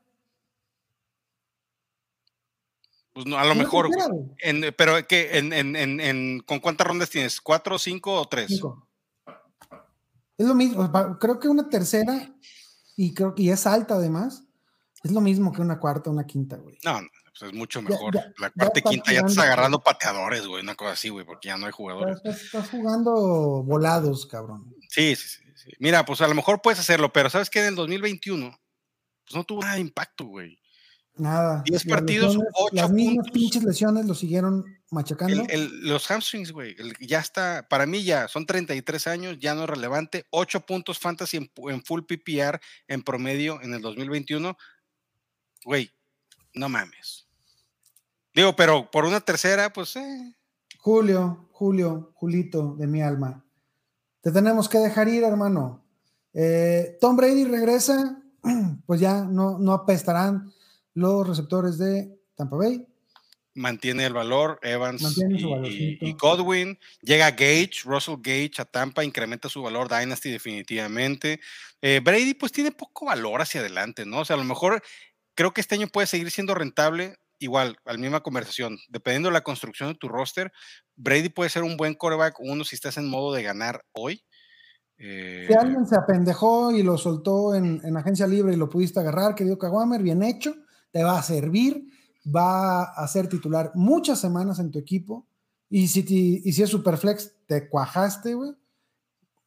Pues 3.14 3.26
no, 3.26 3.38
a 3.38 3.46
lo 3.46 3.56
mejor. 3.56 3.90
En- 4.40 4.74
pero 4.78 5.06
que 5.08 5.38
en, 5.38 5.52
en, 5.54 5.76
en, 5.76 6.00
en- 6.00 6.40
¿con 6.42 6.60
cuántas 6.60 6.88
rondas 6.88 7.10
tienes? 7.10 7.42
¿Cuatro, 7.42 7.78
cinco 7.78 8.14
o 8.22 8.26
tres? 8.28 8.48
Cinco. 8.50 8.88
Es 10.38 10.48
lo 10.48 10.56
mismo, 10.56 10.90
creo 11.20 11.40
que 11.40 11.48
una 11.48 11.70
tercera, 11.70 12.34
y 12.96 13.14
creo 13.14 13.36
que 13.36 13.44
ya 13.44 13.54
es 13.54 13.68
alta 13.68 13.96
además, 13.96 14.44
es 15.04 15.12
lo 15.12 15.22
mismo 15.22 15.52
que 15.52 15.62
una 15.62 15.80
cuarta, 15.80 16.10
una 16.10 16.26
quinta, 16.26 16.56
güey. 16.58 16.78
No, 16.84 17.02
no, 17.02 17.08
pues 17.38 17.52
es 17.52 17.58
mucho 17.58 17.82
mejor. 17.82 18.16
ya- 18.16 18.32
la 18.40 18.50
cuarta 18.50 18.80
y 18.80 18.82
quinta 18.82 19.12
ya 19.12 19.20
estás 19.20 19.34
jugando- 19.34 19.42
agarrando 19.44 19.80
pateadores, 19.84 20.48
güey, 20.48 20.64
una 20.64 20.76
cosa 20.76 20.94
así, 20.94 21.10
güey, 21.10 21.26
porque 21.26 21.50
ya 21.50 21.58
no 21.58 21.66
hay 21.68 21.72
jugadores. 21.72 22.18
Estás, 22.18 22.42
estás 22.42 22.70
jugando 22.70 23.12
volados, 23.64 24.26
cabrón. 24.26 24.74
Sí, 24.90 25.16
sí, 25.16 25.28
sí, 25.28 25.44
sí. 25.56 25.72
Mira, 25.80 26.06
pues 26.06 26.22
a 26.22 26.28
lo 26.28 26.34
mejor 26.34 26.62
puedes 26.62 26.80
hacerlo, 26.80 27.12
pero 27.14 27.30
¿sabes 27.30 27.50
qué? 27.50 27.60
En 27.60 27.68
el 27.68 27.76
2021, 27.76 28.50
pues 29.26 29.36
no 29.36 29.44
tuvo 29.44 29.62
nada 29.62 29.76
de 29.76 29.82
impacto, 29.82 30.26
güey. 30.26 30.58
Nada. 31.16 31.62
Diez 31.66 31.86
Las 31.86 31.94
partidos, 31.98 32.36
lesiones- 32.36 32.52
ocho 32.56 32.76
Las 32.76 32.92
mismas 32.92 33.30
pinches 33.32 33.64
lesiones 33.64 34.06
lo 34.06 34.16
siguieron 34.16 34.64
machacando. 34.92 35.44
El- 35.44 35.52
el- 35.52 35.88
los 35.88 36.10
hamstrings, 36.10 36.52
güey, 36.52 36.76
ya 37.02 37.20
está, 37.20 37.68
para 37.70 37.86
mí 37.86 38.04
ya 38.04 38.28
son 38.28 38.46
33 38.46 39.08
años, 39.08 39.38
ya 39.40 39.54
no 39.54 39.64
es 39.64 39.70
relevante. 39.70 40.26
8 40.32 40.66
puntos 40.66 41.00
fantasy 41.00 41.38
en 41.38 41.84
full 41.84 42.02
PPR 42.04 42.60
en 42.88 43.02
promedio 43.04 43.62
en 43.62 43.74
el 43.74 43.82
2021. 43.82 44.58
Güey, 45.66 45.92
no 46.54 46.70
mames. 46.70 47.28
Digo, 48.34 48.56
pero 48.56 48.90
por 48.90 49.06
una 49.06 49.20
tercera, 49.20 49.72
pues, 49.74 49.96
eh, 49.98 50.36
Julio, 50.80 51.50
Julio, 51.52 52.12
Julito 52.16 52.76
de 52.76 52.88
mi 52.88 53.02
alma. 53.02 53.46
Te 54.22 54.32
tenemos 54.32 54.70
que 54.70 54.78
dejar 54.80 55.08
ir, 55.10 55.24
hermano. 55.24 55.84
Eh, 56.34 56.98
Tom 57.02 57.18
Brady 57.18 57.44
regresa, 57.44 58.22
pues 58.86 59.02
ya 59.02 59.26
no, 59.26 59.60
no 59.60 59.74
apestarán 59.74 60.52
los 60.94 61.28
receptores 61.28 61.78
de 61.78 62.20
Tampa 62.36 62.56
Bay. 62.58 62.86
mantiene 63.54 64.06
el 64.06 64.14
valor, 64.14 64.60
Evans 64.64 65.02
Mantiene 65.02 65.38
y- 65.70 66.14
Godwin. 66.14 66.80
Llega 67.02 67.32
Gage, 67.32 67.82
Russell 67.84 68.16
Gage 68.22 68.54
a 68.60 68.66
Tampa, 68.66 69.04
incrementa 69.04 69.50
su 69.50 69.62
valor, 69.62 69.90
Dynasty 69.90 70.32
definitivamente. 70.32 71.42
Eh, 71.82 72.00
Brady 72.02 72.34
pues 72.34 72.54
tiene 72.54 72.72
poco 72.72 73.08
valor 73.08 73.42
hacia 73.42 73.60
adelante, 73.60 74.06
¿no? 74.06 74.20
O 74.20 74.26
sea, 74.26 74.36
a 74.36 74.40
lo 74.40 74.46
mejor 74.46 74.82
creo 75.36 75.54
que 75.54 75.60
este 75.62 75.76
año 75.76 75.88
puede 75.88 76.08
seguir 76.08 76.32
siendo 76.32 76.56
rentable, 76.56 77.18
igual, 77.40 77.76
a 77.86 77.92
la 77.92 77.98
misma 77.98 78.22
conversación, 78.22 78.78
dependiendo 78.88 79.28
de 79.30 79.34
la 79.34 79.42
construcción 79.44 79.90
de 79.90 79.96
tu 79.96 80.08
roster, 80.08 80.52
Brady 80.96 81.28
puede 81.30 81.50
ser 81.50 81.64
un 81.64 81.76
buen 81.76 81.94
quarterback, 81.96 82.36
uno 82.40 82.64
si 82.64 82.76
estás 82.76 82.96
en 82.98 83.10
modo 83.10 83.34
de 83.34 83.44
ganar 83.44 83.84
hoy. 83.94 84.24
Eh, 84.98 85.46
Si 85.50 85.54
alguien 85.56 85.86
se 85.88 85.96
apendejó 85.98 86.72
y 86.72 86.84
lo 86.84 86.98
soltó 86.98 87.54
en, 87.56 87.82
en 87.84 87.98
agencia 87.98 88.28
libre 88.28 88.54
y 88.54 88.58
lo 88.58 88.70
pudiste 88.70 89.00
agarrar, 89.00 89.36
querido 89.36 89.58
Caguamer, 89.58 90.02
bien 90.04 90.22
hecho, 90.24 90.56
te 90.92 91.04
va 91.04 91.18
a 91.20 91.24
servir, 91.24 91.88
va 92.26 92.84
a 92.84 93.08
ser 93.08 93.28
titular 93.28 93.72
muchas 93.76 94.20
semanas 94.20 94.60
en 94.60 94.72
tu 94.72 94.80
equipo. 94.80 95.26
Y 95.70 95.88
si, 95.88 96.04
y 96.44 96.52
si 96.52 96.64
es 96.64 96.70
Superflex, 96.70 97.34
te 97.48 97.70
cuajaste, 97.70 98.34
güey. 98.34 98.52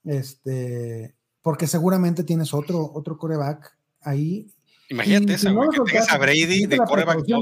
Este, 0.05 1.15
porque 1.43 1.67
seguramente 1.67 2.25
tienes 2.25 2.53
otro, 2.55 2.91
otro 2.95 3.17
coreback 3.19 3.77
ahí. 4.03 4.51
imagínate 4.91 5.33
y 5.33 5.35
esa, 5.35 5.49
si 5.49 5.55
no 5.55 5.65
lo 5.65 5.85
que 5.85 5.93
tengas 5.93 6.13
a 6.13 6.19
Brady 6.19 6.67
de 6.67 6.77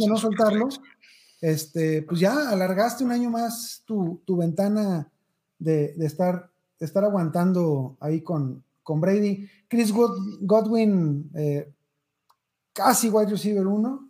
no 0.08 0.16
soltarlo, 0.16 0.68
este, 1.40 2.02
pues 2.02 2.20
ya 2.20 2.50
alargaste 2.50 3.04
un 3.04 3.10
año 3.12 3.30
más 3.30 3.82
tu, 3.84 4.22
tu 4.24 4.36
ventana 4.36 5.10
de, 5.58 5.92
de 5.94 6.06
estar, 6.06 6.50
de 6.78 6.86
estar 6.86 7.04
aguantando 7.04 7.96
ahí 8.00 8.20
con, 8.22 8.62
con 8.82 9.00
Brady. 9.00 9.48
Chris 9.68 9.92
God- 9.92 10.38
Godwin, 10.40 11.30
eh, 11.34 11.68
casi 12.72 13.08
wide 13.10 13.30
receiver 13.30 13.66
1. 13.66 14.08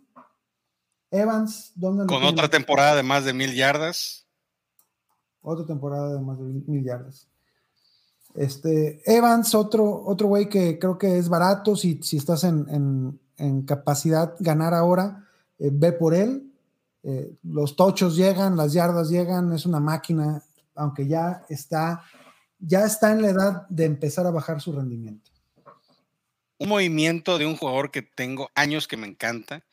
Evans, 1.11 1.71
¿dónde 1.75 2.03
lo 2.03 2.07
Con 2.07 2.23
otra 2.23 2.49
temporada 2.49 2.95
de 2.95 3.03
más 3.03 3.23
de 3.25 3.33
mil 3.33 3.53
yardas. 3.53 4.25
Otra 5.41 5.65
temporada 5.65 6.13
de 6.13 6.19
más 6.21 6.37
de 6.39 6.45
mil 6.45 6.63
mil 6.67 6.83
yardas. 6.83 7.27
Este, 8.35 9.01
Evans, 9.05 9.53
otro, 9.53 10.03
otro 10.05 10.27
güey 10.27 10.49
que 10.49 10.79
creo 10.79 10.97
que 10.97 11.17
es 11.19 11.29
barato. 11.29 11.75
Si, 11.75 12.01
si 12.01 12.17
estás 12.17 12.43
en, 12.43 12.65
en- 12.69 13.19
en 13.37 13.63
capacidad 13.63 14.35
ganar 14.39 14.73
ahora, 14.73 15.27
eh, 15.59 15.69
ve 15.71 15.91
por 15.91 16.13
él. 16.13 16.51
Eh, 17.03 17.35
los 17.43 17.75
tochos 17.75 18.15
llegan, 18.15 18.55
las 18.55 18.73
yardas 18.73 19.09
llegan, 19.09 19.51
es 19.53 19.65
una 19.65 19.79
máquina, 19.79 20.41
aunque 20.75 21.07
ya 21.07 21.43
está, 21.49 22.03
ya 22.59 22.85
está 22.85 23.11
en 23.11 23.21
la 23.23 23.29
edad 23.29 23.67
de 23.69 23.85
empezar 23.85 24.25
a 24.25 24.31
bajar 24.31 24.61
su 24.61 24.71
rendimiento. 24.71 25.29
Un 26.63 26.69
movimiento 26.69 27.37
de 27.37 27.45
un 27.45 27.57
jugador 27.57 27.91
que 27.91 28.01
tengo 28.01 28.49
años 28.55 28.87
que 28.87 28.95
me 28.95 29.05
encanta. 29.05 29.65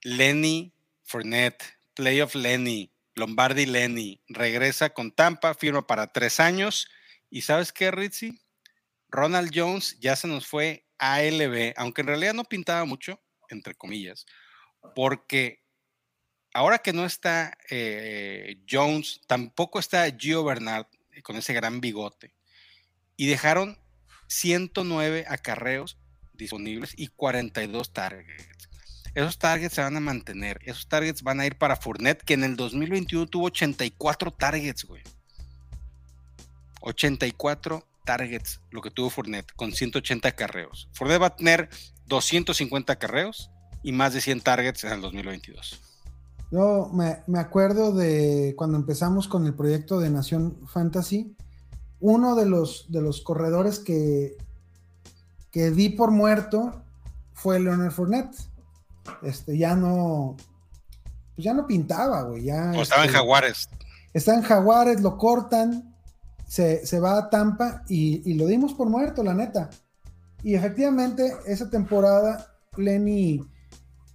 Lenny 0.00 0.72
Fournette, 1.02 1.62
playoff 1.94 2.34
Lenny, 2.34 2.90
Lombardi 3.14 3.66
Lenny, 3.66 4.22
regresa 4.28 4.94
con 4.94 5.12
Tampa, 5.12 5.52
firma 5.52 5.86
para 5.86 6.12
tres 6.12 6.40
años. 6.40 6.88
¿Y 7.28 7.42
sabes 7.42 7.72
qué, 7.72 7.90
Ritzy? 7.90 8.40
Ronald 9.10 9.50
Jones 9.54 9.98
ya 10.00 10.16
se 10.16 10.28
nos 10.28 10.46
fue 10.46 10.86
a 10.98 11.16
ALB, 11.16 11.74
aunque 11.76 12.00
en 12.00 12.06
realidad 12.06 12.32
no 12.32 12.44
pintaba 12.44 12.86
mucho, 12.86 13.20
entre 13.50 13.74
comillas, 13.74 14.24
porque 14.94 15.62
ahora 16.54 16.78
que 16.78 16.94
no 16.94 17.04
está 17.04 17.58
eh, 17.68 18.62
Jones, 18.68 19.20
tampoco 19.26 19.78
está 19.78 20.10
Gio 20.16 20.42
Bernard 20.42 20.86
eh, 21.10 21.20
con 21.20 21.36
ese 21.36 21.52
gran 21.52 21.82
bigote. 21.82 22.32
Y 23.18 23.26
dejaron 23.26 23.81
109 24.32 25.26
acarreos 25.28 25.98
disponibles 26.34 26.94
y 26.96 27.08
42 27.08 27.92
targets. 27.92 28.68
Esos 29.14 29.38
targets 29.38 29.74
se 29.74 29.82
van 29.82 29.96
a 29.96 30.00
mantener. 30.00 30.58
Esos 30.64 30.88
targets 30.88 31.22
van 31.22 31.40
a 31.40 31.46
ir 31.46 31.58
para 31.58 31.76
Fournette, 31.76 32.22
que 32.22 32.34
en 32.34 32.44
el 32.44 32.56
2021 32.56 33.26
tuvo 33.26 33.46
84 33.46 34.30
targets, 34.32 34.84
güey. 34.84 35.02
84 36.80 37.86
targets, 38.04 38.60
lo 38.70 38.80
que 38.80 38.90
tuvo 38.90 39.10
Fournette, 39.10 39.52
con 39.54 39.72
180 39.72 40.28
acarreos. 40.28 40.88
Fournette 40.92 41.22
va 41.22 41.26
a 41.26 41.36
tener 41.36 41.68
250 42.06 42.92
acarreos 42.92 43.50
y 43.82 43.92
más 43.92 44.14
de 44.14 44.22
100 44.22 44.40
targets 44.40 44.84
en 44.84 44.92
el 44.92 45.00
2022. 45.02 45.80
Yo 46.50 46.90
me, 46.92 47.18
me 47.26 47.38
acuerdo 47.38 47.92
de 47.92 48.54
cuando 48.56 48.78
empezamos 48.78 49.28
con 49.28 49.46
el 49.46 49.54
proyecto 49.54 50.00
de 50.00 50.10
Nación 50.10 50.66
Fantasy, 50.66 51.36
uno 52.02 52.34
de 52.34 52.44
los, 52.46 52.86
de 52.92 53.00
los 53.00 53.22
corredores 53.22 53.78
que, 53.78 54.36
que 55.50 55.70
di 55.70 55.88
por 55.88 56.10
muerto 56.10 56.82
fue 57.32 57.58
Leonard 57.60 57.92
Fournette. 57.92 58.36
Este, 59.22 59.56
ya 59.56 59.74
no, 59.74 60.36
pues 61.34 61.44
ya 61.44 61.54
no 61.54 61.66
pintaba, 61.66 62.22
güey. 62.22 62.44
Ya, 62.44 62.72
O 62.76 62.82
estaba 62.82 63.02
en 63.02 63.06
este, 63.06 63.18
Jaguares. 63.18 63.68
Está 64.12 64.34
en 64.34 64.42
Jaguares, 64.42 65.00
lo 65.00 65.16
cortan, 65.16 65.96
se, 66.46 66.84
se 66.84 67.00
va 67.00 67.16
a 67.16 67.30
Tampa 67.30 67.82
y, 67.88 68.28
y 68.30 68.34
lo 68.34 68.46
dimos 68.46 68.74
por 68.74 68.88
muerto, 68.90 69.22
la 69.22 69.32
neta. 69.34 69.70
Y 70.42 70.54
efectivamente, 70.54 71.32
esa 71.46 71.70
temporada 71.70 72.52
Lenny 72.76 73.40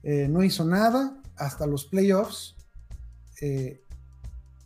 eh, 0.04 0.28
no 0.30 0.44
hizo 0.44 0.66
nada 0.66 1.22
hasta 1.38 1.66
los 1.66 1.86
playoffs. 1.86 2.56
eh, 3.42 3.82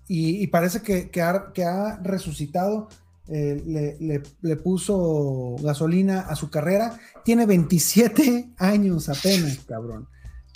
y, 0.08 0.44
y 0.44 0.48
parece 0.48 0.82
que, 0.82 1.10
que 1.10 1.22
ha, 1.22 1.54
que 1.54 1.64
ha 1.64 1.96
resucitado, 2.04 2.90
eh, 3.28 3.62
le, 3.66 3.98
le- 4.00 4.24
le 4.42 4.56
puso 4.58 5.56
gasolina 5.62 6.22
a 6.22 6.36
su 6.36 6.50
carrera. 6.50 7.00
Tiene 7.24 7.46
27 7.46 8.50
años 8.58 9.10
apenas, 9.10 9.60
cabrón. 9.68 10.08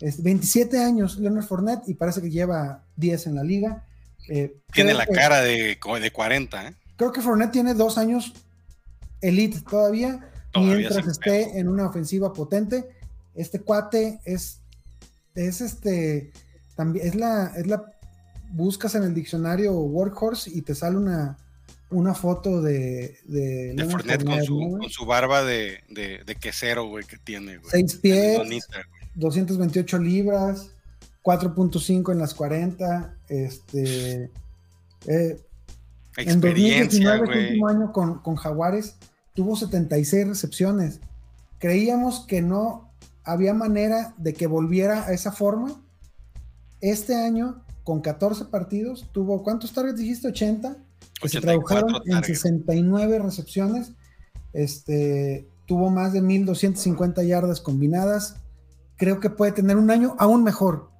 Es 0.01 0.22
27 0.22 0.80
años 0.84 1.18
Leonard 1.18 1.45
Fournette 1.45 1.88
y 1.88 1.93
parece 1.93 2.22
que 2.22 2.30
lleva 2.30 2.84
10 2.97 3.28
en 3.28 3.36
la 3.36 3.43
liga. 3.43 3.86
Eh, 4.28 4.57
Tiene 4.74 4.93
la 4.93 5.05
que- 5.05 5.13
cara 5.13 5.41
de, 5.41 5.78
de 6.01 6.11
40, 6.11 6.68
¿eh? 6.68 6.76
Creo 6.97 7.11
que 7.11 7.22
Fournette 7.22 7.51
tiene 7.51 7.74
dos 7.74 7.97
años 7.97 8.34
elite 9.22 9.61
todavía, 9.61 10.30
Todavía 10.51 10.76
mientras 10.78 11.07
esté 11.07 11.45
pedo. 11.47 11.57
en 11.59 11.68
una 11.68 11.88
ofensiva 11.88 12.32
potente. 12.34 12.89
Este 13.36 13.59
cuate 13.61 14.20
es, 14.26 14.59
es 15.34 15.61
este, 15.61 16.32
también 16.76 17.07
es 17.07 17.16
la, 17.16 17.51
es 17.57 17.68
la 17.68 17.84
buscas 18.51 18.95
en 18.95 19.03
el 19.03 19.13
diccionario 19.13 19.74
workhorse 19.74 20.49
y 20.53 20.61
te 20.61 20.74
sale 20.76 20.95
una, 20.97 21.38
una 21.95 22.13
foto 22.13 22.61
de, 22.61 23.17
de, 23.25 23.73
De 23.73 23.85
Fournette 23.85 24.25
con 24.25 24.43
su, 24.43 24.77
con 24.79 24.89
su 24.89 25.05
barba 25.05 25.43
de, 25.43 25.79
de, 25.89 26.23
de 26.25 26.35
quesero, 26.35 26.87
güey, 26.87 27.05
que 27.05 27.17
tiene, 27.17 27.57
güey. 27.57 27.69
Seis 27.71 27.95
pies, 27.95 28.37
Bonita, 28.37 28.83
güey. 28.89 29.11
228 29.15 29.97
libras, 29.99 30.71
4.5 31.23 32.11
en 32.11 32.19
las 32.19 32.33
40. 32.33 33.17
Este, 33.29 34.31
eh, 35.07 35.41
en 36.17 36.29
Experiencia, 36.29 37.17
2019, 37.17 37.19
su 37.19 37.25
güey. 37.25 37.47
último 37.47 37.67
año 37.69 37.91
con, 37.91 38.19
con 38.19 38.35
Jaguares, 38.35 38.95
tuvo 39.33 39.55
76 39.55 40.27
recepciones. 40.27 40.99
Creíamos 41.59 42.25
que 42.27 42.41
no 42.41 42.91
había 43.23 43.53
manera 43.53 44.13
de 44.17 44.33
que 44.33 44.47
volviera 44.47 45.05
a 45.07 45.13
esa 45.13 45.31
forma. 45.31 45.81
Este 46.81 47.15
año, 47.15 47.63
con 47.83 48.01
14 48.01 48.45
partidos, 48.45 49.09
tuvo, 49.11 49.43
¿cuántos 49.43 49.73
targets 49.73 49.97
dijiste? 49.99 50.27
80. 50.27 50.77
Que 51.22 51.30
se 51.30 51.38
84 51.38 51.66
tradujeron 51.66 52.01
en 52.05 52.11
targets. 52.11 52.39
69 52.39 53.20
recepciones. 53.20 53.91
Este, 54.53 55.47
tuvo 55.66 55.89
más 55.89 56.13
de 56.13 56.22
1250 56.22 57.24
yardas 57.24 57.61
combinadas. 57.61 58.38
Creo 58.97 59.20
que 59.20 59.30
puede 59.30 59.51
tener 59.51 59.78
un 59.78 59.91
año 59.91 60.16
aún 60.20 60.43
mejor. 60.43 60.91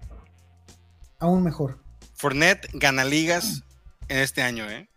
Aún 1.20 1.44
mejor. 1.44 1.80
Fournette 2.14 2.68
gana 2.74 3.04
ligas 3.04 3.64
en 4.08 4.20
este 4.20 4.42
año, 4.42 4.70
¿eh? 4.70 4.90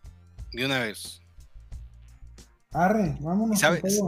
De 0.53 0.65
una 0.65 0.79
vez. 0.79 1.21
Arre, 2.73 3.17
vámonos. 3.21 3.57
¿Y 3.57 3.61
sabes? 3.61 4.01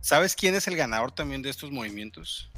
¿Sabes 0.00 0.34
quién 0.34 0.54
es 0.54 0.66
el 0.68 0.76
ganador 0.76 1.12
también 1.12 1.42
de 1.42 1.50
estos 1.50 1.70
movimientos? 1.70 2.50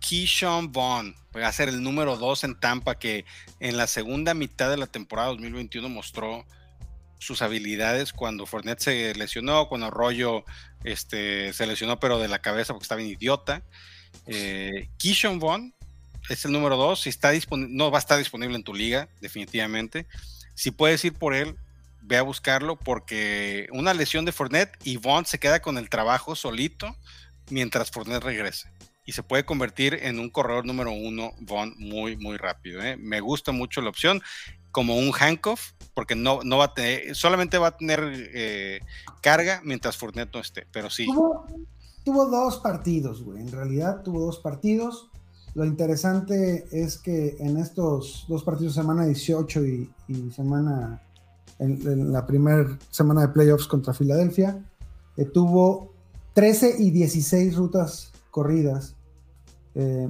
Keyshawn 0.00 0.72
Vaughn, 0.72 1.14
va 1.34 1.48
a 1.48 1.52
ser 1.52 1.68
el 1.68 1.82
número 1.82 2.16
2 2.16 2.44
en 2.44 2.60
Tampa, 2.60 2.98
que 2.98 3.24
en 3.60 3.76
la 3.76 3.86
segunda 3.86 4.34
mitad 4.34 4.68
de 4.68 4.76
la 4.76 4.86
temporada 4.86 5.28
2021 5.28 5.88
mostró 5.88 6.44
sus 7.24 7.42
habilidades 7.42 8.12
cuando 8.12 8.46
Fournette 8.46 8.80
se 8.80 9.14
lesionó, 9.14 9.68
cuando 9.68 9.86
Arroyo 9.86 10.44
este, 10.84 11.52
se 11.52 11.66
lesionó, 11.66 11.98
pero 11.98 12.18
de 12.18 12.28
la 12.28 12.40
cabeza 12.40 12.72
porque 12.72 12.84
estaba 12.84 13.00
bien 13.00 13.10
idiota. 13.10 13.62
Eh, 14.26 14.88
Keyshawn 14.98 15.38
Vaughn 15.38 15.74
es 16.28 16.44
el 16.44 16.52
número 16.52 16.76
2, 16.76 17.00
si 17.00 17.08
está 17.08 17.32
no 17.50 17.90
va 17.90 17.98
a 17.98 18.00
estar 18.00 18.18
disponible 18.18 18.56
en 18.56 18.64
tu 18.64 18.74
liga, 18.74 19.08
definitivamente. 19.20 20.06
Si 20.54 20.70
puedes 20.70 21.04
ir 21.04 21.14
por 21.14 21.34
él, 21.34 21.56
ve 22.02 22.18
a 22.18 22.22
buscarlo 22.22 22.76
porque 22.76 23.68
una 23.72 23.94
lesión 23.94 24.24
de 24.24 24.32
Fournette 24.32 24.76
y 24.84 24.98
Vaughn 24.98 25.24
se 25.24 25.38
queda 25.38 25.60
con 25.60 25.78
el 25.78 25.88
trabajo 25.88 26.36
solito 26.36 26.96
mientras 27.50 27.90
Fournette 27.90 28.24
regrese. 28.24 28.68
Y 29.06 29.12
se 29.12 29.22
puede 29.22 29.44
convertir 29.44 29.98
en 30.02 30.18
un 30.18 30.30
corredor 30.30 30.64
número 30.66 30.92
uno, 30.92 31.34
Vaughn, 31.40 31.74
muy, 31.78 32.16
muy 32.16 32.36
rápido. 32.36 32.82
¿eh? 32.82 32.96
Me 32.96 33.20
gusta 33.20 33.52
mucho 33.52 33.80
la 33.80 33.90
opción 33.90 34.22
como 34.74 34.96
un 34.96 35.12
handcuff, 35.16 35.70
porque 35.94 36.16
no, 36.16 36.40
no 36.42 36.58
va 36.58 36.64
a 36.64 36.74
tener, 36.74 37.14
solamente 37.14 37.58
va 37.58 37.68
a 37.68 37.76
tener 37.76 38.00
eh, 38.34 38.80
carga 39.22 39.60
mientras 39.62 39.96
Fournette 39.96 40.34
no 40.34 40.40
esté. 40.40 40.66
Pero 40.72 40.90
sí, 40.90 41.06
Tuvo, 41.06 41.46
tuvo 42.04 42.26
dos 42.26 42.58
partidos, 42.58 43.22
güey. 43.22 43.40
En 43.40 43.52
realidad 43.52 44.02
tuvo 44.02 44.18
dos 44.18 44.40
partidos. 44.40 45.10
Lo 45.54 45.64
interesante 45.64 46.64
es 46.72 46.98
que 46.98 47.36
en 47.38 47.56
estos 47.58 48.24
dos 48.28 48.42
partidos, 48.42 48.74
semana 48.74 49.06
18 49.06 49.64
y, 49.64 49.90
semana, 50.34 51.00
en, 51.60 51.80
en 51.86 52.12
la 52.12 52.26
primera 52.26 52.76
semana 52.90 53.20
de 53.20 53.28
playoffs 53.28 53.68
contra 53.68 53.94
Filadelfia, 53.94 54.60
eh, 55.16 55.24
tuvo 55.24 55.92
13 56.32 56.74
y 56.80 56.90
16 56.90 57.54
rutas 57.54 58.10
corridas. 58.32 58.96
Eh, 59.76 60.08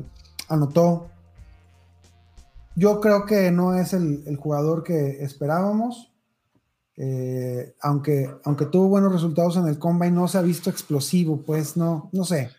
anotó. 0.48 1.10
Yo 2.76 3.00
creo 3.00 3.24
que 3.24 3.50
no 3.50 3.74
es 3.74 3.92
el, 3.92 4.24
el 4.26 4.36
jugador 4.36 4.82
que 4.82 5.22
esperábamos. 5.22 6.10
Eh, 6.96 7.74
aunque, 7.80 8.30
aunque 8.44 8.66
tuvo 8.66 8.88
buenos 8.88 9.12
resultados 9.12 9.56
en 9.56 9.66
el 9.66 9.78
combine, 9.78 10.12
no 10.12 10.28
se 10.28 10.38
ha 10.38 10.42
visto 10.42 10.70
explosivo, 10.70 11.42
pues 11.42 11.76
no, 11.76 12.08
no 12.12 12.24
sé. 12.24 12.50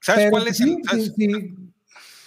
¿sabes 0.00 0.24
Pero 0.24 0.30
cuál 0.30 0.48
es 0.48 0.56
sí, 0.58 0.76
el, 0.92 1.00
sí, 1.00 1.12
sí. 1.16 1.54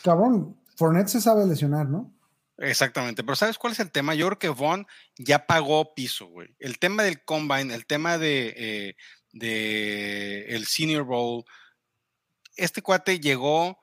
Cabrón, 0.04 0.58
Fournette 0.76 1.10
se 1.10 1.22
sabe 1.22 1.45
lesionar, 1.45 1.88
¿no? 1.88 2.12
Exactamente, 2.58 3.24
pero 3.24 3.36
¿sabes 3.36 3.58
cuál 3.58 3.74
es 3.74 3.80
el 3.80 3.91
tema? 3.91 4.14
Yo 4.14 4.28
creo 4.28 4.39
que 4.39 4.49
Vaughn 4.49 4.86
ya 5.18 5.47
pagó 5.47 5.95
piso, 5.95 6.28
güey. 6.28 6.56
El 6.60 6.78
tema 6.80 7.04
del 7.04 7.24
combine, 7.24 7.74
el 7.74 7.86
tema 7.86 8.18
de, 8.18 8.54
eh, 8.56 8.95
de 9.32 10.45
el 10.56 10.66
Senior 10.66 11.04
Bowl, 11.04 11.43
este 12.56 12.82
cuate 12.82 13.20
llegó 13.20 13.80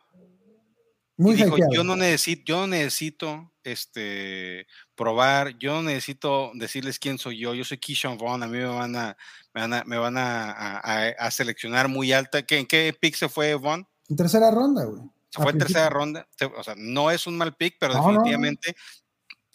Muy 1.19 1.35
y 1.35 1.43
dijo, 1.43 1.57
yo 1.73 1.83
no 1.85 1.97
necesito, 1.97 2.43
yo 2.47 2.57
no 2.61 2.67
necesito 2.69 3.53
este 3.65 4.67
probar, 4.95 5.59
yo 5.59 5.75
no 5.75 5.83
necesito 5.83 6.53
decirles 6.55 6.99
quién 6.99 7.19
soy 7.19 7.39
yo, 7.41 7.55
yo 7.55 7.65
soy 7.65 7.79
Keyshawn 7.79 8.17
Vaughn, 8.17 8.43
a 8.43 8.47
mí 8.47 8.57
me 8.59 8.65
van 8.67 8.95
a, 8.97 9.17
me 9.53 9.61
van 9.61 9.73
a, 9.75 9.85
me 9.85 9.99
van 9.99 10.17
a, 10.17 10.53
a- 10.53 11.09
a- 11.19 11.31
seleccionar 11.33 11.89
muy 11.89 12.13
alta. 12.13 12.43
¿Qué, 12.43 12.59
¿En 12.59 12.67
qué 12.67 12.95
pick 12.99 13.17
se 13.17 13.29
fue 13.29 13.55
Vaughn? 13.57 13.87
En 14.09 14.17
tercera 14.17 14.51
ronda, 14.51 14.85
güey. 14.85 15.03
Se 15.31 15.43
fue 15.43 15.53
en 15.53 15.59
tercera 15.59 15.91
ronda. 15.91 16.27
O 16.57 16.63
sea, 16.63 16.75
no 16.79 17.11
es 17.11 17.27
un 17.27 17.37
mal 17.37 17.55
pick, 17.57 17.77
pero 17.79 17.95
No, 17.95 17.99
no, 18.01 18.05
no. 18.07 18.13
definitivamente 18.13 18.75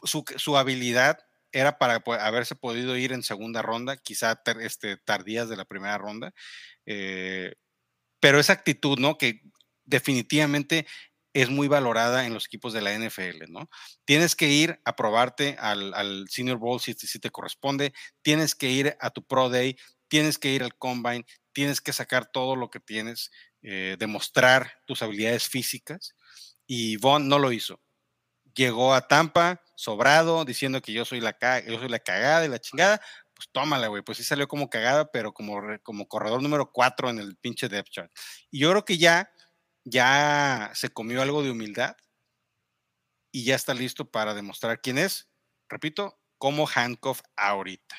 Su, 0.04 0.24
su 0.36 0.58
habilidad 0.58 1.18
era 1.54 1.78
para 1.78 2.04
haberse 2.26 2.56
podido 2.56 2.98
ir 2.98 3.14
en 3.14 3.24
segunda 3.24 3.62
ronda, 3.62 3.96
quizá 3.96 4.42
este, 4.60 4.98
tardías 4.98 5.48
de 5.50 5.56
la 5.56 5.66
primera 5.66 5.98
ronda. 5.98 6.34
eh, 6.86 7.54
pero 8.20 8.40
esa 8.40 8.54
actitud, 8.54 9.00
¿no? 9.00 9.18
Que 9.18 9.42
definitivamente 9.86 10.86
es 11.34 11.50
muy 11.50 11.68
valorada 11.68 12.26
en 12.26 12.34
los 12.34 12.46
equipos 12.46 12.74
de 12.74 12.82
la 12.82 12.94
NFL, 12.94 13.52
¿no? 13.52 13.70
Tienes 14.06 14.36
que 14.36 14.48
ir 14.48 14.80
a 14.86 14.96
probarte 14.96 15.58
al, 15.60 16.26
Senior 16.30 16.58
Bowl 16.58 16.80
si, 16.80 16.94
si 16.94 17.20
te 17.20 17.32
corresponde, 17.32 17.94
tienes 18.22 18.56
que 18.56 18.70
ir 18.70 18.96
a 19.00 19.10
tu 19.10 19.26
Pro 19.26 19.50
Day, 19.50 19.78
tienes 20.08 20.38
que 20.38 20.50
ir 20.50 20.64
al 20.64 20.78
Combine, 20.78 21.26
tienes 21.54 21.82
que 21.82 21.94
sacar 21.94 22.30
todo 22.32 22.56
lo 22.56 22.70
que 22.70 22.80
tienes, 22.80 23.32
eh, 23.62 23.96
demostrar 23.98 24.74
tus 24.86 25.02
habilidades 25.02 25.48
físicas, 25.48 26.16
y 26.68 26.98
Vaughn 26.98 27.28
no 27.28 27.40
lo 27.40 27.52
hizo. 27.52 27.82
Llegó 28.56 28.94
a 28.94 29.08
Tampa 29.08 29.62
sobrado, 29.76 30.46
diciendo 30.46 30.82
que 30.82 30.94
yo 30.94 31.06
soy 31.06 31.20
la, 31.20 31.36
yo 31.66 31.80
soy 31.80 31.90
la 31.90 32.00
cagada 32.00 32.46
y 32.46 32.50
la 32.50 32.60
chingada, 32.60 33.02
pues 33.34 33.50
tómala, 33.52 33.88
güey, 33.88 34.04
pues 34.04 34.20
sí 34.20 34.24
salió 34.24 34.48
como 34.48 34.70
cagada, 34.70 35.10
pero 35.12 35.34
como, 35.34 35.60
como 35.82 36.08
corredor 36.08 36.42
número 36.42 36.72
4 36.72 37.10
en 37.10 37.20
el 37.20 37.36
pinche 37.38 37.68
depth 37.68 37.90
chart. 37.90 38.12
Y 38.52 38.60
yo 38.60 38.70
creo 38.70 38.86
que 38.86 38.98
ya, 38.98 39.32
ya 39.84 40.72
se 40.74 40.90
comió 40.90 41.22
algo 41.22 41.44
de 41.44 41.52
humildad 41.52 41.96
y 43.32 43.44
ya 43.44 43.56
está 43.56 43.74
listo 43.74 44.10
para 44.10 44.34
demostrar 44.34 44.82
quién 44.82 44.98
es, 44.98 45.30
repito, 45.68 46.20
como 46.38 46.68
handcuff 46.68 47.22
ahorita. 47.36 47.96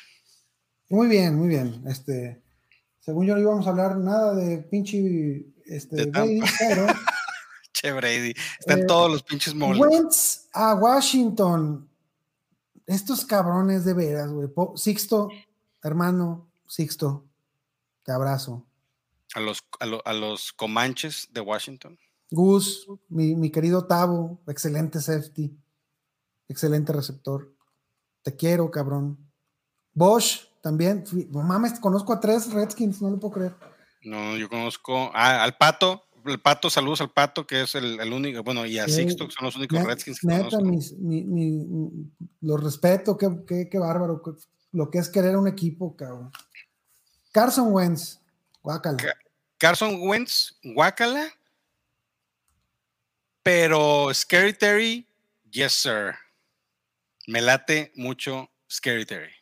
Muy 0.89 1.09
bien, 1.09 1.37
muy 1.37 1.49
bien. 1.49 1.82
Este, 1.87 2.43
según 3.01 3.26
yo 3.26 3.35
no 3.35 3.41
íbamos 3.41 3.66
a 3.66 3.70
hablar 3.70 3.97
nada 3.97 4.35
de 4.35 4.59
pinche 4.59 5.47
este, 5.66 5.97
De 5.97 6.07
Brady, 6.07 6.41
pero 6.59 6.87
Che, 7.72 7.93
Brady, 7.93 8.35
están 8.61 8.80
Eh, 8.80 8.85
todos 8.87 9.11
los 9.11 9.22
pinches 9.22 9.55
moles. 9.55 9.80
Wentz 9.80 10.49
a 10.53 10.74
Washington. 10.74 11.89
Estos 12.87 13.24
cabrones 13.24 13.85
de 13.85 13.95
veras, 13.95 14.30
güey. 14.30 14.49
Sixto, 14.76 15.28
hermano, 15.82 16.49
Sixto, 16.68 17.24
te 18.05 18.12
abrazo. 18.12 18.64
A 19.35 19.41
los, 19.41 19.59
a, 19.80 19.87
lo- 19.87 20.03
a 20.07 20.12
los 20.12 20.53
Comanches 20.53 21.28
de 21.32 21.41
Washington. 21.41 21.99
Gus, 22.30 22.87
mi, 23.09 23.35
mi 23.35 23.51
querido 23.51 23.87
Tavo, 23.87 24.41
excelente 24.47 25.01
safety, 25.01 25.57
excelente 26.49 26.93
receptor. 26.93 27.53
Te 28.22 28.35
quiero, 28.35 28.70
cabrón. 28.70 29.18
Bosch, 29.93 30.47
también. 30.62 31.05
No 31.30 31.43
mames, 31.43 31.78
conozco 31.78 32.12
a 32.12 32.20
tres 32.20 32.53
Redskins, 32.53 33.03
no 33.03 33.11
lo 33.11 33.20
puedo 33.20 33.35
creer. 33.35 33.55
No, 34.03 34.37
yo 34.37 34.49
conozco 34.49 35.11
ah, 35.14 35.43
al 35.45 35.57
Pato. 35.57 36.03
El 36.24 36.41
Pato, 36.41 36.70
saludos 36.70 37.03
al 37.03 37.11
Pato, 37.12 37.47
que 37.47 37.61
es 37.62 37.74
el, 37.74 38.01
el 38.01 38.12
único, 38.12 38.43
bueno, 38.43 38.64
y 38.64 38.78
a 38.78 38.89
Sixto, 38.89 39.26
que 39.26 39.32
son 39.35 39.45
los 39.45 39.57
únicos 39.57 39.85
Redskins 39.85 40.20
que 40.20 40.26
Neta, 40.26 40.45
conozco. 40.57 40.62
mis- 40.64 40.93
mi- 40.99 41.22
mi- 41.24 41.66
mi- 41.66 42.11
los 42.41 42.62
respeto, 42.64 43.18
qué, 43.18 43.28
qué- 43.47 43.68
qué 43.68 43.78
bárbaro, 43.78 44.22
qué- 44.22 44.30
lo 44.72 44.91
que 44.91 44.99
es 44.99 45.11
querer 45.11 45.37
un 45.37 45.47
equipo, 45.49 45.95
cabrón. 45.95 46.30
Carson 47.30 47.70
Wentz, 47.72 48.20
guácala. 48.62 48.97
Ca- 49.65 49.69
Carson 49.71 49.99
Wentz, 50.03 50.55
Guacala. 50.62 51.31
Pero 53.43 54.12
Scary 54.12 54.53
Terry, 54.53 55.07
yes, 55.51 55.73
sir. 55.73 56.15
Me 57.27 57.41
late 57.41 57.91
mucho 57.97 58.51
Scary 58.71 59.07
Terry 59.07 59.33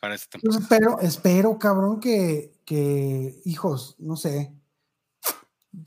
para 0.00 0.14
esta 0.14 0.38
Yo 0.38 0.50
temporada. 0.50 0.62
espero, 0.62 1.00
espero, 1.00 1.58
cabrón, 1.58 1.98
que, 1.98 2.52
que, 2.64 3.40
hijos, 3.44 3.96
no 3.98 4.16
sé. 4.16 4.52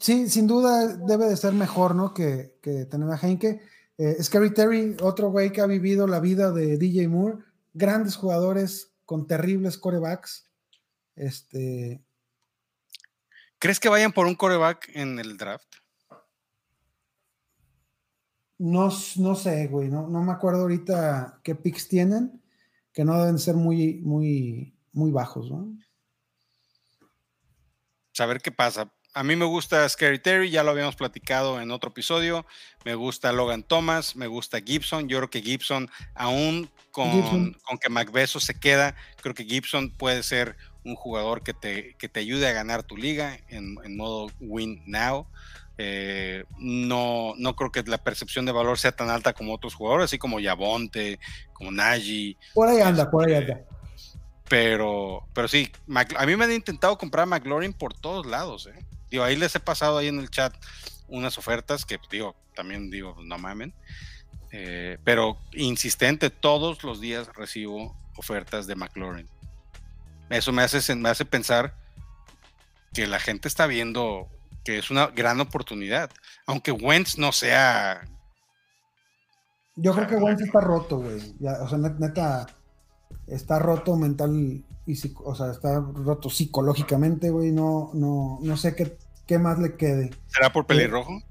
Sí, 0.02 0.30
sin 0.30 0.48
duda 0.48 0.98
debe 0.98 1.28
de 1.28 1.38
ser 1.38 1.54
mejor, 1.54 1.96
¿no? 1.96 2.14
Que, 2.14 2.58
que 2.62 2.84
tener 2.86 3.10
a 3.10 3.18
Heinke. 3.18 3.62
Eh, 3.98 4.22
Scary 4.22 4.54
Terry, 4.54 4.98
otro 5.02 5.30
güey 5.32 5.54
que 5.54 5.62
ha 5.62 5.66
vivido 5.66 6.08
la 6.08 6.20
vida 6.20 6.52
de 6.52 6.78
DJ 6.78 7.08
Moore, 7.08 7.38
grandes 7.74 8.18
jugadores 8.18 8.92
con 9.06 9.28
terribles 9.28 9.78
corebacks. 9.78 10.50
Este, 11.16 12.04
¿Crees 13.62 13.80
que 13.80 13.89
vayan 13.89 14.12
por 14.12 14.26
un 14.26 14.34
coreback 14.34 14.89
en 14.95 15.20
el 15.20 15.38
draft? 15.38 15.76
No, 18.57 18.89
no 19.18 19.36
sé, 19.36 19.68
güey. 19.68 19.88
No, 19.88 20.07
no 20.07 20.24
me 20.24 20.32
acuerdo 20.32 20.62
ahorita 20.62 21.41
qué 21.43 21.53
picks 21.53 21.88
tienen, 21.88 22.41
que 22.91 23.05
no 23.05 23.20
deben 23.20 23.38
ser 23.38 23.53
muy, 23.53 23.99
muy, 23.99 24.76
muy 24.93 25.12
bajos, 25.12 25.51
¿no? 25.51 25.78
Saber 28.14 28.41
qué 28.41 28.51
pasa. 28.51 28.91
A 29.14 29.24
mí 29.24 29.36
me 29.36 29.45
gusta 29.45 29.88
Scary 29.88 30.18
Terry, 30.18 30.49
ya 30.49 30.64
lo 30.64 30.72
habíamos 30.72 30.95
platicado 30.95 31.62
en 31.62 31.70
otro 31.70 31.91
episodio. 31.91 32.47
Me 32.84 32.95
gusta 32.95 33.32
Logan 33.32 33.62
Thomas, 33.62 34.16
me 34.16 34.26
gusta 34.26 34.59
Gibson. 34.59 35.07
Yo 35.07 35.18
creo 35.18 35.30
que 35.30 35.43
Gibson, 35.43 35.88
aún 36.16 36.72
con, 36.89 37.12
Gibson. 37.12 37.57
con 37.64 37.78
que 37.78 37.89
McBeso 37.89 38.39
se 38.39 38.59
queda, 38.59 38.95
creo 39.22 39.36
que 39.36 39.43
Gibson 39.43 39.91
puede 39.91 40.24
ser 40.24 40.57
un 40.84 40.96
jugador 40.96 41.44
que 41.44 41.54
te, 41.54 41.96
que 41.96 42.10
te 42.10 42.20
ayude 42.20 42.48
a 42.48 42.54
ganar 42.54 42.84
tu 42.84 42.98
liga 42.98 43.38
en, 43.50 43.78
en 43.84 43.98
modo 43.98 44.32
win 44.40 44.82
now. 44.86 45.28
Eh, 45.78 46.44
no, 46.60 47.34
no 47.38 47.56
creo 47.56 47.72
que 47.72 47.82
la 47.84 47.98
percepción 47.98 48.46
de 48.46 48.52
valor 48.52 48.78
sea 48.78 48.92
tan 48.92 49.10
alta 49.10 49.34
como 49.34 49.54
otros 49.54 49.74
jugadores, 49.74 50.06
así 50.06 50.18
como 50.18 50.40
Yabonte, 50.40 51.20
como 51.54 51.72
Nagy. 51.72 52.38
Por 52.54 52.70
ahí 52.70 52.82
anda, 52.82 53.10
por 53.10 53.28
ahí 53.28 53.34
Este, 53.34 53.54
anda. 53.54 53.66
Pero, 54.48 55.26
pero 55.34 55.48
sí, 55.48 55.72
a 56.18 56.26
mí 56.26 56.36
me 56.36 56.44
han 56.44 56.52
intentado 56.52 56.98
comprar 56.98 57.26
McLaurin 57.26 57.74
por 57.74 57.94
todos 57.94 58.26
lados. 58.26 58.68
¿eh? 58.68 58.86
Digo, 59.10 59.24
ahí 59.24 59.38
les 59.38 59.56
he 59.56 59.60
pasado 59.60 59.98
ahí 59.98 60.08
en 60.08 60.20
el 60.20 60.30
chat 60.30 60.54
unas 61.08 61.38
ofertas 61.38 61.86
que, 61.86 62.00
digo, 62.12 62.36
también 62.54 62.90
digo, 62.92 63.16
no 63.24 63.38
mamen. 63.38 63.74
Eh, 64.52 64.98
pero 65.04 65.38
insistente, 65.54 66.30
todos 66.30 66.84
los 66.84 67.00
días 67.00 67.30
recibo 67.34 67.96
ofertas 68.18 68.68
de 68.68 68.76
McLaurin. 68.76 69.30
Eso 70.32 70.52
me 70.52 70.64
hace, 70.64 70.96
me 70.96 71.10
hace 71.10 71.26
pensar 71.26 71.76
que 72.94 73.08
la 73.08 73.20
gente 73.20 73.48
está 73.48 73.68
viendo 73.68 74.28
que 74.64 74.78
es 74.78 74.92
una 74.92 75.08
gran 75.08 75.40
oportunidad. 75.42 76.10
Aunque 76.46 76.72
Wentz 76.72 77.18
no 77.18 77.32
sea 77.32 78.08
Yo 79.76 79.94
creo 79.94 80.08
que 80.08 80.16
Wentz 80.16 80.42
está 80.42 80.62
roto, 80.62 80.98
güey. 81.00 81.36
O 81.62 81.68
sea, 81.70 81.78
net- 81.78 81.98
neta, 82.00 82.48
está 83.28 83.60
roto 83.60 83.96
mental 83.96 84.36
y 84.36 84.66
o 85.24 85.36
sea, 85.36 85.52
está 85.52 85.80
roto 85.80 86.30
psicológicamente, 86.30 87.30
güey. 87.30 87.52
No, 87.52 87.92
no, 87.94 88.40
no 88.42 88.58
sé 88.58 88.76
qué, 88.76 88.98
qué 89.26 89.40
más 89.40 89.60
le 89.60 89.76
quede. 89.76 90.12
¿Será 90.28 90.52
por 90.52 90.66
pelirrojo? 90.66 91.22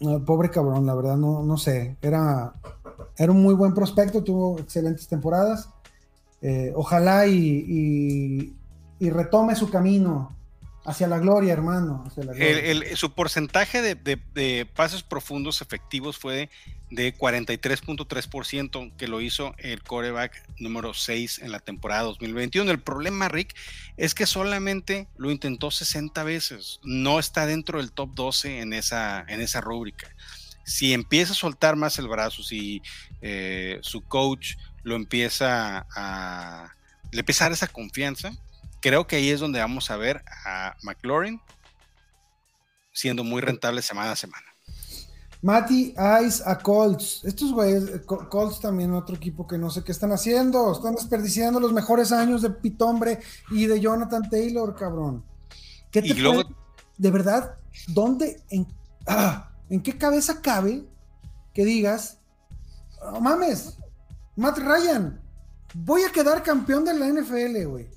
No, 0.00 0.24
pobre 0.24 0.50
cabrón, 0.50 0.86
la 0.86 0.94
verdad, 0.94 1.16
no, 1.16 1.42
no 1.42 1.56
sé. 1.56 1.96
Era, 2.00 2.54
era 3.16 3.32
un 3.32 3.42
muy 3.42 3.54
buen 3.54 3.74
prospecto, 3.74 4.24
tuvo 4.24 4.58
excelentes 4.58 5.08
temporadas. 5.08 5.68
Eh, 6.42 6.72
ojalá 6.74 7.26
y, 7.26 7.64
y- 7.68 8.54
y 8.98 9.10
retome 9.10 9.54
su 9.56 9.70
camino 9.70 10.36
hacia 10.84 11.06
la 11.06 11.18
gloria, 11.18 11.52
hermano. 11.52 12.04
hacia 12.06 12.24
la 12.24 12.32
gloria. 12.32 12.50
El- 12.70 12.82
el- 12.84 12.96
su 12.96 13.12
porcentaje 13.12 13.82
de, 13.82 13.94
de- 13.94 14.20
de 14.34 14.66
pases 14.74 15.02
profundos 15.02 15.60
efectivos 15.62 16.18
fue 16.18 16.48
de 16.90 17.14
43.3%, 17.14 18.92
que 18.96 19.06
lo 19.08 19.20
hizo 19.20 19.54
el 19.58 19.82
coreback 19.82 20.42
número 20.58 20.94
6 20.94 21.38
en 21.40 21.52
la 21.52 21.60
temporada 21.60 22.02
2021. 22.02 22.70
El 22.70 22.80
problema, 22.80 23.28
Rick, 23.28 23.54
es 23.96 24.14
que 24.14 24.26
solamente 24.26 25.06
lo 25.16 25.30
intentó 25.30 25.70
60 25.70 26.24
veces. 26.24 26.80
No 26.82 27.18
está 27.18 27.46
dentro 27.46 27.78
del 27.78 27.92
top 27.92 28.10
12 28.14 28.60
en 28.60 28.72
esa, 28.72 29.24
en 29.28 29.40
esa 29.40 29.60
rúbrica. 29.60 30.08
Si 30.64 30.92
empieza 30.92 31.32
a 31.32 31.36
soltar 31.36 31.76
más 31.76 31.98
el 31.98 32.08
brazo, 32.08 32.42
si 32.42 32.82
eh, 33.22 33.78
su 33.82 34.02
coach 34.02 34.56
lo 34.82 34.96
empieza 34.96 35.86
a. 35.94 36.72
le 37.12 37.20
empieza 37.20 37.44
a 37.44 37.46
dar 37.46 37.52
esa 37.52 37.66
confianza, 37.68 38.30
creo 38.80 39.06
que 39.06 39.16
ahí 39.16 39.30
es 39.30 39.40
donde 39.40 39.60
vamos 39.60 39.90
a 39.90 39.96
ver 39.96 40.22
a 40.44 40.76
McLaurin 40.82 41.40
siendo 42.92 43.24
muy 43.24 43.40
rentable 43.40 43.82
semana 43.82 44.12
a 44.12 44.16
semana. 44.16 44.46
Matty 45.42 45.94
Ice 46.26 46.42
a 46.44 46.58
Colts. 46.58 47.22
Estos 47.24 47.52
güeyes, 47.52 48.02
Co- 48.04 48.28
Colts 48.28 48.60
también 48.60 48.92
otro 48.92 49.16
equipo 49.16 49.46
que 49.46 49.56
no 49.56 49.70
sé 49.70 49.82
qué 49.82 49.90
están 49.92 50.12
haciendo. 50.12 50.70
Están 50.72 50.94
desperdiciando 50.94 51.58
los 51.60 51.72
mejores 51.72 52.12
años 52.12 52.42
de 52.42 52.50
Pitombre 52.50 53.20
y 53.50 53.64
de 53.66 53.80
Jonathan 53.80 54.28
Taylor, 54.28 54.74
cabrón. 54.76 55.24
¿Qué 55.90 56.00
Y 56.00 56.08
te 56.08 56.14
luego- 56.20 56.42
puede- 56.42 56.54
de 56.98 57.10
verdad, 57.10 57.54
¿dónde, 57.88 58.42
en, 58.50 58.66
ah, 59.06 59.50
en 59.70 59.82
qué 59.82 59.96
cabeza 59.96 60.42
cabe 60.42 60.84
que 61.54 61.64
digas, 61.64 62.18
"No 63.10 63.20
mames, 63.22 63.78
Matt 64.40 64.56
Ryan, 64.58 65.20
voy 65.74 66.02
a 66.04 66.10
quedar 66.10 66.42
campeón 66.42 66.82
de 66.86 66.94
la 66.94 67.06
NFL, 67.08 67.64
güey? 67.66 67.90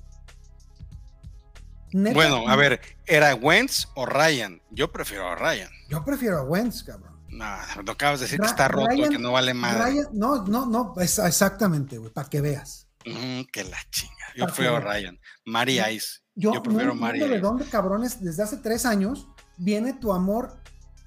Neta, 1.94 2.14
Bueno, 2.14 2.46
a 2.48 2.54
ver, 2.54 2.80
¿era 3.06 3.34
Wentz 3.34 3.88
o 3.94 4.04
Ryan? 4.04 4.60
Yo 4.70 4.92
prefiero 4.92 5.26
a 5.28 5.36
Ryan. 5.36 5.70
Yo 5.88 6.04
prefiero 6.04 6.38
a 6.40 6.42
Wentz, 6.42 6.82
cabrón. 6.82 7.14
No, 7.28 7.46
no 7.84 7.92
acabas 7.92 8.20
de 8.20 8.26
decir 8.26 8.38
que 8.40 8.46
está 8.46 8.68
roto, 8.68 8.88
Ryan- 8.90 9.10
que 9.10 9.18
no 9.18 9.32
vale. 9.32 9.54
Ryan- 9.54 10.08
no, 10.12 10.44
no, 10.44 10.66
no, 10.66 10.94
es- 10.98 11.18
exactamente, 11.18 11.96
güey, 11.96 12.12
para 12.12 12.28
que 12.28 12.42
veas. 12.42 12.88
Mm, 13.06 13.42
que 13.50 13.64
la 13.64 13.78
chinga. 13.90 14.12
Yo 14.36 14.44
prefiero 14.44 14.76
a 14.76 14.80
Ryan. 14.80 15.18
Mary 15.46 15.80
Ice. 15.92 16.20
Yo, 16.34 16.52
Yo, 16.52 16.62
prefiero 16.62 16.92
a 16.92 16.94
no 16.94 17.00
Mary 17.00 17.20
de 17.20 17.40
dónde, 17.40 17.64
cabrones, 17.64 18.22
desde 18.22 18.42
hace 18.42 18.58
tres 18.58 18.84
años 18.84 19.28
viene 19.56 19.94
tu 19.94 20.12
amor 20.12 20.60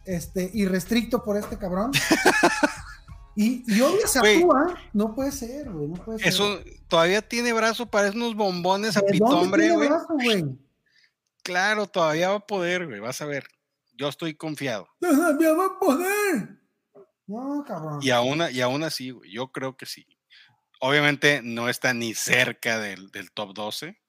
este, 0.05 0.49
irrestricto 0.53 1.23
por 1.23 1.37
este 1.37 1.57
cabrón. 1.59 1.91
y, 3.39 3.63
y 3.67 3.81
odias 3.81 4.17
a. 4.17 4.21
Tua. 4.21 4.75
No 4.93 5.13
puede 5.13 5.31
ser, 5.31 5.69
güey, 5.69 5.87
no 5.87 6.03
puede 6.03 6.17
ser. 6.17 6.27
Eso 6.27 6.59
todavía 6.87 7.21
tiene 7.21 7.53
brazo 7.53 7.85
para 7.85 8.09
unos 8.09 8.35
bombones 8.35 8.97
a 8.97 9.01
¿De 9.01 9.19
dónde 9.19 9.59
pitombre, 9.59 9.71
güey? 9.73 10.45
Claro, 11.43 11.85
todavía 11.85 12.29
va 12.29 12.37
a 12.37 12.47
poder, 12.47 12.87
güey. 12.87 12.99
Vas 12.99 13.21
a 13.21 13.27
ver. 13.27 13.47
Yo 13.95 14.09
estoy 14.09 14.33
confiado. 14.33 14.87
Todavía 14.99 15.53
va 15.53 15.65
a 15.67 15.79
poder. 15.79 16.59
No, 17.27 17.63
cabrón. 17.63 17.99
Y 18.01 18.09
aún, 18.09 18.41
y 18.51 18.59
aún 18.61 18.83
así, 18.83 19.11
güey, 19.11 19.31
yo 19.31 19.51
creo 19.51 19.77
que 19.77 19.85
sí. 19.85 20.07
Obviamente 20.79 21.41
no 21.43 21.69
está 21.69 21.93
ni 21.93 22.15
cerca 22.15 22.79
del, 22.79 23.11
del 23.11 23.31
top 23.31 23.53
12. 23.53 23.99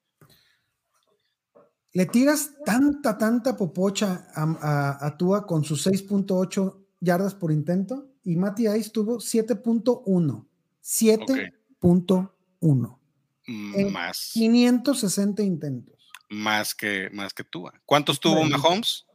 Le 1.93 2.05
tiras 2.07 2.49
tanta, 2.65 3.15
tanta 3.19 3.55
popocha 3.55 4.27
a, 4.33 4.43
a, 4.59 5.05
a 5.05 5.17
Tua 5.17 5.45
con 5.45 5.63
sus 5.63 5.85
6.8 5.85 6.87
yardas 6.99 7.35
por 7.35 7.51
intento 7.51 8.08
y 8.29 8.35
Matty 8.35 8.67
Ice 8.67 8.91
tuvo 8.91 9.17
7.1. 9.19 10.47
7.1. 10.83 12.99
Mm, 13.47 13.75
Eh, 13.75 13.85
más, 13.89 14.29
560 14.33 15.41
intentos. 15.43 15.95
más 16.29 16.75
que 16.75 17.09
más 17.11 17.33
que 17.33 17.43
tú. 17.43 17.67
¿Cuántos 17.85 18.19
tuvo. 18.19 18.43
Mahomes? 18.45 19.05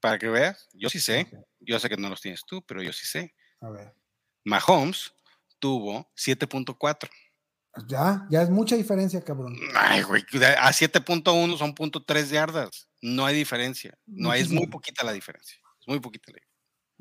Para 0.00 0.18
que 0.18 0.28
veas. 0.28 0.66
Yo 0.72 0.88
sí 0.88 0.98
sé. 1.00 1.28
Yo 1.60 1.78
sé 1.78 1.88
que 1.90 1.96
no 1.98 2.08
los 2.08 2.22
tienes 2.22 2.42
tú, 2.46 2.62
pero 2.66 2.82
yo 2.82 2.92
sí 2.92 3.06
sé. 3.06 3.34
A 3.60 3.68
ver. 3.68 3.94
Mahomes 4.44 5.12
tuvo 5.58 6.10
7.4. 6.16 7.10
Ya, 7.86 8.26
ya 8.30 8.42
es 8.42 8.50
mucha 8.50 8.76
diferencia, 8.76 9.22
cabrón. 9.22 9.54
Ay, 9.74 10.02
güey, 10.02 10.22
a 10.58 10.72
7.1 10.72 11.58
son 11.58 11.74
punto 11.74 12.04
.3 12.04 12.30
yardas. 12.30 12.88
No 13.02 13.26
hay 13.26 13.36
diferencia. 13.36 13.98
No 14.06 14.30
hay, 14.30 14.40
es 14.40 14.50
muy 14.50 14.66
poquita 14.68 15.04
la 15.04 15.12
diferencia. 15.12 15.58
Es 15.80 15.86
muy 15.86 16.00
poquita 16.00 16.32
la 16.32 16.36
diferencia. 16.36 16.47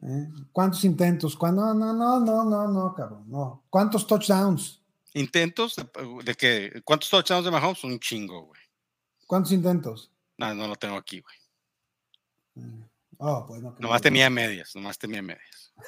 ¿Eh? 0.03 0.27
¿Cuántos 0.51 0.83
intentos? 0.85 1.35
¿Cuándo? 1.35 1.73
No, 1.73 1.93
no, 1.93 2.19
no, 2.19 2.43
no, 2.43 2.67
no, 2.67 2.93
cabrón. 2.95 3.23
No. 3.27 3.63
¿Cuántos 3.69 4.05
touchdowns? 4.07 4.81
Intentos 5.13 5.75
de, 5.75 5.87
de 6.23 6.35
que 6.35 6.81
¿cuántos 6.83 7.09
touchdowns 7.09 7.45
de 7.45 7.51
Mahomes? 7.51 7.83
Un 7.83 7.99
chingo, 7.99 8.43
güey. 8.47 8.61
¿Cuántos 9.25 9.51
intentos? 9.51 10.11
No, 10.37 10.53
no 10.53 10.67
lo 10.67 10.75
tengo 10.75 10.95
aquí, 10.97 11.21
güey. 11.21 11.35
Oh, 13.19 13.45
pues 13.47 13.61
no. 13.61 13.75
que 13.75 13.81
Nomás 13.81 14.01
no. 14.01 14.03
tenía 14.03 14.29
medias, 14.29 14.75
nomás 14.75 14.97
tenía 14.97 15.21
medias. 15.21 15.73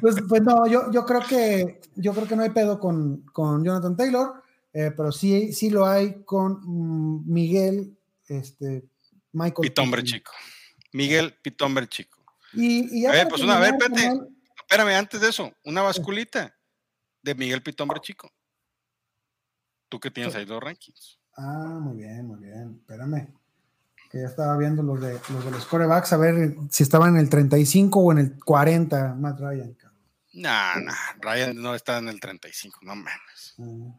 Pues, 0.00 0.16
pues 0.28 0.42
no, 0.42 0.66
yo, 0.66 0.92
yo 0.92 1.06
creo 1.06 1.20
que 1.20 1.80
yo 1.94 2.12
creo 2.12 2.28
que 2.28 2.36
no 2.36 2.42
hay 2.42 2.50
pedo 2.50 2.78
con, 2.78 3.22
con 3.32 3.64
Jonathan 3.64 3.96
Taylor, 3.96 4.42
eh, 4.74 4.92
pero 4.94 5.10
sí, 5.10 5.54
sí 5.54 5.70
lo 5.70 5.86
hay 5.86 6.22
con 6.24 6.60
mm, 6.62 7.32
Miguel, 7.32 7.96
este, 8.28 8.84
Michael. 9.32 9.68
Pitombre 9.68 10.02
Pittman. 10.02 10.18
chico. 10.20 10.32
Miguel 10.96 11.34
Pitombre 11.42 11.86
chico. 11.88 12.24
Y, 12.54 13.00
y 13.00 13.06
A 13.06 13.12
ver, 13.12 13.28
pues 13.28 13.42
una, 13.42 13.56
a 13.56 13.60
ver, 13.60 13.74
espérate. 13.74 14.10
Espérame, 14.56 14.96
antes 14.96 15.20
de 15.20 15.28
eso, 15.28 15.52
una 15.64 15.82
basculita 15.82 16.56
de 17.22 17.34
Miguel 17.34 17.62
Pitombre 17.62 18.00
chico. 18.00 18.32
Tú 19.88 20.00
que 20.00 20.10
tienes 20.10 20.34
ahí 20.34 20.46
los 20.46 20.62
rankings. 20.62 21.20
Ah, 21.36 21.78
muy 21.80 21.98
bien, 21.98 22.26
muy 22.26 22.40
bien. 22.40 22.78
Espérame. 22.80 23.28
Que 24.10 24.20
ya 24.20 24.26
estaba 24.26 24.56
viendo 24.56 24.82
los 24.82 25.00
de 25.00 25.20
los 25.28 25.44
de 25.44 25.50
los 25.50 25.66
corebacks, 25.66 26.12
a 26.14 26.16
ver 26.16 26.56
si 26.70 26.82
estaba 26.82 27.08
en 27.08 27.18
el 27.18 27.28
35 27.28 28.00
o 28.00 28.12
en 28.12 28.18
el 28.18 28.38
40, 28.42 29.14
Matt 29.16 29.38
Ryan. 29.40 29.74
cabrón. 29.74 30.00
Nah, 30.32 30.76
nah, 30.80 30.94
Ryan 31.20 31.60
no 31.60 31.74
está 31.74 31.98
en 31.98 32.08
el 32.08 32.20
35, 32.20 32.78
no 32.82 32.96
mames. 32.96 33.54
Ah. 33.58 33.98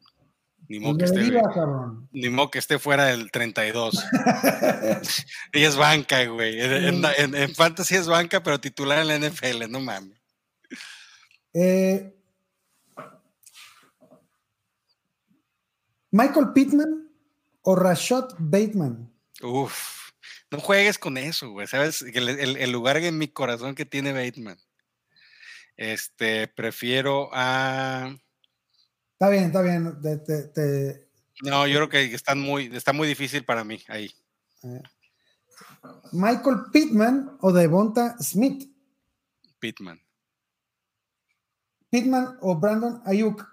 Ni 0.69 0.80
modo 0.80 0.98
que 0.98 1.06
esté, 1.06 1.31
ni 2.11 2.30
modo 2.30 2.52
que 2.52 2.60
esté 2.60 2.77
fuera 2.80 3.06
del 3.06 3.31
32. 3.31 4.03
Ella 5.53 5.68
es 5.68 5.76
banca, 5.77 6.26
güey. 6.26 6.60
En, 6.60 6.72
en- 6.73 7.06
en- 7.18 7.35
en 7.35 7.56
fantasy 7.56 7.95
es 7.95 8.07
banca, 8.07 8.44
pero 8.44 8.60
titular 8.60 8.99
en 8.99 9.07
la 9.07 9.30
NFL, 9.30 9.69
no 9.69 9.80
mames. 9.80 10.19
Eh, 11.53 12.14
Michael 16.11 16.52
Pittman 16.53 17.10
o 17.61 17.76
Rashad 17.76 18.30
Bateman. 18.38 19.11
Uf, 19.41 20.10
No 20.52 20.60
juegues 20.60 20.98
con 20.98 21.18
eso, 21.18 21.49
güey. 21.52 21.68
Sabes 21.68 22.02
el, 22.02 22.30
el, 22.30 22.57
el 22.57 22.72
lugar 22.72 22.98
en 22.98 23.18
mi 23.18 23.27
corazón 23.27 23.76
que 23.76 23.85
tiene 23.85 24.14
Bateman. 24.14 24.57
Este, 25.76 26.48
prefiero 26.48 27.30
a. 27.34 28.15
Está 29.18 29.30
bien, 29.30 29.45
está 29.45 29.61
bien. 29.64 29.99
Te, 30.02 30.18
te, 30.18 30.44
te- 30.49 31.10
No, 31.41 31.65
yo 31.65 31.76
creo 31.77 31.89
que 31.89 32.14
están 32.14 32.39
muy, 32.39 32.68
está 32.76 32.94
muy 32.94 33.07
difícil 33.07 33.44
para 33.44 33.64
mí 33.64 33.84
ahí. 33.88 34.11
eh, 34.64 34.81
Michael 36.11 36.65
Pittman 36.72 37.38
o 37.41 37.52
Devonta 37.52 38.15
Smith. 38.19 38.69
Pitman. 39.60 39.99
Pittman 41.89 42.38
o 42.41 42.56
Brandon 42.60 43.02
Ayuk. 43.06 43.44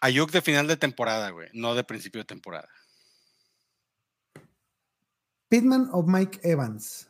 Ayuk 0.00 0.30
de 0.30 0.42
final 0.42 0.66
de 0.66 0.76
temporada, 0.76 1.30
güey, 1.30 1.48
no 1.52 1.74
de 1.74 1.84
principio 1.84 2.20
de 2.20 2.24
temporada. 2.24 2.68
Pittman 5.48 5.88
o 5.92 6.02
Mike 6.02 6.40
Evans. 6.42 7.08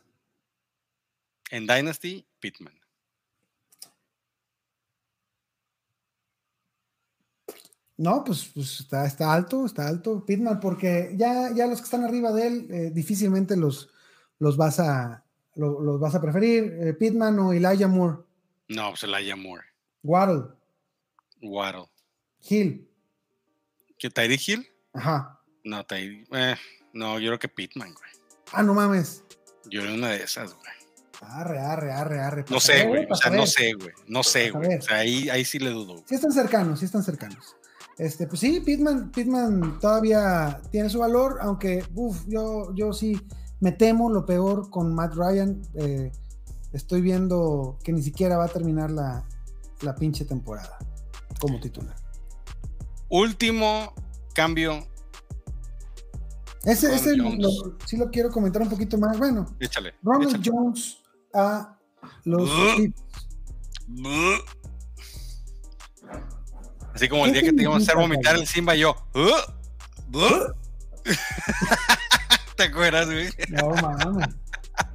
En 1.51 1.65
Dynasty, 1.67 2.27
Pitman. 2.39 2.78
No, 8.01 8.23
pues, 8.23 8.49
pues 8.53 8.79
está, 8.79 9.05
está 9.05 9.33
alto, 9.33 9.65
está 9.65 9.85
alto 9.85 10.25
Pittman, 10.25 10.61
porque 10.61 11.13
ya, 11.17 11.51
ya 11.53 11.67
los 11.67 11.79
que 11.79 11.83
están 11.83 12.05
arriba 12.05 12.31
de 12.31 12.47
él 12.47 12.67
eh, 12.71 12.91
difícilmente 12.93 13.57
los, 13.57 13.89
los, 14.39 14.55
vas 14.55 14.79
a, 14.79 15.25
lo- 15.55 15.81
los 15.81 15.99
vas 15.99 16.15
a 16.15 16.21
preferir. 16.21 16.77
Eh, 16.81 16.93
Pittman 16.93 17.37
o 17.39 17.51
Elijah 17.51 17.89
Moore. 17.89 18.19
No, 18.69 18.89
pues 18.91 19.03
Elijah 19.03 19.35
Moore. 19.35 19.65
Waddle, 20.01 20.43
Waddle. 21.41 21.87
Hill. 22.49 22.87
¿Que 23.97 24.09
Tyreek 24.09 24.47
Hill? 24.47 24.67
Ajá. 24.93 25.41
No, 25.65 25.85
Tyreek. 25.85 26.27
eh, 26.31 26.55
no, 26.93 27.19
yo 27.19 27.27
creo 27.31 27.39
que 27.39 27.49
Pitman, 27.49 27.93
güey. 27.93 28.09
Ah, 28.53 28.63
no 28.63 28.73
mames. 28.73 29.25
Yo 29.69 29.81
era 29.81 29.93
una 29.93 30.11
de 30.11 30.23
esas, 30.23 30.53
güey. 30.53 30.71
Arre, 31.21 31.59
arre, 31.59 31.91
arre, 31.91 32.19
arre. 32.21 32.45
No 32.49 32.61
sé, 32.61 32.85
güey. 32.87 33.05
O 33.09 33.15
sea, 33.15 33.29
no 33.29 33.45
sé, 33.45 33.73
güey. 33.73 33.91
No 34.07 34.23
sé, 34.23 34.51
güey. 34.51 34.77
O 34.77 34.81
sea, 34.81 34.99
ahí, 34.99 35.29
ahí 35.29 35.43
sí 35.43 35.59
le 35.59 35.69
dudo. 35.71 35.95
güey. 35.95 36.05
Sí 36.07 36.15
están 36.15 36.31
cercanos, 36.31 36.79
sí 36.79 36.85
están 36.85 37.03
cercanos. 37.03 37.57
Este, 37.99 38.25
pues 38.27 38.39
sí, 38.39 38.61
Pittman, 38.61 39.11
Pittman 39.11 39.77
todavía 39.79 40.61
tiene 40.71 40.89
su 40.89 40.99
valor, 40.99 41.37
aunque 41.41 41.83
uf, 41.93 42.23
yo, 42.27 42.73
yo 42.73 42.93
sí 42.93 43.19
me 43.59 43.73
temo 43.73 44.09
lo 44.09 44.25
peor 44.25 44.69
con 44.69 44.95
Matt 44.95 45.13
Ryan. 45.15 45.61
eh, 45.75 46.11
estoy 46.71 47.01
viendo 47.01 47.77
que 47.83 47.91
ni 47.91 48.01
siquiera 48.01 48.37
va 48.37 48.45
a 48.45 48.47
terminar 48.47 48.89
la, 48.91 49.27
la 49.81 49.95
pinche 49.95 50.23
temporada 50.25 50.77
como 51.41 51.59
titular. 51.59 51.95
Último 53.09 53.93
cambio. 54.33 54.87
Ese, 56.63 56.93
ese 56.93 57.15
lo- 57.17 57.31
sí 57.85 57.97
lo 57.97 58.09
quiero 58.11 58.29
comentar 58.31 58.61
un 58.61 58.69
poquito 58.69 58.97
más. 58.97 59.17
Bueno, 59.17 59.45
Échale. 59.59 59.95
Ronald 60.03 60.35
échale. 60.35 60.51
Jones 60.57 60.97
a 61.33 61.77
los. 62.25 62.49
Así 66.99 67.07
como 67.07 67.25
el 67.25 67.31
¿Qué 67.31 67.39
día 67.39 67.49
que 67.51 67.55
te 67.55 67.61
íbamos 67.63 67.79
a 67.79 67.83
hacer 67.83 67.95
vomitar 67.95 68.35
el 68.35 68.45
Simba 68.45 68.75
y 68.75 68.79
yo. 68.79 68.93
"Uh, 69.15 70.17
uh". 70.17 70.53
¿Te 72.57 72.63
acuerdas, 72.63 73.05
güey? 73.05 73.29
No 73.47 73.69
mames. 73.69 74.27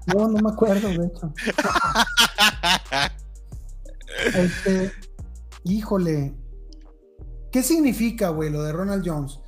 No, 0.08 0.28
no 0.28 0.38
me 0.38 0.50
acuerdo, 0.50 0.88
de 0.88 1.06
hecho. 1.06 1.32
Este, 4.34 4.92
híjole. 5.64 6.34
¿Qué 7.50 7.62
significa, 7.62 8.28
güey, 8.28 8.50
lo 8.50 8.62
de 8.62 8.72
Ronald 8.72 9.02
Jones? 9.04 9.40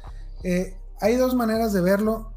Eh, 0.43 0.79
hay 1.03 1.17
dos 1.17 1.35
maneras 1.35 1.75
de 1.75 1.83
verlo. 1.83 2.33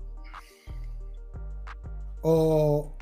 O, 2.22 2.98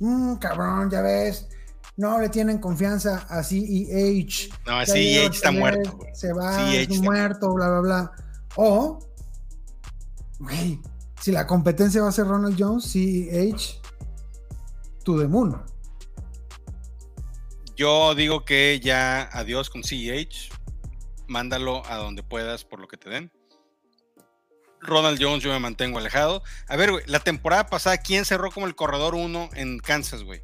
"Mm, 0.00 0.34
cabrón, 0.34 0.90
ya 0.90 1.00
ves, 1.00 1.48
no 1.96 2.20
le 2.20 2.28
tienen 2.28 2.58
confianza 2.58 3.26
a 3.28 3.42
CEH. 3.42 4.50
No, 4.66 4.80
Ya 4.80 4.86
CEH 4.86 5.26
está 5.26 5.50
muerto, 5.50 5.96
güey. 5.96 6.14
Se 6.14 6.32
va, 6.32 6.70
CEH 6.70 6.92
es 6.92 7.00
muerto, 7.00 7.54
bla, 7.54 7.68
bla, 7.68 7.80
bla. 7.80 8.12
O, 8.56 8.98
güey, 10.38 10.80
si 11.20 11.32
la 11.32 11.46
competencia 11.46 12.02
va 12.02 12.08
a 12.08 12.12
ser 12.12 12.26
Ronald 12.26 12.56
Jones, 12.58 12.84
CEH, 12.92 13.80
to 15.04 15.18
the 15.18 15.26
moon. 15.26 15.62
Yo 17.76 18.14
digo 18.14 18.44
que 18.44 18.80
ya 18.82 19.28
adiós 19.32 19.70
con 19.70 19.82
CEH. 19.82 20.50
Mándalo 21.28 21.82
a 21.86 21.96
donde 21.96 22.22
puedas 22.22 22.64
por 22.64 22.78
lo 22.78 22.86
que 22.86 22.96
te 22.96 23.10
den. 23.10 23.32
Ronald 24.80 25.18
Jones, 25.20 25.42
yo 25.42 25.50
me 25.50 25.58
mantengo 25.58 25.98
alejado. 25.98 26.42
A 26.68 26.76
ver, 26.76 26.92
güey, 26.92 27.04
la 27.06 27.18
temporada 27.18 27.66
pasada, 27.66 27.98
¿quién 27.98 28.24
cerró 28.24 28.50
como 28.50 28.66
el 28.66 28.76
corredor 28.76 29.14
1 29.14 29.50
en 29.54 29.78
Kansas, 29.78 30.22
güey? 30.22 30.42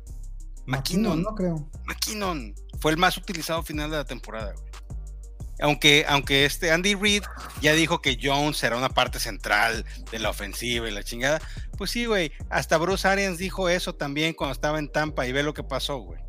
McKinnon. 0.67 1.23
No 1.23 1.35
creo. 1.35 1.71
McKinnon 1.85 2.55
fue 2.81 2.93
el 2.93 2.97
más 2.97 3.17
utilizado 3.17 3.63
final 3.63 3.91
de 3.91 3.97
la 3.99 4.05
temporada, 4.05 4.53
güey. 4.53 4.73
Aunque, 5.61 6.05
aunque 6.09 6.45
este 6.45 6.73
Andy 6.73 6.95
Reid 6.97 7.23
ya 7.61 7.73
dijo 7.73 8.01
que 8.01 8.19
Jones 8.21 8.57
será 8.57 8.77
una 8.77 8.89
parte 8.89 9.21
central 9.21 9.85
de 10.11 10.19
la 10.19 10.31
ofensiva 10.31 10.89
y 10.89 10.93
la 10.93 11.05
chingada, 11.05 11.41
pues 11.79 11.93
sí, 11.93 12.07
güey. 12.07 12.33
Hasta 12.51 12.79
Bruce 12.79 13.07
Arians 13.07 13.39
dijo 13.39 13.69
eso 13.69 13.95
también 13.95 14.35
cuando 14.35 14.53
estaba 14.53 14.79
en 14.81 14.91
Tampa 14.91 15.27
y 15.27 15.33
ve 15.33 15.45
lo 15.45 15.55
que 15.55 15.63
pasó, 15.63 15.99
güey. 15.99 16.21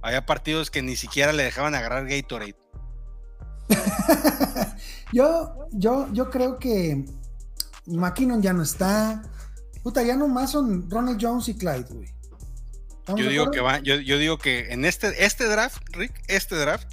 Había 0.00 0.26
partidos 0.26 0.70
que 0.70 0.82
ni 0.82 0.94
siquiera 0.94 1.32
le 1.32 1.42
dejaban 1.42 1.74
agarrar 1.74 2.06
Gatorade. 2.06 2.56
Yo, 5.12 5.68
yo, 5.72 6.08
yo 6.12 6.30
creo 6.30 6.58
que 6.58 7.04
McKinnon 7.86 8.40
ya 8.40 8.54
no 8.54 8.62
está. 8.62 9.22
Puta, 9.82 10.02
ya 10.02 10.16
nomás 10.16 10.52
son 10.52 10.90
Ronald 10.90 11.18
Jones 11.20 11.48
y 11.48 11.54
Clyde, 11.54 11.88
güey. 11.90 12.08
¿Estamos 13.02 13.20
Yo 13.20 13.28
digo 13.28 13.50
que 13.50 13.60
va, 13.60 13.80
yo, 13.80 13.96
yo 13.96 14.16
digo 14.18 14.38
que 14.38 14.72
en 14.72 14.84
este, 14.84 15.24
este 15.24 15.46
draft, 15.46 15.82
Rick, 15.92 16.12
este 16.28 16.54
draft 16.56 16.88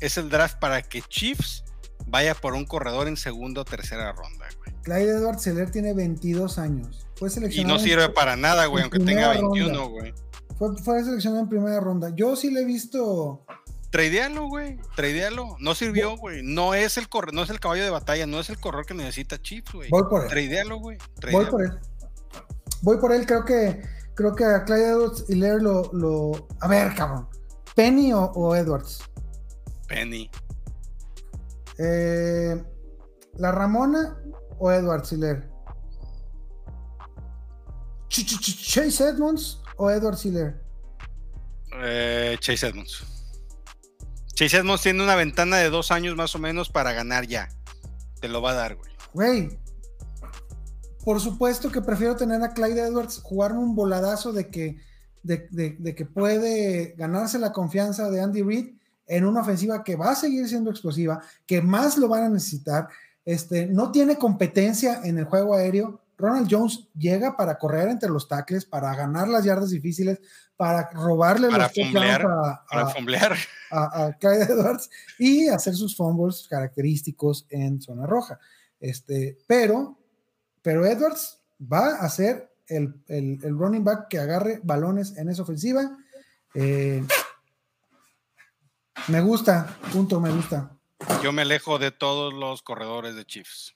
es 0.00 0.18
el 0.18 0.28
draft 0.28 0.58
para 0.58 0.82
que 0.82 1.02
Chiefs 1.02 1.64
vaya 2.06 2.34
por 2.34 2.54
un 2.54 2.64
corredor 2.66 3.06
en 3.06 3.16
segunda 3.16 3.60
o 3.60 3.64
tercera 3.64 4.12
ronda, 4.12 4.46
güey. 4.58 4.72
Clyde 4.82 5.18
Edward 5.18 5.38
Seller 5.38 5.70
tiene 5.70 5.94
22 5.94 6.58
años. 6.58 7.06
Fue 7.14 7.28
Y 7.28 7.30
seleccionado. 7.30 7.74
no 7.76 7.80
en- 7.80 7.88
sirve 7.88 8.08
para 8.08 8.34
nada, 8.36 8.66
güey, 8.66 8.82
aunque 8.82 8.98
tenga 8.98 9.30
primera 9.30 9.48
21, 9.48 9.78
ronda. 9.78 9.88
güey. 10.00 10.14
Fue, 10.58 10.76
fue 10.82 11.04
seleccionado 11.04 11.42
en 11.42 11.48
primera 11.48 11.78
ronda. 11.80 12.10
Yo 12.14 12.34
sí 12.34 12.50
le 12.50 12.62
he 12.62 12.64
visto. 12.64 13.44
Tradealo, 13.90 14.46
güey. 14.48 14.78
Tradealo. 14.96 15.56
No 15.60 15.74
sirvió, 15.76 16.16
güey. 16.16 16.42
No 16.42 16.74
es 16.74 16.96
el 16.96 17.06
no 17.32 17.42
es 17.44 17.50
el 17.50 17.60
caballo 17.60 17.84
de 17.84 17.90
batalla, 17.90 18.26
no 18.26 18.40
es 18.40 18.50
el 18.50 18.58
corredor 18.58 18.86
que 18.86 18.94
necesita 18.94 19.40
Chiefs, 19.40 19.72
güey. 19.72 19.90
Voy 19.90 20.02
por 20.08 20.22
él. 20.24 20.28
Tradealo, 20.28 20.78
güey. 20.78 20.98
Voy 21.30 21.46
por 21.46 21.62
él. 21.62 21.70
Voy 22.80 22.96
por 22.98 23.12
él. 23.12 23.26
Creo 23.26 23.44
que, 23.44 23.82
creo 24.14 24.34
que 24.34 24.44
a 24.44 24.64
Clyde 24.64 24.88
Edwards 24.90 25.24
y 25.28 25.34
Lair 25.36 25.62
lo, 25.62 25.90
lo. 25.92 26.46
A 26.60 26.68
ver, 26.68 26.94
cabrón. 26.94 27.28
Penny 27.74 28.12
o, 28.12 28.24
o 28.34 28.54
Edwards. 28.54 29.00
Penny. 29.88 30.30
Eh, 31.78 32.62
¿La 33.36 33.52
Ramona 33.52 34.18
o 34.58 34.70
Edwards? 34.70 35.12
Ch- 35.12 35.46
Ch- 38.08 38.38
Ch- 38.38 38.72
¿Chase 38.72 39.08
Edmonds 39.08 39.60
o 39.76 39.90
Edwards 39.90 40.24
Hiller? 40.24 40.62
Eh, 41.82 42.36
Chase 42.40 42.66
Edmonds. 42.68 43.04
Chase 44.34 44.58
Edmonds 44.58 44.82
tiene 44.82 45.02
una 45.02 45.14
ventana 45.14 45.56
de 45.58 45.70
dos 45.70 45.90
años 45.90 46.14
más 46.16 46.34
o 46.34 46.38
menos 46.38 46.68
para 46.68 46.92
ganar 46.92 47.26
ya. 47.26 47.48
Te 48.20 48.28
lo 48.28 48.42
va 48.42 48.50
a 48.50 48.54
dar, 48.54 48.76
güey. 48.76 48.92
Güey, 49.14 49.58
por 51.04 51.20
supuesto 51.20 51.70
que 51.70 51.80
prefiero 51.82 52.16
tener 52.16 52.42
a 52.42 52.52
Clyde 52.52 52.82
Edwards 52.88 53.20
jugarme 53.22 53.58
un 53.60 53.74
voladazo 53.74 54.32
de 54.32 54.48
que, 54.50 54.76
de, 55.22 55.48
de- 55.50 55.76
de 55.78 55.94
que 55.94 56.04
puede 56.06 56.94
ganarse 56.96 57.38
la 57.38 57.52
confianza 57.52 58.10
de 58.10 58.20
Andy 58.20 58.42
Reid 58.42 58.74
en 59.06 59.24
una 59.26 59.40
ofensiva 59.40 59.82
que 59.84 59.96
va 59.96 60.10
a 60.12 60.14
seguir 60.16 60.48
siendo 60.48 60.70
explosiva, 60.70 61.20
que 61.46 61.60
más 61.60 61.98
lo 61.98 62.08
van 62.08 62.24
a 62.24 62.28
necesitar. 62.28 62.88
Este, 63.24 63.66
no 63.66 63.90
tiene 63.92 64.16
competencia 64.16 65.00
en 65.04 65.18
el 65.18 65.24
juego 65.24 65.54
aéreo. 65.54 66.00
Ronald 66.18 66.46
Jones 66.50 66.88
llega 66.96 67.36
para 67.36 67.58
correr 67.58 67.88
entre 67.88 68.08
los 68.08 68.28
tackles, 68.28 68.64
para 68.64 68.94
ganar 68.94 69.26
las 69.28 69.44
yardas 69.44 69.70
difíciles, 69.70 70.20
para 70.56 70.88
robarle 70.92 71.48
Para 71.48 71.64
los 71.64 71.72
fumblear, 71.74 72.26
a- 72.26 72.64
Para 72.70 72.86
fomblear. 72.88 73.36
a, 73.72 74.04
a 74.06 74.12
Clyde 74.14 74.44
Edwards 74.44 74.88
y 75.18 75.48
hacer 75.48 75.74
sus 75.74 75.96
fumbles 75.96 76.46
característicos 76.48 77.46
en 77.50 77.80
zona 77.82 78.06
roja. 78.06 78.38
Este, 78.78 79.38
pero, 79.48 79.98
pero 80.62 80.86
Edwards 80.86 81.38
va 81.60 81.96
a 81.96 82.08
ser 82.08 82.52
el, 82.68 82.94
el- 83.08 83.38
el 83.42 83.58
running 83.58 83.84
back 83.84 84.08
que 84.08 84.18
agarre 84.18 84.60
balones 84.62 85.16
en 85.16 85.28
esa 85.28 85.42
ofensiva. 85.42 85.98
Eh, 86.54 87.02
me 89.08 89.20
gusta, 89.20 89.76
punto, 89.92 90.20
me 90.20 90.30
gusta. 90.30 90.76
Yo 91.22 91.32
me 91.32 91.42
alejo 91.42 91.78
de 91.78 91.90
todos 91.90 92.32
los 92.32 92.62
corredores 92.62 93.16
de 93.16 93.24
Chiefs. 93.24 93.74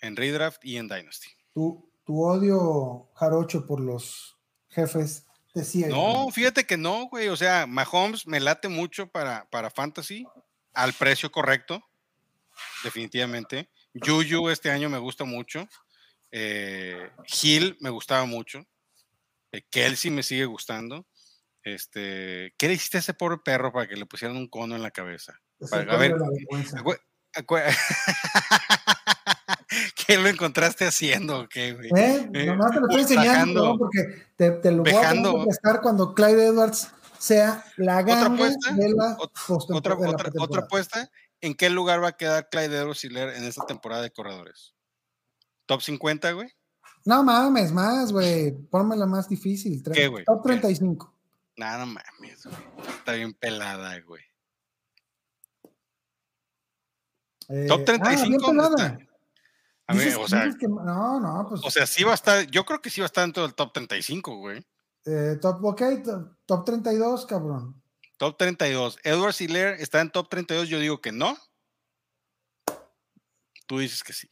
En 0.00 0.16
Redraft 0.16 0.64
y 0.64 0.76
en 0.78 0.88
Dynasty. 0.88 1.28
Tu, 1.52 1.88
tu 2.04 2.22
odio 2.24 3.10
jarocho 3.14 3.66
por 3.66 3.80
los 3.80 4.36
jefes 4.70 5.26
te 5.52 5.62
ciega. 5.62 5.94
No, 5.94 6.30
fíjate 6.30 6.64
que 6.64 6.76
no, 6.76 7.06
güey. 7.08 7.28
O 7.28 7.36
sea, 7.36 7.66
Mahomes 7.66 8.26
me 8.26 8.40
late 8.40 8.68
mucho 8.68 9.06
para, 9.08 9.48
para 9.50 9.70
Fantasy 9.70 10.26
al 10.72 10.92
precio 10.94 11.30
correcto, 11.30 11.82
definitivamente. 12.82 13.68
Juju 13.94 14.48
este 14.48 14.70
año 14.70 14.88
me 14.88 14.98
gusta 14.98 15.24
mucho. 15.24 15.68
Eh, 16.32 17.10
Hill 17.42 17.76
me 17.80 17.90
gustaba 17.90 18.24
mucho. 18.24 18.64
Eh, 19.52 19.62
Kelsey 19.70 20.10
me 20.10 20.22
sigue 20.22 20.44
gustando. 20.44 21.06
Este, 21.62 22.54
¿qué 22.56 22.68
le 22.68 22.74
hiciste 22.74 22.98
a 22.98 23.00
ese 23.00 23.14
pobre 23.14 23.38
perro 23.44 23.72
para 23.72 23.86
que 23.86 23.96
le 23.96 24.06
pusieran 24.06 24.36
un 24.36 24.48
cono 24.48 24.76
en 24.76 24.82
la 24.82 24.90
cabeza? 24.90 25.34
Para- 25.70 25.92
a 25.92 25.96
ver, 25.96 26.14
¿Qué 30.06 30.16
lo 30.18 30.28
encontraste 30.28 30.86
haciendo? 30.86 31.48
¿Qué, 31.48 31.74
güey? 31.74 31.90
¿Eh? 31.94 32.28
Nomás 32.46 32.72
te 32.72 32.80
lo 32.80 32.86
estoy 32.88 33.02
enseñando, 33.02 33.32
bajando. 33.32 33.60
cabrón, 33.62 33.78
porque 33.78 34.22
te, 34.36 34.50
te 34.52 34.72
lo 34.72 34.82
voy 34.82 34.92
a 34.92 35.22
contestar 35.22 35.80
cuando 35.80 36.14
Clyde 36.14 36.46
Edwards 36.46 36.88
sea 37.18 37.64
la 37.76 37.98
¿Otra 37.98 38.14
ganga 38.14 38.34
apuesta? 38.34 38.72
de 38.72 38.88
la 38.90 39.16
Otra, 39.18 39.94
otra, 39.94 40.30
otra 40.40 40.60
apuesta. 40.62 41.10
¿En 41.40 41.54
qué 41.54 41.70
lugar 41.70 42.02
va 42.02 42.08
a 42.08 42.16
quedar 42.16 42.48
Clyde 42.50 42.76
Edwards 42.78 43.04
Hiller 43.04 43.28
en 43.36 43.44
esta 43.44 43.64
temporada 43.66 44.02
de 44.02 44.10
corredores? 44.10 44.74
¿Top 45.70 45.82
50, 45.82 46.32
güey? 46.32 46.48
No 47.04 47.22
mames, 47.22 47.70
más, 47.70 48.10
güey. 48.10 48.50
Pónmela 48.50 49.06
más 49.06 49.28
difícil. 49.28 49.80
¿Qué, 49.94 50.08
güey? 50.08 50.24
Top 50.24 50.42
¿Qué? 50.42 50.48
35. 50.56 51.14
Nada, 51.56 51.86
no 51.86 51.92
mames, 51.92 52.44
güey. 52.44 52.56
Está 52.98 53.12
bien 53.12 53.32
pelada, 53.34 54.00
güey. 54.00 54.24
Eh, 57.50 57.66
Top 57.68 57.82
ah, 57.82 57.84
35, 57.84 58.28
bien 58.28 58.38
¿dónde 58.40 58.62
pelada. 58.64 58.86
está? 58.98 59.10
A 59.86 59.94
ver, 59.94 60.16
o 60.16 60.26
sea, 60.26 60.50
que- 60.58 60.66
no, 60.66 61.20
no, 61.20 61.46
pues 61.48 61.60
o 61.64 61.70
sea, 61.70 61.86
sí 61.86 62.02
va 62.02 62.10
a 62.10 62.14
estar, 62.14 62.44
yo 62.46 62.64
creo 62.64 62.80
que 62.80 62.90
sí 62.90 63.00
va 63.00 63.04
a 63.04 63.06
estar 63.06 63.22
dentro 63.22 63.44
del 63.44 63.54
top 63.54 63.72
35, 63.72 64.38
güey. 64.38 64.66
eh, 65.06 65.36
top, 65.40 65.64
ok, 65.64 65.82
top, 66.04 66.36
top 66.46 66.64
32, 66.64 67.26
cabrón. 67.26 67.80
Top 68.18 68.36
32. 68.36 68.98
Edward 69.04 69.36
Hiller 69.38 69.80
está 69.80 70.00
en 70.00 70.10
top 70.10 70.28
32, 70.28 70.68
yo 70.68 70.80
digo 70.80 71.00
que 71.00 71.12
no. 71.12 71.36
Tú 73.68 73.78
dices 73.78 74.02
que 74.02 74.12
sí. 74.12 74.28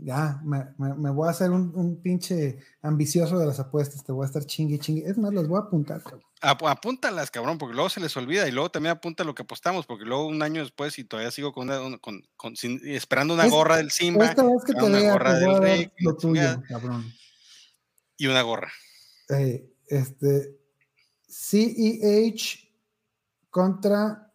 Ya, 0.00 0.40
me, 0.44 0.64
me- 0.78 0.94
me 0.94 1.10
voy 1.10 1.26
a 1.26 1.32
hacer 1.32 1.50
un, 1.50 1.72
un 1.74 2.00
pinche 2.00 2.58
ambicioso 2.82 3.36
de 3.38 3.46
las 3.46 3.58
apuestas. 3.58 4.04
Te 4.04 4.12
voy 4.12 4.22
a 4.24 4.26
estar 4.26 4.44
chingue, 4.44 4.78
chingue. 4.78 5.08
Es 5.08 5.18
más, 5.18 5.32
las 5.34 5.48
voy 5.48 5.58
a 5.58 5.62
apuntar, 5.64 6.00
cabrón. 6.02 6.22
Ap- 6.40 6.62
apúntalas, 6.66 7.32
cabrón, 7.32 7.58
porque 7.58 7.74
luego 7.74 7.88
se 7.90 7.98
les 8.00 8.16
olvida 8.16 8.46
y 8.46 8.52
luego 8.52 8.70
también 8.70 8.92
apunta 8.92 9.24
lo 9.24 9.34
que 9.34 9.42
apostamos, 9.42 9.86
porque 9.86 10.04
luego 10.04 10.26
un 10.28 10.40
año 10.40 10.62
después 10.62 10.96
y 11.00 11.04
todavía 11.04 11.32
sigo 11.32 11.52
con 11.52 11.68
una, 11.68 11.98
con- 11.98 12.22
con- 12.36 12.54
sin- 12.54 12.80
esperando 12.84 13.34
una 13.34 13.46
Es- 13.46 13.50
gorra 13.50 13.76
del 13.78 13.90
Simba 13.90 14.26
Esta 14.26 14.44
vez 14.44 14.62
que 14.64 14.72
te 14.74 14.84
una 14.84 15.00
gorra 15.10 15.34
te 15.34 15.40
del 15.40 15.58
Rey, 15.58 15.92
lo 15.98 16.16
tuyo, 16.16 16.62
cabrón. 16.68 17.04
y 18.16 18.26
una 18.28 18.42
gorra. 18.42 18.70
Eh, 19.30 19.68
este, 19.88 20.56
CEH 21.26 22.70
contra 23.50 24.32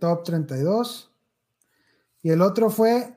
Top 0.00 0.24
32. 0.24 1.10
Y 2.22 2.30
el 2.30 2.40
otro 2.42 2.70
fue, 2.70 3.14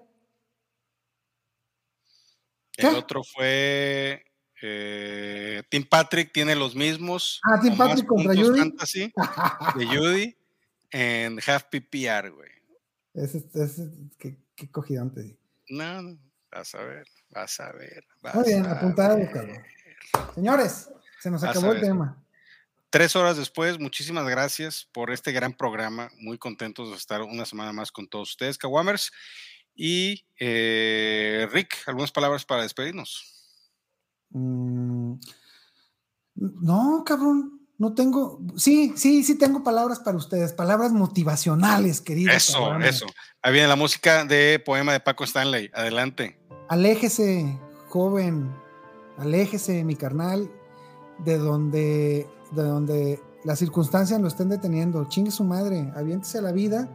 El 2.78 2.96
otro 2.96 3.24
fue 3.24 4.24
eh, 4.62 5.64
Tim 5.70 5.86
Patrick, 5.88 6.32
tiene 6.34 6.56
los 6.56 6.76
mismos. 6.76 7.40
Ah, 7.44 7.60
Tim 7.62 7.76
Patrick 7.78 8.06
contra 8.06 8.34
Judy. 8.34 8.60
fantasy 8.60 9.14
de 9.78 9.86
Judy 9.98 10.38
en 10.92 11.40
Half 11.46 11.66
PPR, 11.66 12.32
güey. 12.32 12.50
ese, 13.14 13.46
ese, 13.54 13.90
qué, 14.18 14.38
qué 14.56 14.70
cogidón 14.72 15.14
te 15.14 15.24
di. 15.24 15.38
No, 15.70 16.02
no, 16.02 16.18
vas 16.52 16.76
a 16.76 16.84
ver, 16.84 17.08
vas 17.30 17.60
a 17.60 17.72
ver. 17.74 18.04
Vas 18.22 18.36
Muy 18.36 18.46
bien, 18.46 18.66
a 18.66 18.74
ver. 18.84 19.32
cabrón. 19.32 19.64
Señores, 20.34 20.90
se 21.20 21.32
nos 21.32 21.42
Vas 21.42 21.56
a 21.56 21.60
acabó 21.60 21.74
el 21.74 21.82
tema. 21.82 22.22
Tres 22.90 23.16
horas 23.18 23.36
después, 23.36 23.78
muchísimas 23.80 24.26
gracias 24.28 24.88
por 24.94 25.12
este 25.12 25.34
gran 25.34 25.54
programa. 25.54 26.10
Muy 26.18 26.38
contentos 26.38 26.92
de 26.92 26.96
estar 26.96 27.22
una 27.22 27.46
semana 27.46 27.74
más 27.74 27.92
con 27.92 28.08
todos 28.08 28.30
ustedes, 28.30 28.58
Kawamers. 28.58 29.12
Y 29.76 30.26
eh, 30.40 31.48
Rick, 31.52 31.76
algunas 31.86 32.12
palabras 32.12 32.46
para 32.46 32.64
despedirnos. 32.64 33.34
Mm, 34.30 35.16
no, 36.36 37.04
cabrón, 37.06 37.56
no 37.78 37.94
tengo. 37.94 38.40
Sí, 38.56 38.94
sí, 38.96 39.24
sí 39.24 39.38
tengo 39.38 39.64
palabras 39.64 40.00
para 40.00 40.18
ustedes, 40.18 40.54
palabras 40.54 40.92
motivacionales, 40.92 42.02
queridos. 42.02 42.36
Eso, 42.36 42.78
eso. 42.80 43.06
Ahí 43.42 43.54
viene 43.54 43.68
la 43.68 43.76
música 43.76 44.26
de 44.26 44.62
poema 44.66 44.94
de 44.94 45.02
Paco 45.02 45.26
Stanley. 45.26 45.70
Adelante. 45.74 46.40
Aléjese, 46.70 47.60
joven, 47.90 48.54
aléjese, 49.18 49.84
mi 49.84 49.96
carnal, 49.96 50.50
de 51.20 51.38
donde, 51.38 52.28
de 52.52 52.64
donde 52.64 53.22
las 53.44 53.60
circunstancias 53.60 54.20
lo 54.22 54.28
estén 54.28 54.50
deteniendo. 54.50 55.08
Chingue 55.10 55.32
su 55.32 55.44
madre, 55.44 55.92
aviéntese 55.96 56.40
a 56.40 56.42
la 56.42 56.52
vida. 56.52 56.90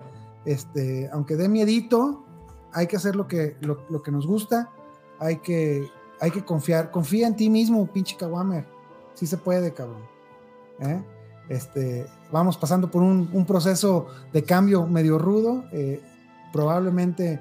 Este, 0.46 1.10
aunque 1.12 1.36
dé 1.36 1.48
miedito, 1.48 2.24
hay 2.72 2.86
que 2.86 2.96
hacer 2.96 3.16
lo 3.16 3.26
que, 3.26 3.56
lo, 3.60 4.02
que 4.02 4.10
nos 4.10 4.26
gusta. 4.26 4.70
Hay 5.18 5.36
que, 5.38 5.88
hay 6.20 6.30
que 6.30 6.44
confiar. 6.44 6.90
Confía 6.90 7.26
en 7.26 7.36
ti 7.36 7.50
mismo, 7.50 7.86
pinche 7.86 8.16
Kawamer. 8.16 8.66
Sí 9.14 9.26
se 9.26 9.36
puede, 9.36 9.72
cabrón. 9.74 10.02
¿Eh? 10.80 11.02
Este, 11.48 12.06
vamos 12.32 12.56
pasando 12.56 12.90
por 12.90 13.02
un, 13.02 13.28
un 13.32 13.44
proceso 13.44 14.06
de 14.32 14.44
cambio 14.44 14.86
medio 14.86 15.18
rudo. 15.18 15.64
eh, 15.72 16.00
probablemente 16.52 17.38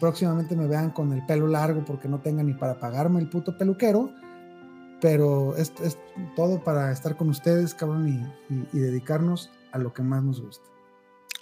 próximamente 0.00 0.54
me 0.56 0.66
vean 0.66 0.90
con 0.90 1.12
el 1.12 1.24
pelo 1.26 1.46
largo 1.46 1.84
porque 1.84 2.08
no 2.08 2.20
tenga 2.20 2.42
ni 2.42 2.52
para 2.54 2.78
pagarme 2.78 3.20
el 3.20 3.28
puto 3.30 3.56
peluquero. 3.56 4.10
Pero 5.00 5.56
es, 5.56 5.72
es 5.82 5.98
todo 6.36 6.62
para 6.64 6.90
estar 6.92 7.16
con 7.16 7.28
ustedes, 7.28 7.74
cabrón, 7.74 8.08
y, 8.08 8.54
y- 8.54 8.68
y 8.72 8.78
dedicarnos 8.78 9.50
a 9.72 9.78
lo 9.78 9.92
que 9.92 10.02
más 10.02 10.22
nos 10.22 10.40
gusta. 10.40 10.64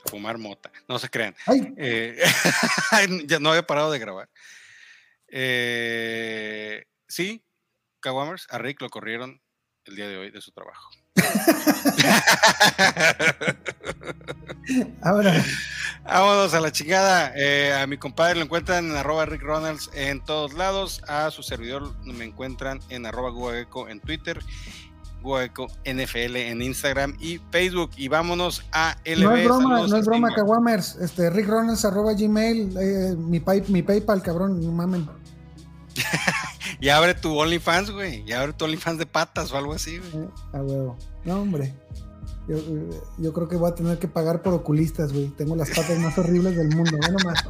Fumar 0.07 0.39
mota. 0.39 0.73
No 0.89 0.99
se 0.99 1.09
crean. 1.09 1.35
Eh, 1.77 2.23
ya 3.27 3.39
no 3.39 3.51
había 3.51 3.67
parado 3.67 3.91
de 3.91 3.99
grabar. 3.99 4.29
Eh, 5.29 6.85
sí, 7.09 7.45
Kawamers, 8.01 8.47
a 8.51 8.59
Rick 8.59 8.83
lo 8.83 8.91
corrieron 8.91 9.41
el 9.85 9.97
día 9.97 10.09
de 10.09 10.19
hoy 10.19 10.31
de 10.31 10.41
su 10.41 10.53
trabajo. 10.53 10.91
ahora, 15.03 15.45
Vámonos 16.05 16.53
a 16.53 16.61
la 16.61 16.73
chingada. 16.73 17.33
Eh, 17.37 17.73
a 17.73 17.87
mi 17.87 17.97
compadre 17.97 18.35
lo 18.35 18.43
encuentran 18.43 18.91
en 18.91 18.97
arroba 18.97 19.25
Rick 19.25 19.43
Ronalds 19.43 19.89
en 19.95 20.23
todos 20.25 20.53
lados. 20.55 21.01
A 21.07 21.31
su 21.31 21.43
servidor 21.43 21.97
me 22.05 22.25
encuentran 22.25 22.81
en 22.89 23.07
arroba 23.07 23.31
Guaeco 23.31 23.89
en 23.89 24.01
Twitter, 24.01 24.41
Guaeco 25.23 25.69
NFL 25.85 26.37
en 26.37 26.61
Instagram 26.63 27.17
y 27.21 27.41
Facebook. 27.51 27.91
Y 27.97 28.09
vámonos 28.09 28.63
a 28.73 28.97
LB. 29.05 29.23
no 29.23 29.37
es 29.37 29.45
broma, 29.45 29.69
Saludos 29.71 29.91
no 29.91 29.97
es 29.97 30.07
broma. 30.07 30.35
Kawamers. 30.35 30.97
Este, 30.97 31.31
rickronalds 31.31 31.85
arroba 31.85 32.13
gmail, 32.15 32.77
eh, 32.79 33.15
mi, 33.17 33.41
pay- 33.41 33.65
mi 33.69 33.83
PayPal, 33.83 34.23
cabrón, 34.23 34.61
no 34.61 34.73
mamen. 34.73 35.09
Y 36.81 36.89
abre 36.89 37.15
tu 37.15 37.39
OnlyFans, 37.39 37.93
güey. 37.93 38.25
Y 38.27 38.33
abre 38.33 38.53
tu 38.55 38.65
OnlyFans 38.65 38.99
de 38.99 39.07
patas 39.07 39.53
o 39.53 39.57
algo 39.57 39.73
así, 39.73 39.99
güey. 39.99 40.25
Eh, 40.25 40.29
a 40.53 40.63
huevo. 40.63 40.99
No, 41.25 41.41
hombre. 41.43 41.73
Yo, 42.49 42.57
yo 43.19 43.33
creo 43.33 43.49
que 43.49 43.55
voy 43.55 43.71
a 43.71 43.75
tener 43.77 44.01
que 44.01 44.09
pagar 44.09 44.43
por 44.43 44.53
oculistas, 44.53 45.13
güey. 45.13 45.29
Tengo 45.29 45.55
las 45.55 45.71
patas 45.71 45.97
más 46.01 46.19
horribles 46.19 46.57
del 46.57 46.75
mundo. 46.75 46.99
Ve 47.01 47.13
nomás. 47.13 47.45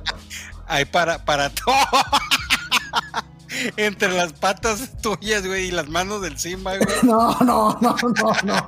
Ahí 0.67 0.85
para, 0.85 1.25
para 1.25 1.49
todo. 1.49 1.73
Entre 3.77 4.09
las 4.09 4.33
patas 4.33 5.01
tuyas, 5.01 5.47
güey, 5.47 5.69
y 5.69 5.71
las 5.71 5.89
manos 5.89 6.23
del 6.23 6.39
Simba, 6.39 6.77
güey. 6.77 6.89
No, 7.03 7.39
no, 7.41 7.79
no, 7.81 7.97
no, 7.97 8.33
no. 8.45 8.67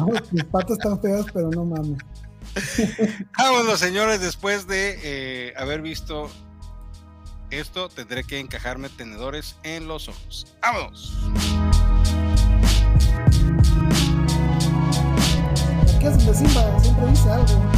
No, 0.00 0.06
Mis 0.30 0.44
patas 0.44 0.72
están 0.72 1.00
feas, 1.00 1.26
pero 1.32 1.50
no 1.50 1.64
mames. 1.64 1.98
Vámonos, 3.38 3.78
señores, 3.78 4.20
después 4.20 4.66
de 4.66 4.98
eh, 5.02 5.54
haber 5.56 5.82
visto 5.82 6.30
esto, 7.50 7.88
tendré 7.88 8.24
que 8.24 8.38
encajarme 8.38 8.88
tenedores 8.88 9.56
en 9.62 9.88
los 9.88 10.08
ojos. 10.08 10.46
¡Vámonos! 10.60 11.16
¿Qué 16.00 16.06
haces 16.06 16.26
de 16.26 16.34
Simba? 16.34 16.80
Siempre 16.80 17.06
dice 17.08 17.30
algo. 17.30 17.70